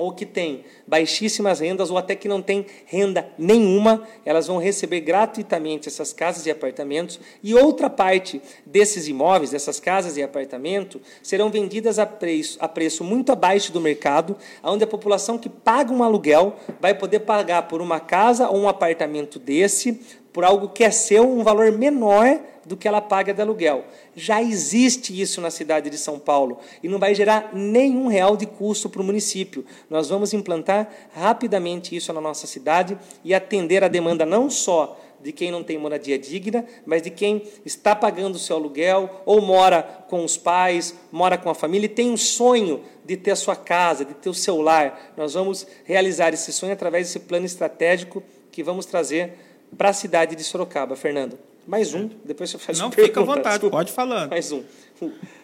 ou 0.00 0.12
que 0.12 0.24
tem 0.24 0.64
baixíssimas 0.86 1.60
rendas 1.60 1.90
ou 1.90 1.98
até 1.98 2.14
que 2.14 2.26
não 2.26 2.40
tem 2.40 2.64
renda 2.86 3.28
nenhuma, 3.36 4.02
elas 4.24 4.46
vão 4.46 4.56
receber 4.56 5.00
gratuitamente 5.00 5.88
essas 5.88 6.12
casas 6.12 6.46
e 6.46 6.50
apartamentos. 6.50 7.20
E 7.42 7.54
outra 7.54 7.90
parte 7.90 8.40
desses 8.64 9.08
imóveis, 9.08 9.50
dessas 9.50 9.78
casas 9.78 10.16
e 10.16 10.22
apartamentos, 10.22 11.02
serão 11.22 11.50
vendidas 11.50 11.98
a 11.98 12.06
preço, 12.06 12.56
a 12.60 12.66
preço 12.66 13.04
muito 13.04 13.30
abaixo 13.30 13.72
do 13.72 13.80
mercado, 13.80 14.36
onde 14.62 14.84
a 14.84 14.86
população 14.86 15.36
que 15.36 15.50
paga 15.50 15.92
um 15.92 16.02
aluguel 16.02 16.56
vai 16.80 16.94
poder 16.94 17.20
pagar 17.20 17.68
por 17.68 17.82
uma 17.82 18.00
casa 18.00 18.48
ou 18.48 18.56
um 18.56 18.68
apartamento 18.68 19.38
desse 19.38 20.00
por 20.32 20.44
algo 20.44 20.68
que 20.68 20.84
é 20.84 20.90
seu, 20.90 21.28
um 21.28 21.42
valor 21.42 21.72
menor 21.72 22.40
do 22.64 22.76
que 22.76 22.86
ela 22.86 23.00
paga 23.00 23.32
de 23.32 23.40
aluguel. 23.40 23.84
Já 24.14 24.42
existe 24.42 25.18
isso 25.18 25.40
na 25.40 25.50
cidade 25.50 25.90
de 25.90 25.98
São 25.98 26.18
Paulo 26.18 26.58
e 26.82 26.88
não 26.88 26.98
vai 26.98 27.14
gerar 27.14 27.50
nenhum 27.52 28.06
real 28.06 28.36
de 28.36 28.46
custo 28.46 28.88
para 28.88 29.02
o 29.02 29.04
município. 29.04 29.64
Nós 29.88 30.08
vamos 30.08 30.32
implantar 30.32 30.88
rapidamente 31.12 31.96
isso 31.96 32.12
na 32.12 32.20
nossa 32.20 32.46
cidade 32.46 32.96
e 33.24 33.34
atender 33.34 33.82
a 33.82 33.88
demanda 33.88 34.24
não 34.24 34.50
só 34.50 34.98
de 35.22 35.32
quem 35.32 35.50
não 35.50 35.62
tem 35.62 35.76
moradia 35.76 36.18
digna, 36.18 36.64
mas 36.86 37.02
de 37.02 37.10
quem 37.10 37.42
está 37.64 37.94
pagando 37.94 38.36
o 38.36 38.38
seu 38.38 38.56
aluguel 38.56 39.22
ou 39.26 39.40
mora 39.40 39.82
com 40.08 40.24
os 40.24 40.36
pais, 40.36 40.94
mora 41.12 41.36
com 41.36 41.50
a 41.50 41.54
família 41.54 41.86
e 41.86 41.90
tem 41.90 42.10
um 42.10 42.16
sonho 42.16 42.82
de 43.04 43.16
ter 43.16 43.32
a 43.32 43.36
sua 43.36 43.54
casa, 43.54 44.04
de 44.04 44.14
ter 44.14 44.30
o 44.30 44.34
seu 44.34 44.60
lar. 44.62 45.12
Nós 45.16 45.34
vamos 45.34 45.66
realizar 45.84 46.32
esse 46.32 46.52
sonho 46.52 46.72
através 46.72 47.06
desse 47.06 47.20
plano 47.20 47.44
estratégico 47.44 48.22
que 48.50 48.62
vamos 48.62 48.86
trazer 48.86 49.34
para 49.76 49.90
a 49.90 49.92
cidade 49.92 50.36
de 50.36 50.44
Sorocaba, 50.44 50.96
Fernando. 50.96 51.38
Mais 51.66 51.94
um, 51.94 52.08
depois 52.24 52.50
você 52.50 52.58
faz 52.58 52.78
Não, 52.78 52.90
pergunta, 52.90 53.06
fica 53.08 53.20
à 53.20 53.24
vontade, 53.24 53.48
desculpa. 53.50 53.76
pode 53.76 53.92
falando. 53.92 54.30
Mais 54.30 54.50
um. 54.50 54.62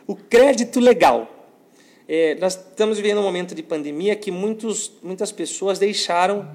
O 0.06 0.16
crédito 0.16 0.80
legal. 0.80 1.30
É, 2.08 2.36
nós 2.36 2.54
estamos 2.54 2.98
vivendo 2.98 3.18
um 3.18 3.22
momento 3.22 3.54
de 3.54 3.62
pandemia 3.62 4.14
que 4.14 4.30
muitos, 4.30 4.92
muitas 5.02 5.32
pessoas 5.32 5.78
deixaram 5.78 6.48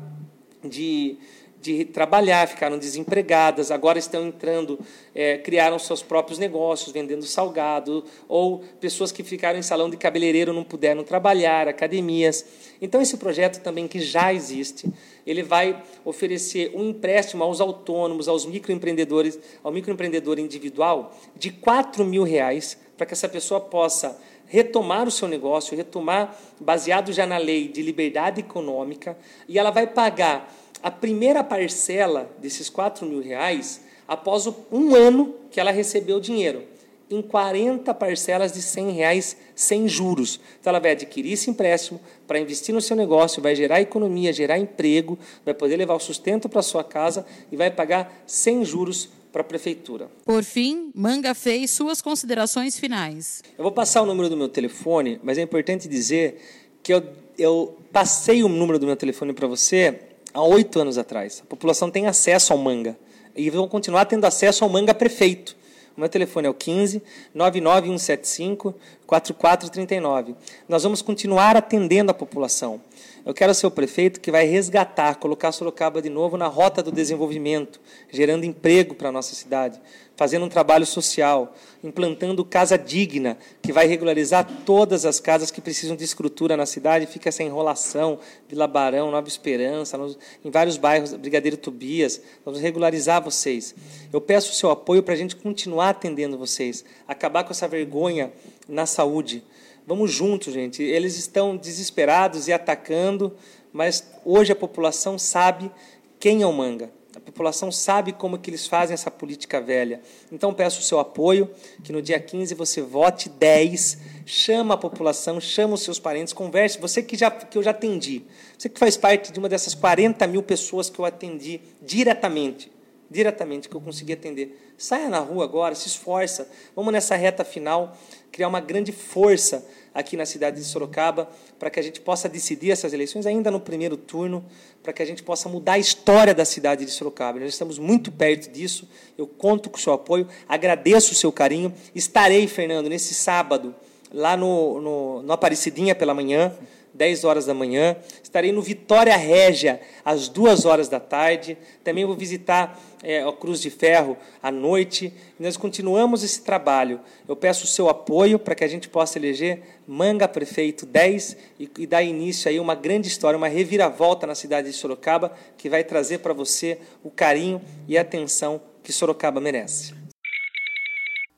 de, 0.63 1.17
de 1.61 1.85
trabalhar, 1.85 2.47
ficaram 2.47 2.77
desempregadas, 2.77 3.69
agora 3.69 3.99
estão 3.99 4.25
entrando, 4.25 4.79
é, 5.13 5.37
criaram 5.37 5.77
seus 5.77 6.01
próprios 6.01 6.39
negócios, 6.39 6.91
vendendo 6.91 7.23
salgado, 7.23 8.03
ou 8.27 8.63
pessoas 8.79 9.11
que 9.11 9.23
ficaram 9.23 9.59
em 9.59 9.61
salão 9.61 9.87
de 9.87 9.95
cabeleireiro 9.95 10.51
não 10.51 10.63
puderam 10.63 11.03
trabalhar, 11.03 11.67
academias. 11.67 12.43
Então, 12.81 12.99
esse 12.99 13.15
projeto 13.17 13.61
também 13.61 13.87
que 13.87 13.99
já 13.99 14.33
existe, 14.33 14.91
ele 15.25 15.43
vai 15.43 15.81
oferecer 16.03 16.71
um 16.73 16.89
empréstimo 16.89 17.43
aos 17.43 17.61
autônomos, 17.61 18.27
aos 18.27 18.43
microempreendedores, 18.43 19.37
ao 19.63 19.71
microempreendedor 19.71 20.39
individual, 20.39 21.15
de 21.35 21.51
4 21.51 22.03
mil 22.03 22.23
reais, 22.23 22.75
para 22.97 23.05
que 23.05 23.13
essa 23.13 23.29
pessoa 23.29 23.61
possa 23.61 24.19
retomar 24.47 25.07
o 25.07 25.11
seu 25.11 25.27
negócio, 25.27 25.77
retomar 25.77 26.35
baseado 26.59 27.13
já 27.13 27.25
na 27.25 27.37
lei 27.37 27.67
de 27.67 27.81
liberdade 27.81 28.41
econômica, 28.41 29.17
e 29.47 29.57
ela 29.59 29.69
vai 29.69 29.87
pagar 29.87 30.51
a 30.81 30.89
primeira 30.89 31.43
parcela 31.43 32.29
desses 32.39 32.69
4 32.69 33.05
mil 33.05 33.21
reais 33.21 33.81
após 34.07 34.47
um 34.71 34.95
ano 34.95 35.35
que 35.49 35.59
ela 35.59 35.71
recebeu 35.71 36.17
o 36.17 36.21
dinheiro, 36.21 36.63
em 37.09 37.21
40 37.21 37.93
parcelas 37.93 38.51
de 38.51 38.61
100 38.61 38.91
reais 38.91 39.37
sem 39.55 39.87
juros. 39.87 40.39
Então 40.59 40.71
ela 40.71 40.79
vai 40.79 40.91
adquirir 40.91 41.33
esse 41.33 41.49
empréstimo 41.49 41.99
para 42.27 42.39
investir 42.39 42.73
no 42.73 42.81
seu 42.81 42.95
negócio, 42.95 43.41
vai 43.41 43.55
gerar 43.55 43.81
economia, 43.81 44.33
gerar 44.33 44.57
emprego, 44.57 45.17
vai 45.45 45.53
poder 45.53 45.77
levar 45.77 45.95
o 45.95 45.99
sustento 45.99 46.49
para 46.49 46.61
sua 46.61 46.83
casa 46.83 47.25
e 47.51 47.55
vai 47.55 47.69
pagar 47.69 48.23
sem 48.25 48.63
juros 48.65 49.09
para 49.31 49.41
a 49.41 49.45
prefeitura. 49.45 50.09
Por 50.25 50.43
fim, 50.43 50.91
Manga 50.93 51.33
fez 51.33 51.71
suas 51.71 52.01
considerações 52.01 52.77
finais. 52.77 53.41
Eu 53.57 53.63
vou 53.63 53.71
passar 53.71 54.01
o 54.01 54.05
número 54.05 54.29
do 54.29 54.35
meu 54.35 54.49
telefone, 54.49 55.19
mas 55.23 55.37
é 55.37 55.41
importante 55.41 55.87
dizer 55.87 56.41
que 56.83 56.93
eu, 56.93 57.01
eu 57.37 57.77
passei 57.93 58.43
o 58.43 58.49
número 58.49 58.77
do 58.77 58.85
meu 58.85 58.95
telefone 58.95 59.31
para 59.31 59.47
você 59.47 60.10
há 60.33 60.41
oito 60.41 60.79
anos 60.79 60.97
atrás. 60.97 61.41
A 61.43 61.47
população 61.47 61.89
tem 61.89 62.07
acesso 62.07 62.53
ao 62.53 62.59
Manga 62.59 62.97
e 63.35 63.49
vão 63.49 63.67
continuar 63.67 64.05
tendo 64.05 64.25
acesso 64.25 64.63
ao 64.63 64.69
Manga 64.69 64.93
Prefeito. 64.93 65.55
O 65.95 65.99
meu 65.99 66.09
telefone 66.09 66.47
é 66.47 66.49
o 66.49 66.53
15 66.53 67.01
99175 67.33 68.73
4439. 69.05 70.35
Nós 70.67 70.83
vamos 70.83 71.01
continuar 71.01 71.57
atendendo 71.57 72.11
a 72.11 72.13
população. 72.13 72.81
Eu 73.23 73.35
quero 73.35 73.53
ser 73.53 73.67
o 73.67 73.71
prefeito 73.71 74.19
que 74.19 74.31
vai 74.31 74.45
resgatar, 74.45 75.15
colocar 75.15 75.51
Sorocaba 75.51 76.01
de 76.01 76.09
novo 76.09 76.37
na 76.37 76.47
rota 76.47 76.81
do 76.81 76.91
desenvolvimento, 76.91 77.79
gerando 78.09 78.45
emprego 78.45 78.95
para 78.95 79.09
a 79.09 79.11
nossa 79.11 79.35
cidade, 79.35 79.79
fazendo 80.15 80.45
um 80.45 80.49
trabalho 80.49 80.87
social, 80.87 81.53
implantando 81.83 82.43
casa 82.43 82.79
digna, 82.79 83.37
que 83.61 83.71
vai 83.71 83.85
regularizar 83.85 84.47
todas 84.65 85.05
as 85.05 85.19
casas 85.19 85.51
que 85.51 85.61
precisam 85.61 85.95
de 85.95 86.03
estrutura 86.03 86.57
na 86.57 86.65
cidade, 86.65 87.05
fica 87.05 87.29
essa 87.29 87.43
enrolação, 87.43 88.17
Vila 88.49 88.65
Barão, 88.65 89.11
Nova 89.11 89.27
Esperança, 89.27 89.99
em 90.43 90.49
vários 90.49 90.77
bairros, 90.77 91.13
Brigadeiro 91.13 91.57
Tobias, 91.57 92.19
vamos 92.43 92.59
regularizar 92.59 93.21
vocês. 93.21 93.75
Eu 94.11 94.19
peço 94.19 94.51
o 94.51 94.55
seu 94.55 94.71
apoio 94.71 95.03
para 95.03 95.13
a 95.13 95.17
gente 95.17 95.35
continuar 95.35 95.89
atendendo 95.89 96.39
vocês, 96.39 96.83
acabar 97.07 97.43
com 97.43 97.51
essa 97.51 97.67
vergonha 97.67 98.31
na 98.67 98.87
saúde. 98.87 99.43
Vamos 99.85 100.11
juntos, 100.11 100.53
gente. 100.53 100.81
Eles 100.83 101.17
estão 101.17 101.57
desesperados 101.57 102.47
e 102.47 102.53
atacando, 102.53 103.35
mas 103.73 104.03
hoje 104.23 104.51
a 104.51 104.55
população 104.55 105.17
sabe 105.17 105.71
quem 106.19 106.41
é 106.41 106.47
o 106.47 106.53
Manga. 106.53 106.91
A 107.15 107.19
população 107.19 107.71
sabe 107.71 108.13
como 108.13 108.37
que 108.37 108.49
eles 108.49 108.67
fazem 108.67 108.93
essa 108.93 109.11
política 109.11 109.59
velha. 109.59 110.01
Então 110.31 110.53
peço 110.53 110.79
o 110.79 110.83
seu 110.83 110.97
apoio, 110.97 111.49
que 111.83 111.91
no 111.91 112.01
dia 112.01 112.19
15 112.19 112.55
você 112.55 112.81
vote 112.81 113.27
10, 113.27 113.97
chama 114.25 114.75
a 114.75 114.77
população, 114.77 115.39
chama 115.39 115.73
os 115.73 115.81
seus 115.81 115.99
parentes, 115.99 116.31
converse. 116.31 116.79
Você 116.79 117.03
que, 117.03 117.17
já, 117.17 117.29
que 117.29 117.57
eu 117.57 117.63
já 117.63 117.71
atendi, 117.71 118.23
você 118.57 118.69
que 118.69 118.79
faz 118.79 118.95
parte 118.95 119.31
de 119.31 119.39
uma 119.39 119.49
dessas 119.49 119.75
40 119.75 120.25
mil 120.27 120.41
pessoas 120.41 120.89
que 120.89 120.99
eu 120.99 121.05
atendi 121.05 121.59
diretamente, 121.81 122.71
diretamente, 123.11 123.67
que 123.67 123.75
eu 123.75 123.81
consegui 123.81 124.13
atender. 124.13 124.73
Saia 124.77 125.09
na 125.09 125.19
rua 125.19 125.43
agora, 125.43 125.75
se 125.75 125.87
esforça. 125.87 126.49
Vamos 126.75 126.93
nessa 126.93 127.15
reta 127.15 127.43
final 127.43 127.95
criar 128.31 128.47
uma 128.47 128.61
grande 128.61 128.93
força 128.93 129.67
aqui 129.93 130.15
na 130.15 130.25
cidade 130.25 130.57
de 130.57 130.63
Sorocaba 130.63 131.29
para 131.59 131.69
que 131.69 131.77
a 131.77 131.83
gente 131.83 131.99
possa 131.99 132.29
decidir 132.29 132.71
essas 132.71 132.93
eleições 132.93 133.25
ainda 133.25 133.51
no 133.51 133.59
primeiro 133.59 133.97
turno, 133.97 134.45
para 134.81 134.93
que 134.93 135.03
a 135.03 135.05
gente 135.05 135.21
possa 135.21 135.49
mudar 135.49 135.73
a 135.73 135.79
história 135.79 136.33
da 136.33 136.45
cidade 136.45 136.85
de 136.85 136.91
Sorocaba. 136.91 137.39
Nós 137.39 137.49
estamos 137.49 137.77
muito 137.77 138.11
perto 138.11 138.49
disso. 138.49 138.87
Eu 139.17 139.27
conto 139.27 139.69
com 139.69 139.77
o 139.77 139.81
seu 139.81 139.91
apoio, 139.91 140.27
agradeço 140.47 141.11
o 141.11 141.15
seu 141.15 141.31
carinho. 141.31 141.73
Estarei, 141.93 142.47
Fernando, 142.47 142.87
nesse 142.87 143.13
sábado, 143.13 143.75
lá 144.13 144.37
no, 144.37 144.79
no, 144.79 145.21
no 145.23 145.33
Aparecidinha 145.33 145.93
pela 145.93 146.13
manhã 146.13 146.57
10 147.01 147.23
horas 147.23 147.47
da 147.47 147.53
manhã. 147.55 147.95
Estarei 148.21 148.51
no 148.51 148.61
Vitória 148.61 149.17
Régia, 149.17 149.81
às 150.05 150.29
2 150.29 150.65
horas 150.65 150.87
da 150.87 150.99
tarde. 150.99 151.57
Também 151.83 152.05
vou 152.05 152.15
visitar 152.15 152.79
é, 153.01 153.23
a 153.23 153.31
Cruz 153.31 153.59
de 153.59 153.71
Ferro 153.71 154.15
à 154.39 154.51
noite. 154.51 155.11
Nós 155.39 155.57
continuamos 155.57 156.21
esse 156.21 156.43
trabalho. 156.43 156.99
Eu 157.27 157.35
peço 157.35 157.63
o 157.63 157.67
seu 157.67 157.89
apoio 157.89 158.37
para 158.37 158.53
que 158.53 158.63
a 158.63 158.67
gente 158.67 158.87
possa 158.87 159.17
eleger 159.17 159.63
Manga 159.87 160.27
Prefeito 160.27 160.85
10 160.85 161.37
e, 161.59 161.71
e 161.79 161.87
dar 161.87 162.03
início 162.03 162.47
aí 162.47 162.59
uma 162.59 162.75
grande 162.75 163.07
história, 163.07 163.35
uma 163.35 163.47
reviravolta 163.47 164.27
na 164.27 164.35
cidade 164.35 164.67
de 164.67 164.73
Sorocaba, 164.73 165.33
que 165.57 165.69
vai 165.69 165.83
trazer 165.83 166.19
para 166.19 166.33
você 166.33 166.77
o 167.03 167.09
carinho 167.09 167.59
e 167.87 167.97
a 167.97 168.01
atenção 168.01 168.61
que 168.83 168.93
Sorocaba 168.93 169.41
merece. 169.41 170.00